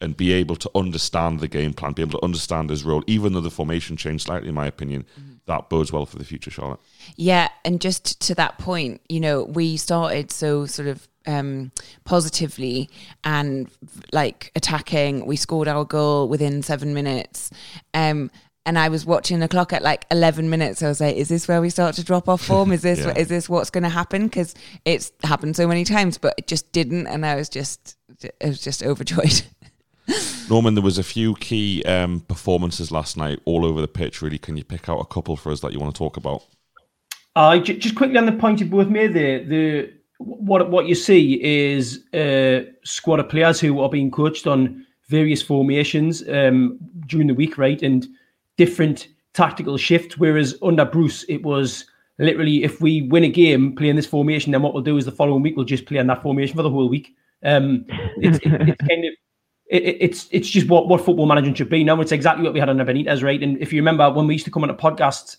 and 0.00 0.16
be 0.16 0.32
able 0.32 0.56
to 0.56 0.70
understand 0.74 1.38
the 1.38 1.46
game 1.46 1.72
plan, 1.72 1.92
be 1.92 2.02
able 2.02 2.18
to 2.18 2.24
understand 2.24 2.68
his 2.70 2.82
role, 2.82 3.04
even 3.06 3.32
though 3.32 3.40
the 3.40 3.50
formation 3.50 3.96
changed 3.96 4.24
slightly, 4.26 4.48
in 4.48 4.54
my 4.54 4.66
opinion. 4.66 5.06
That 5.46 5.68
bodes 5.68 5.92
well 5.92 6.06
for 6.06 6.18
the 6.18 6.24
future, 6.24 6.50
Charlotte. 6.50 6.80
Yeah, 7.16 7.48
and 7.64 7.80
just 7.80 8.20
to 8.22 8.34
that 8.36 8.58
point, 8.58 9.00
you 9.08 9.20
know, 9.20 9.44
we 9.44 9.76
started 9.76 10.32
so 10.32 10.66
sort 10.66 10.88
of 10.88 11.08
um, 11.26 11.70
positively 12.04 12.90
and 13.24 13.68
like 14.12 14.50
attacking. 14.56 15.26
We 15.26 15.36
scored 15.36 15.68
our 15.68 15.84
goal 15.84 16.28
within 16.28 16.62
seven 16.62 16.94
minutes. 16.94 17.50
Um, 17.94 18.30
and 18.64 18.78
I 18.78 18.88
was 18.88 19.04
watching 19.04 19.40
the 19.40 19.48
clock 19.48 19.72
at 19.72 19.82
like 19.82 20.06
11 20.10 20.48
minutes. 20.48 20.82
I 20.82 20.88
was 20.88 21.00
like, 21.00 21.16
is 21.16 21.28
this 21.28 21.48
where 21.48 21.60
we 21.60 21.70
start 21.70 21.94
to 21.96 22.04
drop 22.04 22.28
off 22.28 22.42
form? 22.42 22.70
Is 22.72 22.82
this, 22.82 22.98
Yeah. 23.04 23.12
is 23.16 23.28
this 23.28 23.48
what's 23.48 23.70
going 23.70 23.82
to 23.82 23.88
happen? 23.90 24.24
Because 24.28 24.54
it's 24.84 25.10
happened 25.24 25.56
so 25.56 25.66
many 25.66 25.84
times, 25.84 26.18
but 26.18 26.34
it 26.38 26.46
just 26.46 26.70
didn't. 26.72 27.06
And 27.08 27.26
I 27.26 27.34
was 27.34 27.48
just, 27.48 27.96
I 28.42 28.46
was 28.46 28.60
just 28.60 28.82
overjoyed. 28.82 29.42
Norman, 30.50 30.74
there 30.74 30.82
was 30.82 30.98
a 30.98 31.02
few 31.04 31.34
key 31.36 31.82
um, 31.84 32.20
performances 32.20 32.90
last 32.90 33.16
night 33.16 33.40
all 33.44 33.64
over 33.64 33.80
the 33.80 33.88
pitch. 33.88 34.20
Really, 34.22 34.38
can 34.38 34.56
you 34.56 34.64
pick 34.64 34.88
out 34.88 34.98
a 34.98 35.04
couple 35.06 35.36
for 35.36 35.50
us 35.52 35.60
that 35.60 35.72
you 35.72 35.78
want 35.80 35.94
to 35.94 35.98
talk 35.98 36.16
about? 36.16 36.42
Uh, 37.34 37.58
ju- 37.58 37.78
just 37.78 37.94
quickly 37.94 38.18
on 38.18 38.26
the 38.26 38.32
point 38.32 38.60
you 38.60 38.66
both 38.66 38.88
made 38.88 39.14
there, 39.14 39.44
the 39.44 39.92
what 40.18 40.70
what 40.70 40.86
you 40.86 40.94
see 40.94 41.42
is 41.42 42.04
a 42.14 42.68
squad 42.84 43.20
of 43.20 43.28
players 43.28 43.58
who 43.58 43.80
are 43.80 43.88
being 43.88 44.10
coached 44.10 44.46
on 44.46 44.84
various 45.08 45.40
formations 45.42 46.22
um, 46.28 46.78
during 47.06 47.26
the 47.28 47.34
week, 47.34 47.56
right, 47.56 47.82
and 47.82 48.06
different 48.56 49.08
tactical 49.34 49.76
shift. 49.76 50.18
Whereas 50.18 50.56
under 50.62 50.84
Bruce, 50.84 51.24
it 51.28 51.42
was 51.42 51.86
literally 52.18 52.64
if 52.64 52.80
we 52.80 53.02
win 53.02 53.24
a 53.24 53.28
game 53.28 53.74
playing 53.74 53.96
this 53.96 54.06
formation, 54.06 54.52
then 54.52 54.62
what 54.62 54.74
we'll 54.74 54.82
do 54.82 54.96
is 54.96 55.04
the 55.04 55.12
following 55.12 55.42
week 55.42 55.56
we'll 55.56 55.64
just 55.64 55.86
play 55.86 55.98
in 55.98 56.06
that 56.08 56.22
formation 56.22 56.56
for 56.56 56.62
the 56.62 56.70
whole 56.70 56.88
week. 56.88 57.14
Um, 57.44 57.84
it's, 58.18 58.38
it, 58.38 58.52
it's 58.68 58.82
kind 58.88 59.04
of 59.04 59.12
it, 59.70 59.82
it- 59.82 59.96
it's 60.00 60.28
it's 60.30 60.48
just 60.48 60.68
what, 60.68 60.88
what 60.88 61.04
football 61.04 61.26
management 61.26 61.56
should 61.58 61.70
be. 61.70 61.82
Now 61.84 62.00
it's 62.00 62.12
exactly 62.12 62.44
what 62.44 62.52
we 62.52 62.60
had 62.60 62.68
under 62.68 62.84
Benitez, 62.84 63.22
right? 63.22 63.42
And 63.42 63.58
if 63.58 63.72
you 63.72 63.80
remember 63.80 64.10
when 64.10 64.26
we 64.26 64.34
used 64.34 64.44
to 64.44 64.50
come 64.50 64.62
on 64.64 64.70
a 64.70 64.74
podcasts 64.74 65.38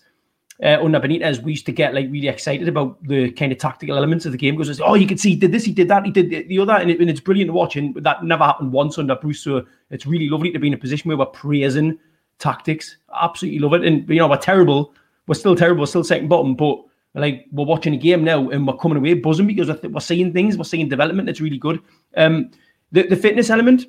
uh, 0.62 0.78
under 0.82 1.00
Benitez, 1.00 1.42
we 1.42 1.52
used 1.52 1.66
to 1.66 1.72
get 1.72 1.94
like 1.94 2.06
really 2.10 2.28
excited 2.28 2.68
about 2.68 3.02
the 3.04 3.30
kind 3.32 3.52
of 3.52 3.58
tactical 3.58 3.96
elements 3.96 4.26
of 4.26 4.32
the 4.32 4.38
game 4.38 4.54
because 4.54 4.68
it's 4.68 4.80
oh 4.84 4.94
you 4.94 5.06
can 5.06 5.18
see 5.18 5.30
he 5.30 5.36
did 5.36 5.52
this, 5.52 5.64
he 5.64 5.72
did 5.72 5.88
that, 5.88 6.04
he 6.04 6.10
did 6.10 6.30
the, 6.30 6.42
the 6.44 6.58
other, 6.58 6.74
and, 6.74 6.90
it, 6.90 7.00
and 7.00 7.08
it's 7.08 7.20
brilliant 7.20 7.48
to 7.48 7.52
watch. 7.52 7.76
And 7.76 7.94
that 7.96 8.24
never 8.24 8.44
happened 8.44 8.72
once 8.72 8.98
under 8.98 9.14
Bruce, 9.16 9.40
so 9.40 9.64
it's 9.90 10.06
really 10.06 10.28
lovely 10.28 10.50
to 10.52 10.58
be 10.58 10.66
in 10.68 10.74
a 10.74 10.78
position 10.78 11.08
where 11.08 11.16
we're 11.16 11.26
praising 11.26 11.98
tactics. 12.38 12.96
Absolutely 13.20 13.60
love 13.60 13.74
it. 13.74 13.84
And 13.84 14.08
you 14.08 14.16
know 14.16 14.28
we're 14.28 14.36
terrible, 14.36 14.94
we're 15.26 15.34
still 15.34 15.56
terrible, 15.56 15.80
we're 15.80 15.86
still 15.86 16.04
second 16.04 16.28
bottom, 16.28 16.54
but 16.54 16.78
like 17.14 17.46
we're 17.52 17.64
watching 17.64 17.94
a 17.94 17.98
game 17.98 18.24
now 18.24 18.48
and 18.50 18.66
we're 18.66 18.76
coming 18.76 18.98
away 18.98 19.14
buzzing 19.14 19.46
because 19.46 19.68
we're, 19.68 20.00
seeing 20.00 20.32
things, 20.32 20.56
we're 20.56 20.64
seeing 20.64 20.88
development. 20.88 21.28
It's 21.28 21.40
really 21.40 21.58
good. 21.58 21.80
Um, 22.16 22.50
the 22.92 23.06
the 23.06 23.16
fitness 23.16 23.50
element 23.50 23.86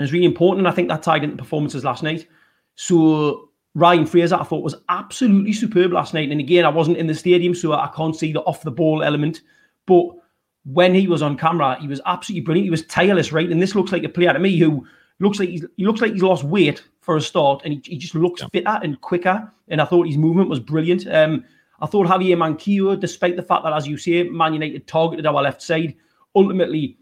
is 0.00 0.12
really 0.12 0.26
important. 0.26 0.60
And 0.60 0.68
I 0.68 0.74
think 0.74 0.88
that 0.88 1.02
tied 1.02 1.24
into 1.24 1.36
performances 1.36 1.84
last 1.84 2.02
night. 2.02 2.26
So 2.76 3.50
Ryan 3.74 4.06
Fraser, 4.06 4.36
I 4.36 4.44
thought 4.44 4.62
was 4.62 4.76
absolutely 4.88 5.52
superb 5.52 5.92
last 5.92 6.14
night. 6.14 6.30
And 6.30 6.40
again, 6.40 6.64
I 6.64 6.68
wasn't 6.68 6.96
in 6.96 7.06
the 7.06 7.14
stadium, 7.14 7.54
so 7.54 7.72
I 7.72 7.90
can't 7.94 8.16
see 8.16 8.32
the 8.32 8.40
off 8.42 8.62
the 8.62 8.70
ball 8.70 9.02
element. 9.02 9.42
But 9.86 10.06
when 10.64 10.94
he 10.94 11.08
was 11.08 11.22
on 11.22 11.36
camera, 11.36 11.76
he 11.80 11.88
was 11.88 12.00
absolutely 12.06 12.44
brilliant. 12.44 12.66
He 12.66 12.70
was 12.70 12.86
tireless, 12.86 13.32
right? 13.32 13.50
And 13.50 13.60
this 13.60 13.74
looks 13.74 13.92
like 13.92 14.04
a 14.04 14.08
player 14.08 14.32
to 14.32 14.38
me 14.38 14.56
who 14.58 14.86
looks 15.20 15.38
like 15.38 15.48
he's 15.48 15.64
he 15.76 15.86
looks 15.86 16.00
like 16.00 16.12
he's 16.12 16.22
lost 16.22 16.44
weight 16.44 16.82
for 17.00 17.16
a 17.16 17.20
start, 17.20 17.62
and 17.64 17.74
he, 17.74 17.82
he 17.84 17.96
just 17.96 18.14
looks 18.14 18.42
fitter 18.52 18.78
and 18.82 19.00
quicker. 19.00 19.50
And 19.68 19.80
I 19.80 19.84
thought 19.84 20.06
his 20.06 20.18
movement 20.18 20.48
was 20.48 20.60
brilliant. 20.60 21.06
Um, 21.06 21.44
I 21.80 21.86
thought 21.86 22.06
Javier 22.06 22.36
Manquillo, 22.36 22.98
despite 22.98 23.36
the 23.36 23.42
fact 23.42 23.64
that, 23.64 23.72
as 23.72 23.86
you 23.86 23.96
say, 23.96 24.22
Man 24.24 24.54
United 24.54 24.86
targeted 24.86 25.26
our 25.26 25.42
left 25.42 25.62
side, 25.62 25.94
ultimately 26.34 26.96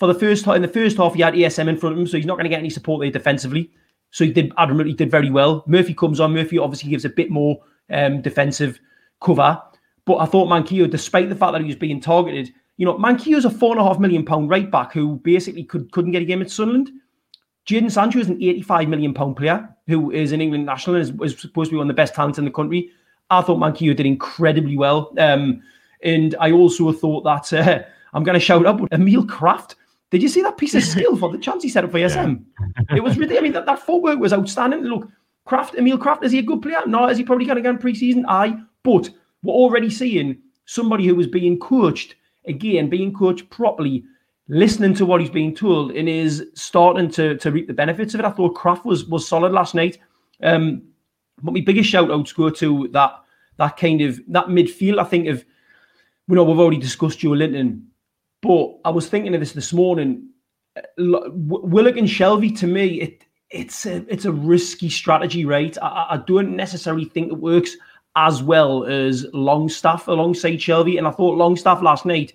for 0.00 0.06
the 0.06 0.14
first 0.14 0.46
in 0.46 0.62
the 0.62 0.68
first 0.68 0.96
half, 0.96 1.14
he 1.14 1.20
had 1.20 1.34
ESM 1.34 1.68
in 1.68 1.76
front 1.76 1.94
of 1.94 2.00
him, 2.00 2.06
so 2.06 2.16
he's 2.16 2.26
not 2.26 2.36
going 2.36 2.44
to 2.44 2.50
get 2.50 2.58
any 2.58 2.70
support 2.70 3.02
there 3.02 3.10
defensively. 3.10 3.70
So 4.10 4.24
he 4.24 4.32
did 4.32 4.52
admirably, 4.56 4.94
did 4.94 5.10
very 5.10 5.30
well. 5.30 5.62
Murphy 5.66 5.94
comes 5.94 6.20
on. 6.20 6.32
Murphy 6.32 6.58
obviously 6.58 6.90
gives 6.90 7.04
a 7.04 7.10
bit 7.10 7.30
more 7.30 7.60
um, 7.90 8.22
defensive 8.22 8.80
cover, 9.20 9.60
but 10.06 10.16
I 10.16 10.26
thought 10.26 10.48
Manquillo, 10.48 10.90
despite 10.90 11.28
the 11.28 11.36
fact 11.36 11.52
that 11.52 11.60
he 11.60 11.66
was 11.66 11.76
being 11.76 12.00
targeted, 12.00 12.50
you 12.78 12.86
know, 12.86 12.96
Manquillo's 12.96 13.44
a 13.44 13.50
four 13.50 13.72
and 13.72 13.80
a 13.80 13.84
half 13.84 13.98
million 13.98 14.24
pound 14.24 14.48
right 14.48 14.70
back 14.70 14.92
who 14.92 15.16
basically 15.16 15.64
could 15.64 15.92
couldn't 15.92 16.12
get 16.12 16.22
a 16.22 16.24
game 16.24 16.40
at 16.40 16.50
Sunderland. 16.50 16.90
Jadon 17.70 17.90
Sancho 17.90 18.18
is 18.18 18.28
an 18.28 18.42
85 18.42 18.88
million 18.88 19.14
pound 19.14 19.36
player 19.36 19.68
who 19.86 20.10
is 20.10 20.32
an 20.32 20.40
England 20.40 20.66
national 20.66 20.96
and 20.96 21.02
is, 21.22 21.32
is 21.32 21.40
supposed 21.40 21.70
to 21.70 21.74
be 21.74 21.78
one 21.78 21.86
of 21.86 21.88
the 21.88 21.94
best 21.94 22.14
talents 22.14 22.38
in 22.38 22.44
the 22.44 22.50
country. 22.50 22.90
I 23.30 23.42
thought 23.42 23.58
Manquillo 23.58 23.94
did 23.96 24.06
incredibly 24.06 24.76
well. 24.76 25.12
Um, 25.18 25.62
and 26.02 26.34
I 26.40 26.50
also 26.50 26.90
thought 26.90 27.22
that 27.22 27.52
uh, 27.52 27.82
I'm 28.12 28.24
going 28.24 28.34
to 28.34 28.44
shout 28.44 28.66
out 28.66 28.80
Emil 28.92 29.24
Krafth. 29.24 29.76
Did 30.10 30.20
you 30.20 30.28
see 30.28 30.42
that 30.42 30.58
piece 30.58 30.74
of 30.74 30.82
skill 30.82 31.16
for 31.16 31.30
the 31.30 31.38
chance 31.38 31.62
he 31.62 31.68
set 31.68 31.84
up 31.84 31.92
for 31.92 32.08
SM? 32.08 32.34
It 32.96 33.04
was 33.04 33.16
really, 33.16 33.38
I 33.38 33.40
mean, 33.40 33.52
that, 33.52 33.66
that 33.66 33.78
footwork 33.78 34.18
was 34.18 34.32
outstanding. 34.32 34.80
Look, 34.80 35.08
Krafth, 35.46 35.78
Emil 35.78 35.98
Krafth, 35.98 36.24
is 36.24 36.32
he 36.32 36.40
a 36.40 36.42
good 36.42 36.62
player? 36.62 36.80
No, 36.86 37.08
is 37.08 37.18
he 37.18 37.22
probably 37.22 37.46
going 37.46 37.56
to 37.56 37.62
get 37.62 37.70
in 37.70 37.78
pre 37.78 37.94
season? 37.94 38.24
Aye. 38.28 38.56
But 38.82 39.10
we're 39.44 39.54
already 39.54 39.90
seeing 39.90 40.38
somebody 40.64 41.06
who 41.06 41.14
was 41.14 41.28
being 41.28 41.60
coached, 41.60 42.16
again, 42.46 42.90
being 42.90 43.14
coached 43.14 43.48
properly, 43.50 44.02
listening 44.50 44.94
to 44.94 45.06
what 45.06 45.20
he's 45.20 45.30
being 45.30 45.54
told, 45.54 45.92
and 45.92 46.08
is 46.08 46.44
starting 46.54 47.08
to, 47.12 47.36
to 47.38 47.50
reap 47.50 47.68
the 47.68 47.72
benefits 47.72 48.14
of 48.14 48.20
it. 48.20 48.26
I 48.26 48.30
thought 48.30 48.56
Krafth 48.56 48.84
was, 48.84 49.06
was 49.06 49.26
solid 49.26 49.52
last 49.52 49.74
night. 49.74 49.98
Um, 50.42 50.82
but 51.42 51.54
my 51.54 51.60
biggest 51.60 51.88
shout 51.88 52.10
outs 52.10 52.32
go 52.32 52.50
to 52.50 52.88
that 52.88 53.12
that 53.56 53.76
kind 53.76 54.00
of 54.00 54.20
that 54.28 54.46
midfield. 54.46 54.98
I 54.98 55.04
think 55.04 55.28
of 55.28 55.44
we 56.28 56.34
know 56.34 56.44
we've 56.44 56.58
already 56.58 56.78
discussed 56.78 57.20
Joelinton, 57.20 57.82
but 58.42 58.76
I 58.84 58.90
was 58.90 59.08
thinking 59.08 59.34
of 59.34 59.40
this 59.40 59.52
this 59.52 59.72
morning. 59.72 60.28
Willock 60.98 61.96
and 61.96 62.08
Shelvey 62.08 62.56
to 62.58 62.66
me, 62.66 63.00
it 63.00 63.24
it's 63.50 63.86
a 63.86 64.04
it's 64.12 64.24
a 64.24 64.32
risky 64.32 64.88
strategy, 64.88 65.44
right? 65.44 65.76
I- 65.82 66.06
I 66.10 66.22
don't 66.26 66.56
necessarily 66.56 67.04
think 67.04 67.32
it 67.32 67.38
works 67.38 67.76
as 68.16 68.42
well 68.42 68.84
as 68.84 69.26
Longstaff 69.32 70.08
alongside 70.08 70.58
Shelvey, 70.58 70.98
and 70.98 71.06
I 71.06 71.10
thought 71.10 71.38
Longstaff 71.38 71.82
last 71.82 72.04
night 72.06 72.32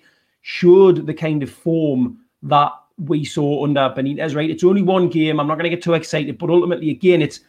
showed 0.48 1.08
the 1.08 1.12
kind 1.12 1.42
of 1.42 1.50
form 1.50 2.16
that 2.40 2.70
we 2.98 3.24
saw 3.24 3.64
under 3.64 3.92
Benitez. 3.96 4.36
Right, 4.36 4.48
it's 4.48 4.62
only 4.62 4.80
one 4.80 5.08
game. 5.08 5.40
I'm 5.40 5.48
not 5.48 5.56
going 5.56 5.68
to 5.68 5.76
get 5.76 5.82
too 5.82 5.94
excited, 5.94 6.38
but 6.38 6.50
ultimately, 6.50 6.90
again, 6.90 7.20
it's 7.20 7.40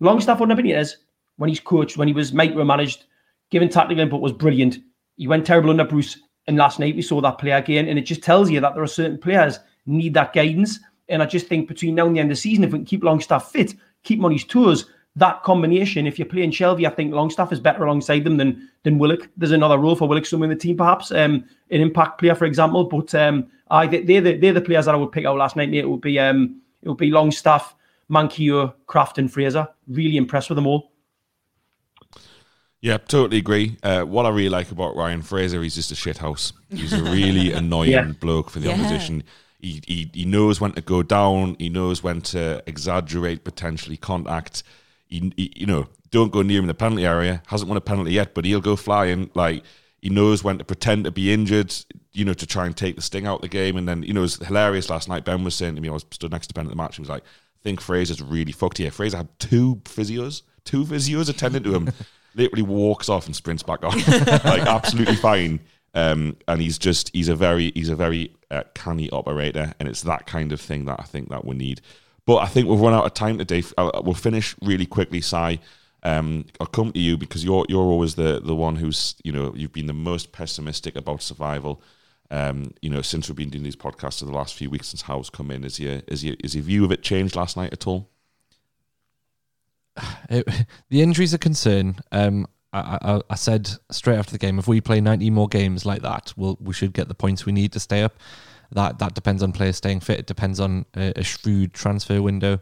Longstaff 0.00 0.42
under 0.42 0.54
Benitez 0.54 0.96
when 1.36 1.48
he's 1.48 1.58
coached, 1.58 1.96
when 1.96 2.06
he 2.06 2.12
was 2.12 2.32
micromanaged, 2.32 3.04
given 3.50 3.70
tactical 3.70 4.02
input 4.02 4.20
was 4.20 4.32
brilliant. 4.32 4.80
He 5.16 5.26
went 5.26 5.46
terrible 5.46 5.70
under 5.70 5.86
Bruce, 5.86 6.18
and 6.46 6.58
last 6.58 6.78
night 6.78 6.94
we 6.94 7.00
saw 7.00 7.22
that 7.22 7.38
play 7.38 7.52
again, 7.52 7.88
and 7.88 7.98
it 7.98 8.02
just 8.02 8.22
tells 8.22 8.50
you 8.50 8.60
that 8.60 8.74
there 8.74 8.82
are 8.82 8.86
certain 8.86 9.16
players 9.16 9.58
need 9.86 10.12
that 10.12 10.34
guidance. 10.34 10.80
And 11.08 11.22
I 11.22 11.26
just 11.26 11.46
think 11.46 11.66
between 11.66 11.94
now 11.94 12.06
and 12.06 12.14
the 12.14 12.20
end 12.20 12.30
of 12.30 12.36
the 12.36 12.40
season, 12.42 12.64
if 12.64 12.72
we 12.72 12.80
can 12.80 12.84
keep 12.84 13.04
Longstaff 13.04 13.52
fit, 13.52 13.74
keep 14.02 14.18
him 14.18 14.26
on 14.26 14.32
his 14.32 14.44
toes, 14.44 14.90
that 15.16 15.42
combination, 15.44 16.06
if 16.06 16.18
you're 16.18 16.26
playing 16.26 16.50
Shelvey, 16.50 16.86
I 16.86 16.90
think 16.90 17.14
Longstaff 17.14 17.52
is 17.52 17.60
better 17.60 17.84
alongside 17.84 18.24
them 18.24 18.36
than 18.36 18.68
than 18.82 18.98
Willock. 18.98 19.28
There's 19.36 19.52
another 19.52 19.78
role 19.78 19.94
for 19.96 20.08
Willock 20.08 20.26
somewhere 20.26 20.50
in 20.50 20.56
the 20.56 20.60
team, 20.60 20.76
perhaps, 20.76 21.10
um, 21.12 21.44
an 21.70 21.80
impact 21.80 22.18
player, 22.18 22.34
for 22.34 22.44
example. 22.46 22.84
But 22.84 23.14
um, 23.14 23.46
I 23.70 23.86
they- 23.86 24.02
they're 24.02 24.20
the, 24.20 24.36
they're 24.36 24.52
the 24.52 24.60
players 24.60 24.86
that 24.86 24.94
I 24.94 24.98
would 24.98 25.12
pick 25.12 25.24
out 25.24 25.36
last 25.36 25.54
night. 25.56 25.70
Mate. 25.70 25.78
It 25.84 25.88
would 25.88 26.00
be 26.00 26.18
um, 26.18 26.60
it 26.82 26.88
would 26.88 26.98
be 26.98 27.10
Longstaff, 27.10 27.74
Manquillo, 28.10 28.74
Krafth, 28.88 29.18
and 29.18 29.32
Fraser. 29.32 29.68
Really 29.88 30.16
impressed 30.16 30.50
with 30.50 30.56
them 30.56 30.66
all. 30.66 30.90
Yeah, 32.80 32.98
totally 32.98 33.38
agree. 33.38 33.78
Uh, 33.82 34.02
what 34.02 34.26
I 34.26 34.28
really 34.28 34.50
like 34.50 34.70
about 34.70 34.94
Ryan 34.94 35.22
Fraser, 35.22 35.62
he's 35.62 35.74
just 35.74 35.90
a 35.90 35.94
shithouse. 35.94 36.52
He's 36.68 36.92
a 36.92 37.02
really 37.02 37.50
annoying 37.60 37.92
Yeah. 37.92 38.04
bloke 38.20 38.50
for 38.50 38.60
the 38.60 38.68
Yeah. 38.68 38.74
opposition. 38.74 39.22
He, 39.58 39.80
he 39.86 40.10
he 40.12 40.24
knows 40.26 40.60
when 40.60 40.72
to 40.72 40.82
go 40.82 41.02
down. 41.02 41.56
He 41.58 41.70
knows 41.70 42.02
when 42.02 42.20
to 42.22 42.62
exaggerate 42.66 43.44
potentially 43.44 43.96
contact. 43.96 44.62
He, 45.14 45.32
he- 45.36 45.52
you 45.56 45.66
know 45.66 45.86
don't 46.10 46.30
go 46.32 46.42
near 46.42 46.58
him 46.58 46.64
in 46.64 46.68
the 46.68 46.74
penalty 46.74 47.04
area. 47.06 47.42
Hasn't 47.46 47.68
won 47.68 47.76
a 47.76 47.80
penalty 47.80 48.12
yet, 48.12 48.34
but 48.34 48.44
he'll 48.44 48.60
go 48.60 48.76
flying. 48.76 49.30
Like 49.34 49.64
he 50.00 50.10
knows 50.10 50.44
when 50.44 50.58
to 50.58 50.64
pretend 50.64 51.04
to 51.04 51.10
be 51.10 51.32
injured. 51.32 51.74
You 52.12 52.24
know 52.24 52.34
to 52.34 52.46
try 52.46 52.66
and 52.66 52.76
take 52.76 52.94
the 52.96 53.02
sting 53.02 53.26
out 53.26 53.36
of 53.36 53.40
the 53.42 53.48
game. 53.48 53.76
And 53.76 53.88
then 53.88 54.02
you 54.02 54.12
know 54.12 54.20
it 54.20 54.30
was 54.30 54.36
hilarious 54.36 54.90
last 54.90 55.08
night. 55.08 55.24
Ben 55.24 55.42
was 55.44 55.54
saying 55.54 55.74
to 55.76 55.80
me, 55.80 55.88
I 55.88 55.92
was 55.92 56.04
stood 56.10 56.30
next 56.32 56.48
to 56.48 56.54
Ben 56.54 56.66
at 56.66 56.70
the 56.70 56.76
match. 56.76 56.96
He 56.96 57.02
was 57.02 57.08
like, 57.08 57.22
"I 57.24 57.60
think 57.62 57.80
Fraser's 57.80 58.22
really 58.22 58.52
fucked 58.52 58.78
here." 58.78 58.90
Fraser 58.90 59.16
had 59.16 59.28
two 59.40 59.76
physios, 59.84 60.42
two 60.64 60.84
physios 60.84 61.28
attending 61.28 61.62
to 61.64 61.74
him. 61.74 61.90
Literally 62.36 62.62
walks 62.62 63.08
off 63.08 63.26
and 63.26 63.34
sprints 63.36 63.62
back 63.62 63.84
on, 63.84 63.96
like 64.44 64.62
absolutely 64.66 65.14
fine. 65.16 65.60
Um, 65.94 66.36
and 66.48 66.60
he's 66.60 66.78
just 66.78 67.10
he's 67.14 67.28
a 67.28 67.36
very 67.36 67.70
he's 67.76 67.88
a 67.88 67.94
very 67.96 68.34
uh, 68.50 68.64
canny 68.74 69.08
operator, 69.10 69.72
and 69.78 69.88
it's 69.88 70.02
that 70.02 70.26
kind 70.26 70.50
of 70.52 70.60
thing 70.60 70.84
that 70.86 70.98
I 70.98 71.04
think 71.04 71.28
that 71.30 71.44
we 71.44 71.54
need. 71.56 71.80
But 72.26 72.36
I 72.36 72.46
think 72.46 72.68
we've 72.68 72.80
run 72.80 72.94
out 72.94 73.04
of 73.04 73.14
time 73.14 73.38
today. 73.38 73.62
I'll, 73.76 74.02
we'll 74.04 74.14
finish 74.14 74.54
really 74.62 74.86
quickly, 74.86 75.20
Si. 75.20 75.60
Um, 76.02 76.46
I'll 76.60 76.66
come 76.66 76.92
to 76.92 77.00
you 77.00 77.16
because 77.16 77.44
you're 77.44 77.64
you're 77.68 77.80
always 77.80 78.14
the 78.14 78.40
the 78.40 78.54
one 78.54 78.76
who's 78.76 79.16
you 79.24 79.32
know 79.32 79.54
you've 79.56 79.72
been 79.72 79.86
the 79.86 79.92
most 79.92 80.32
pessimistic 80.32 80.96
about 80.96 81.22
survival. 81.22 81.82
Um, 82.30 82.72
you 82.82 82.90
know 82.90 83.02
since 83.02 83.28
we've 83.28 83.36
been 83.36 83.50
doing 83.50 83.64
these 83.64 83.76
podcasts 83.76 84.18
for 84.20 84.24
the 84.24 84.32
last 84.32 84.54
few 84.54 84.70
weeks 84.70 84.88
since 84.88 85.02
Howe's 85.02 85.30
come 85.30 85.50
in, 85.50 85.64
is 85.64 85.78
your 85.80 86.02
is 86.08 86.24
your 86.24 86.36
is 86.42 86.54
your 86.54 86.64
view 86.64 86.84
of 86.84 86.92
it 86.92 87.02
changed 87.02 87.36
last 87.36 87.56
night 87.56 87.72
at 87.72 87.86
all? 87.86 88.10
It, 90.28 90.46
the 90.90 91.02
injuries 91.02 91.32
are 91.34 91.36
a 91.36 91.38
concern. 91.38 91.96
Um, 92.10 92.46
I, 92.72 92.98
I, 93.00 93.20
I 93.30 93.34
said 93.36 93.70
straight 93.90 94.16
after 94.16 94.32
the 94.32 94.38
game, 94.38 94.58
if 94.58 94.66
we 94.66 94.80
play 94.80 95.00
90 95.00 95.30
more 95.30 95.46
games 95.46 95.86
like 95.86 96.02
that, 96.02 96.32
we'll, 96.36 96.58
we 96.60 96.74
should 96.74 96.92
get 96.92 97.06
the 97.06 97.14
points 97.14 97.46
we 97.46 97.52
need 97.52 97.72
to 97.72 97.80
stay 97.80 98.02
up. 98.02 98.14
That 98.74 98.98
that 98.98 99.14
depends 99.14 99.42
on 99.42 99.52
players 99.52 99.76
staying 99.76 100.00
fit. 100.00 100.18
It 100.20 100.26
depends 100.26 100.60
on 100.60 100.84
a, 100.96 101.12
a 101.16 101.22
shrewd 101.22 101.72
transfer 101.72 102.20
window. 102.20 102.60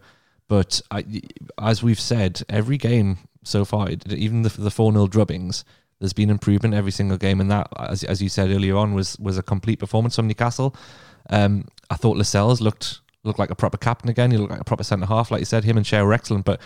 But 0.49 0.83
I, 0.91 1.05
as 1.59 1.83
we've 1.83 2.01
said, 2.01 2.43
every 2.49 2.77
game 2.77 3.19
so 3.43 3.65
far, 3.65 3.89
even 4.09 4.43
the, 4.43 4.51
the 4.51 4.71
4 4.71 4.93
0 4.93 5.07
drubbings, 5.07 5.65
there's 5.99 6.13
been 6.13 6.31
improvement 6.31 6.75
every 6.75 6.91
single 6.93 7.17
game. 7.17 7.41
And 7.41 7.51
that, 7.51 7.69
as, 7.79 8.05
as 8.05 8.21
you 8.21 8.29
said 8.29 8.51
earlier 8.51 8.77
on, 8.77 8.93
was 8.93 9.19
was 9.19 9.39
a 9.39 9.43
complete 9.43 9.79
performance 9.79 10.17
from 10.17 10.29
Newcastle. 10.29 10.77
Um, 11.31 11.67
I 11.91 11.97
thought 11.97 12.17
Lascelles 12.17 12.61
looked 12.61 13.01
looked 13.25 13.39
like 13.39 13.51
a 13.51 13.55
proper 13.55 13.79
captain 13.79 14.11
again. 14.11 14.31
He 14.31 14.37
looked 14.37 14.51
like 14.51 14.61
a 14.61 14.65
proper 14.65 14.85
centre 14.85 15.07
half, 15.07 15.31
like 15.31 15.41
you 15.41 15.47
said. 15.47 15.65
Him 15.65 15.77
and 15.77 15.87
Schär 15.87 16.05
were 16.05 16.13
excellent, 16.13 16.45
but 16.45 16.61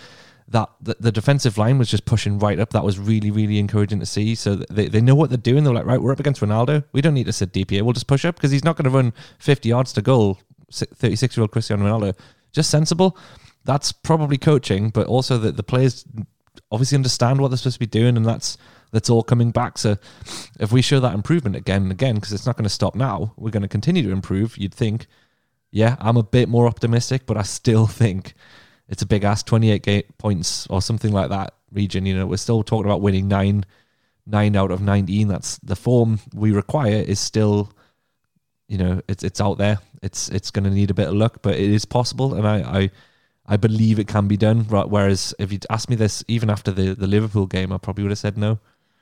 that 0.49 0.69
the, 0.81 0.95
the, 0.99 1.11
defensive 1.11 1.57
line 1.57 1.77
was 1.77 1.89
just 1.89 2.05
pushing 2.05 2.39
right 2.39 2.59
up. 2.59 2.69
That 2.69 2.83
was 2.83 2.97
really, 2.97 3.31
really 3.31 3.59
encouraging 3.59 3.99
to 3.99 4.05
see. 4.05 4.33
So 4.33 4.55
they, 4.55 4.87
they 4.87 5.01
know 5.01 5.15
what 5.15 5.29
they're 5.29 5.37
doing. 5.37 5.63
They're 5.63 5.73
like, 5.73 5.85
right, 5.85 6.01
we're 6.01 6.13
up 6.13 6.19
against 6.19 6.41
Ronaldo. 6.41 6.85
We 6.93 7.01
don't 7.01 7.13
need 7.13 7.25
to 7.25 7.33
sit 7.33 7.51
deep 7.51 7.71
here. 7.71 7.83
We'll 7.83 7.93
just 7.93 8.07
push 8.07 8.23
up 8.23 8.35
because 8.35 8.51
he's 8.51 8.63
not 8.63 8.77
going 8.77 8.85
to 8.85 8.95
run 8.95 9.13
50 9.39 9.67
yards 9.67 9.91
to 9.93 10.01
goal. 10.01 10.39
36 10.71 11.35
year 11.35 11.41
old 11.41 11.51
Cristiano 11.51 11.85
Ronaldo. 11.85 12.17
Just 12.53 12.69
sensible. 12.69 13.17
That's 13.65 13.91
probably 13.91 14.37
coaching, 14.37 14.89
but 14.89 15.07
also 15.07 15.37
that 15.39 15.57
the 15.57 15.63
players 15.63 16.05
obviously 16.71 16.95
understand 16.95 17.41
what 17.41 17.49
they're 17.49 17.57
supposed 17.57 17.75
to 17.75 17.79
be 17.79 17.85
doing, 17.85 18.15
and 18.15 18.25
that's 18.25 18.57
that's 18.91 19.09
all 19.09 19.23
coming 19.23 19.51
back. 19.51 19.77
So 19.77 19.97
if 20.59 20.71
we 20.71 20.81
show 20.81 20.99
that 21.01 21.13
improvement 21.13 21.55
again 21.55 21.83
and 21.83 21.91
again, 21.91 22.15
because 22.15 22.31
it's 22.31 22.45
not 22.45 22.55
going 22.55 22.63
to 22.63 22.69
stop 22.69 22.95
now, 22.95 23.33
we're 23.35 23.51
going 23.51 23.63
to 23.63 23.67
continue 23.67 24.03
to 24.03 24.11
improve. 24.11 24.57
You'd 24.57 24.73
think, 24.73 25.07
yeah, 25.71 25.97
I'm 25.99 26.15
a 26.17 26.23
bit 26.23 26.47
more 26.47 26.67
optimistic, 26.67 27.25
but 27.25 27.35
I 27.35 27.43
still 27.43 27.87
think 27.87 28.33
it's 28.89 29.01
a 29.01 29.05
big 29.05 29.23
ass 29.23 29.43
28 29.43 30.17
points 30.17 30.67
or 30.67 30.81
something 30.81 31.11
like 31.11 31.29
that 31.29 31.53
region. 31.71 32.05
You 32.05 32.15
know, 32.15 32.25
we're 32.25 32.37
still 32.37 32.63
talking 32.63 32.85
about 32.85 33.01
winning 33.01 33.27
nine, 33.27 33.65
nine 34.25 34.55
out 34.55 34.71
of 34.71 34.81
19. 34.81 35.27
That's 35.27 35.57
the 35.57 35.75
form 35.75 36.19
we 36.33 36.51
require 36.51 36.95
is 36.95 37.19
still, 37.19 37.71
you 38.67 38.77
know, 38.77 39.01
it's 39.07 39.23
it's 39.23 39.41
out 39.41 39.57
there. 39.57 39.79
It's 40.01 40.29
it's 40.29 40.51
going 40.51 40.65
to 40.65 40.69
need 40.69 40.91
a 40.91 40.93
bit 40.93 41.07
of 41.07 41.15
luck, 41.15 41.39
but 41.41 41.55
it 41.55 41.69
is 41.69 41.85
possible, 41.85 42.33
and 42.35 42.47
I 42.47 42.81
I, 42.81 42.89
I 43.45 43.57
believe 43.57 43.99
it 43.99 44.07
can 44.07 44.27
be 44.27 44.37
done. 44.37 44.67
Right. 44.67 44.87
Whereas 44.87 45.33
if 45.39 45.51
you'd 45.51 45.65
asked 45.69 45.89
me 45.89 45.95
this 45.95 46.23
even 46.27 46.49
after 46.49 46.71
the 46.71 46.93
the 46.93 47.07
Liverpool 47.07 47.47
game, 47.47 47.71
I 47.71 47.77
probably 47.77 48.03
would 48.03 48.11
have 48.11 48.19
said 48.19 48.37
no. 48.37 48.59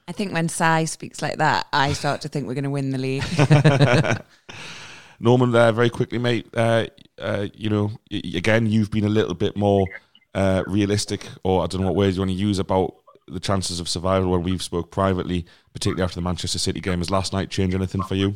I 0.07 0.11
think 0.11 0.33
when 0.33 0.49
Si 0.49 0.85
speaks 0.85 1.21
like 1.21 1.37
that, 1.37 1.65
I 1.73 1.93
start 1.93 2.21
to 2.21 2.29
think 2.29 2.47
we're 2.47 2.53
going 2.53 2.63
to 2.65 2.69
win 2.69 2.91
the 2.91 2.99
league. 2.99 3.23
Norman, 5.19 5.51
there 5.51 5.71
very 5.71 5.89
quickly, 5.89 6.19
mate. 6.19 6.47
Uh, 6.53 6.85
uh, 7.19 7.47
you 7.53 7.69
know, 7.69 7.91
again, 8.11 8.67
you've 8.67 8.91
been 8.91 9.05
a 9.05 9.09
little 9.09 9.33
bit 9.33 9.55
more 9.55 9.85
uh, 10.33 10.63
realistic, 10.67 11.27
or 11.43 11.63
I 11.63 11.67
don't 11.67 11.81
know 11.81 11.87
what 11.87 11.95
words 11.95 12.17
you 12.17 12.21
want 12.21 12.31
to 12.31 12.37
use 12.37 12.59
about 12.59 12.95
the 13.27 13.39
chances 13.39 13.79
of 13.79 13.89
survival 13.89 14.29
when 14.29 14.43
we've 14.43 14.61
spoke 14.61 14.91
privately, 14.91 15.45
particularly 15.73 16.03
after 16.03 16.15
the 16.15 16.21
Manchester 16.21 16.59
City 16.59 16.79
game. 16.79 16.99
Has 16.99 17.09
last 17.09 17.33
night 17.33 17.49
change 17.49 17.73
anything 17.73 18.03
for 18.03 18.15
you? 18.15 18.35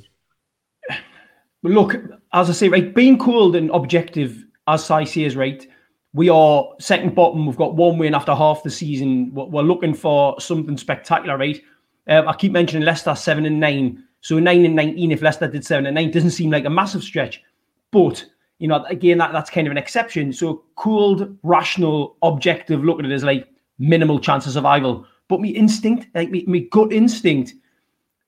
Look, 1.62 1.96
as 2.34 2.50
I 2.50 2.54
say, 2.54 2.70
right, 2.70 2.96
being 2.96 3.20
cooled 3.20 3.56
and 3.56 3.70
objective, 3.72 4.44
as 4.68 4.90
I 4.90 5.04
Si 5.04 5.26
is 5.26 5.36
right, 5.36 5.68
we 6.14 6.30
are 6.30 6.70
second 6.80 7.14
bottom. 7.16 7.46
We've 7.46 7.58
got 7.58 7.76
one 7.76 7.98
win 7.98 8.16
after 8.16 8.34
half 8.34 8.64
the 8.64 8.72
season. 8.72 9.32
We're 9.34 9.62
looking 9.62 9.94
for 9.94 10.40
something 10.40 10.78
spectacular, 10.78 11.38
right? 11.38 11.62
Uh, 12.08 12.24
I 12.26 12.34
keep 12.34 12.52
mentioning 12.52 12.86
Leicester 12.86 13.14
seven 13.14 13.46
and 13.46 13.60
nine. 13.60 14.06
So 14.22 14.40
nine 14.40 14.66
and 14.66 14.76
nineteen, 14.76 15.12
if 15.12 15.22
Leicester 15.22 15.48
did 15.48 15.66
seven 15.66 15.86
and 15.86 15.96
nine, 15.96 16.12
doesn't 16.12 16.32
seem 16.32 16.50
like 16.50 16.66
a 16.66 16.70
massive 16.70 17.04
stretch. 17.04 17.44
But 17.92 18.26
you 18.60 18.68
know, 18.68 18.84
again, 18.86 19.18
that, 19.18 19.32
that's 19.32 19.50
kind 19.50 19.68
of 19.68 19.72
an 19.72 19.78
exception. 19.78 20.32
So 20.34 20.64
cooled, 20.76 21.36
rational, 21.44 22.18
objective, 22.22 22.84
looking 22.84 23.06
at 23.06 23.12
it 23.12 23.16
as 23.16 23.24
like 23.24 23.48
minimal 23.80 24.20
chance 24.20 24.46
of 24.46 24.54
survival. 24.54 25.08
But 25.28 25.42
me 25.42 25.50
instinct, 25.50 26.08
like 26.14 26.30
me, 26.30 26.44
me 26.46 26.62
gut 26.62 26.92
instinct, 26.92 27.54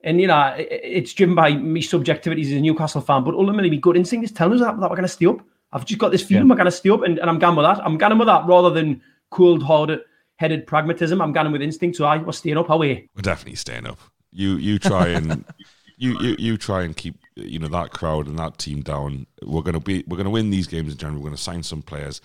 and 0.04 0.20
you 0.20 0.26
know, 0.26 0.54
it, 0.56 0.68
it's 0.82 1.12
driven 1.12 1.34
by 1.34 1.54
me 1.54 1.82
subjectivity 1.82 2.42
as 2.42 2.52
a 2.52 2.60
Newcastle 2.60 3.00
fan, 3.00 3.24
but 3.24 3.34
ultimately 3.34 3.70
my 3.70 3.76
gut 3.76 3.96
instinct 3.96 4.24
is 4.24 4.32
telling 4.32 4.54
us 4.54 4.60
that, 4.60 4.80
that 4.80 4.90
we're 4.90 4.96
going 4.96 5.02
to 5.02 5.08
stay 5.08 5.26
up. 5.26 5.40
I've 5.72 5.84
just 5.84 5.98
got 5.98 6.10
this 6.10 6.22
feeling 6.22 6.44
yeah. 6.44 6.50
we're 6.50 6.56
going 6.56 6.66
to 6.66 6.72
stay 6.72 6.90
up, 6.90 7.02
and, 7.02 7.18
and 7.18 7.30
I'm 7.30 7.38
going 7.38 7.56
with 7.56 7.64
that. 7.64 7.84
I'm 7.84 7.98
going 7.98 8.18
with 8.18 8.26
that 8.26 8.46
rather 8.46 8.70
than 8.70 9.02
cooled, 9.30 9.62
hard 9.62 10.00
headed 10.36 10.66
pragmatism. 10.66 11.20
I'm 11.20 11.32
going 11.32 11.52
with 11.52 11.62
instinct. 11.62 11.96
So 11.96 12.04
I 12.04 12.16
was 12.18 12.38
staying 12.38 12.58
up. 12.58 12.70
Are 12.70 12.78
we? 12.78 13.08
We're 13.14 13.22
definitely 13.22 13.56
staying 13.56 13.86
up. 13.86 13.98
You 14.30 14.56
you 14.56 14.78
try 14.78 15.08
and 15.08 15.44
you, 15.98 16.18
you 16.20 16.36
you 16.38 16.56
try 16.56 16.82
and 16.82 16.96
keep 16.96 17.16
you 17.36 17.58
know 17.58 17.68
that 17.68 17.90
crowd 17.90 18.26
and 18.26 18.38
that 18.38 18.58
team 18.58 18.82
down. 18.82 19.26
We're 19.42 19.62
gonna 19.62 19.80
be 19.80 20.04
we're 20.06 20.16
gonna 20.16 20.30
win 20.30 20.50
these 20.50 20.66
games 20.66 20.92
in 20.92 20.98
general. 20.98 21.20
We're 21.20 21.28
gonna 21.28 21.36
sign 21.36 21.62
some 21.62 21.82
players. 21.82 22.20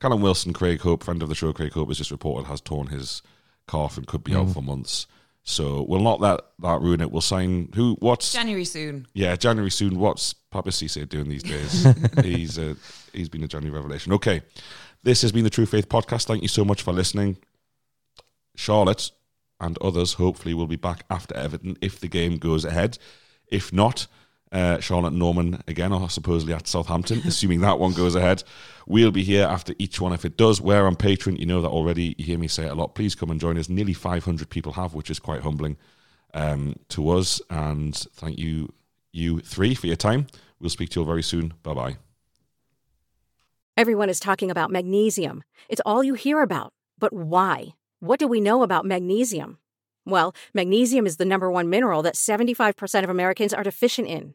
Callum 0.00 0.22
Wilson, 0.22 0.52
Craig 0.52 0.80
Hope, 0.80 1.04
friend 1.04 1.22
of 1.22 1.28
the 1.28 1.34
show, 1.34 1.52
Craig 1.52 1.72
Hope 1.72 1.88
has 1.88 1.98
just 1.98 2.10
reported 2.10 2.48
has 2.48 2.60
torn 2.60 2.88
his 2.88 3.22
calf 3.68 3.96
and 3.96 4.06
could 4.06 4.24
be 4.24 4.32
mm. 4.32 4.40
out 4.40 4.54
for 4.54 4.62
months. 4.62 5.06
So 5.42 5.84
we'll 5.88 6.00
not 6.00 6.20
let 6.20 6.40
that 6.60 6.80
ruin 6.80 7.00
it. 7.00 7.10
We'll 7.10 7.20
sign 7.20 7.70
who? 7.74 7.96
What's 8.00 8.32
January 8.32 8.64
soon? 8.64 9.06
Yeah, 9.14 9.36
January 9.36 9.70
soon. 9.70 9.98
What's 9.98 10.34
Papiss 10.52 10.82
Cisse 10.82 11.08
doing 11.08 11.28
these 11.28 11.42
days? 11.42 11.86
he's 12.24 12.58
uh, 12.58 12.74
he's 13.12 13.28
been 13.28 13.42
a 13.42 13.48
January 13.48 13.74
revelation. 13.74 14.12
Okay, 14.12 14.42
this 15.02 15.22
has 15.22 15.32
been 15.32 15.44
the 15.44 15.50
True 15.50 15.66
Faith 15.66 15.88
podcast. 15.88 16.26
Thank 16.26 16.42
you 16.42 16.48
so 16.48 16.64
much 16.64 16.82
for 16.82 16.92
listening, 16.92 17.38
Charlotte 18.54 19.10
and 19.60 19.78
others. 19.78 20.14
Hopefully, 20.14 20.54
will 20.54 20.66
be 20.66 20.76
back 20.76 21.04
after 21.10 21.34
Everton 21.36 21.76
if 21.80 22.00
the 22.00 22.08
game 22.08 22.36
goes 22.36 22.64
ahead. 22.64 22.98
If 23.48 23.72
not, 23.72 24.06
uh, 24.52 24.80
Charlotte 24.80 25.12
Norman 25.12 25.62
again, 25.68 25.92
or 25.92 26.10
supposedly 26.10 26.54
at 26.54 26.66
Southampton, 26.66 27.22
assuming 27.24 27.60
that 27.60 27.78
one 27.78 27.92
goes 27.92 28.14
ahead. 28.14 28.42
We'll 28.86 29.12
be 29.12 29.22
here 29.22 29.46
after 29.46 29.74
each 29.78 30.00
one 30.00 30.12
if 30.12 30.24
it 30.24 30.36
does. 30.36 30.60
We're 30.60 30.86
on 30.86 30.96
Patreon. 30.96 31.38
You 31.38 31.46
know 31.46 31.62
that 31.62 31.68
already. 31.68 32.14
You 32.18 32.24
hear 32.24 32.38
me 32.38 32.48
say 32.48 32.66
it 32.66 32.72
a 32.72 32.74
lot. 32.74 32.94
Please 32.94 33.14
come 33.14 33.30
and 33.30 33.40
join 33.40 33.56
us. 33.58 33.68
Nearly 33.68 33.92
500 33.92 34.50
people 34.50 34.72
have, 34.72 34.94
which 34.94 35.10
is 35.10 35.18
quite 35.18 35.42
humbling 35.42 35.76
um, 36.34 36.76
to 36.88 37.10
us. 37.10 37.40
And 37.50 37.96
thank 37.96 38.38
you, 38.38 38.72
you 39.12 39.40
three, 39.40 39.74
for 39.74 39.86
your 39.86 39.96
time. 39.96 40.26
We'll 40.60 40.70
speak 40.70 40.90
to 40.90 41.00
you 41.00 41.02
all 41.02 41.06
very 41.06 41.22
soon. 41.22 41.54
Bye 41.62 41.74
bye. 41.74 41.96
Everyone 43.76 44.10
is 44.10 44.20
talking 44.20 44.50
about 44.50 44.70
magnesium. 44.70 45.42
It's 45.68 45.80
all 45.86 46.04
you 46.04 46.14
hear 46.14 46.42
about. 46.42 46.72
But 46.98 47.12
why? 47.12 47.68
What 48.00 48.18
do 48.18 48.28
we 48.28 48.40
know 48.40 48.62
about 48.62 48.84
magnesium? 48.84 49.58
Well, 50.04 50.34
magnesium 50.52 51.06
is 51.06 51.16
the 51.16 51.24
number 51.24 51.50
one 51.50 51.70
mineral 51.70 52.02
that 52.02 52.14
75% 52.14 53.04
of 53.04 53.10
Americans 53.10 53.54
are 53.54 53.62
deficient 53.62 54.08
in. 54.08 54.34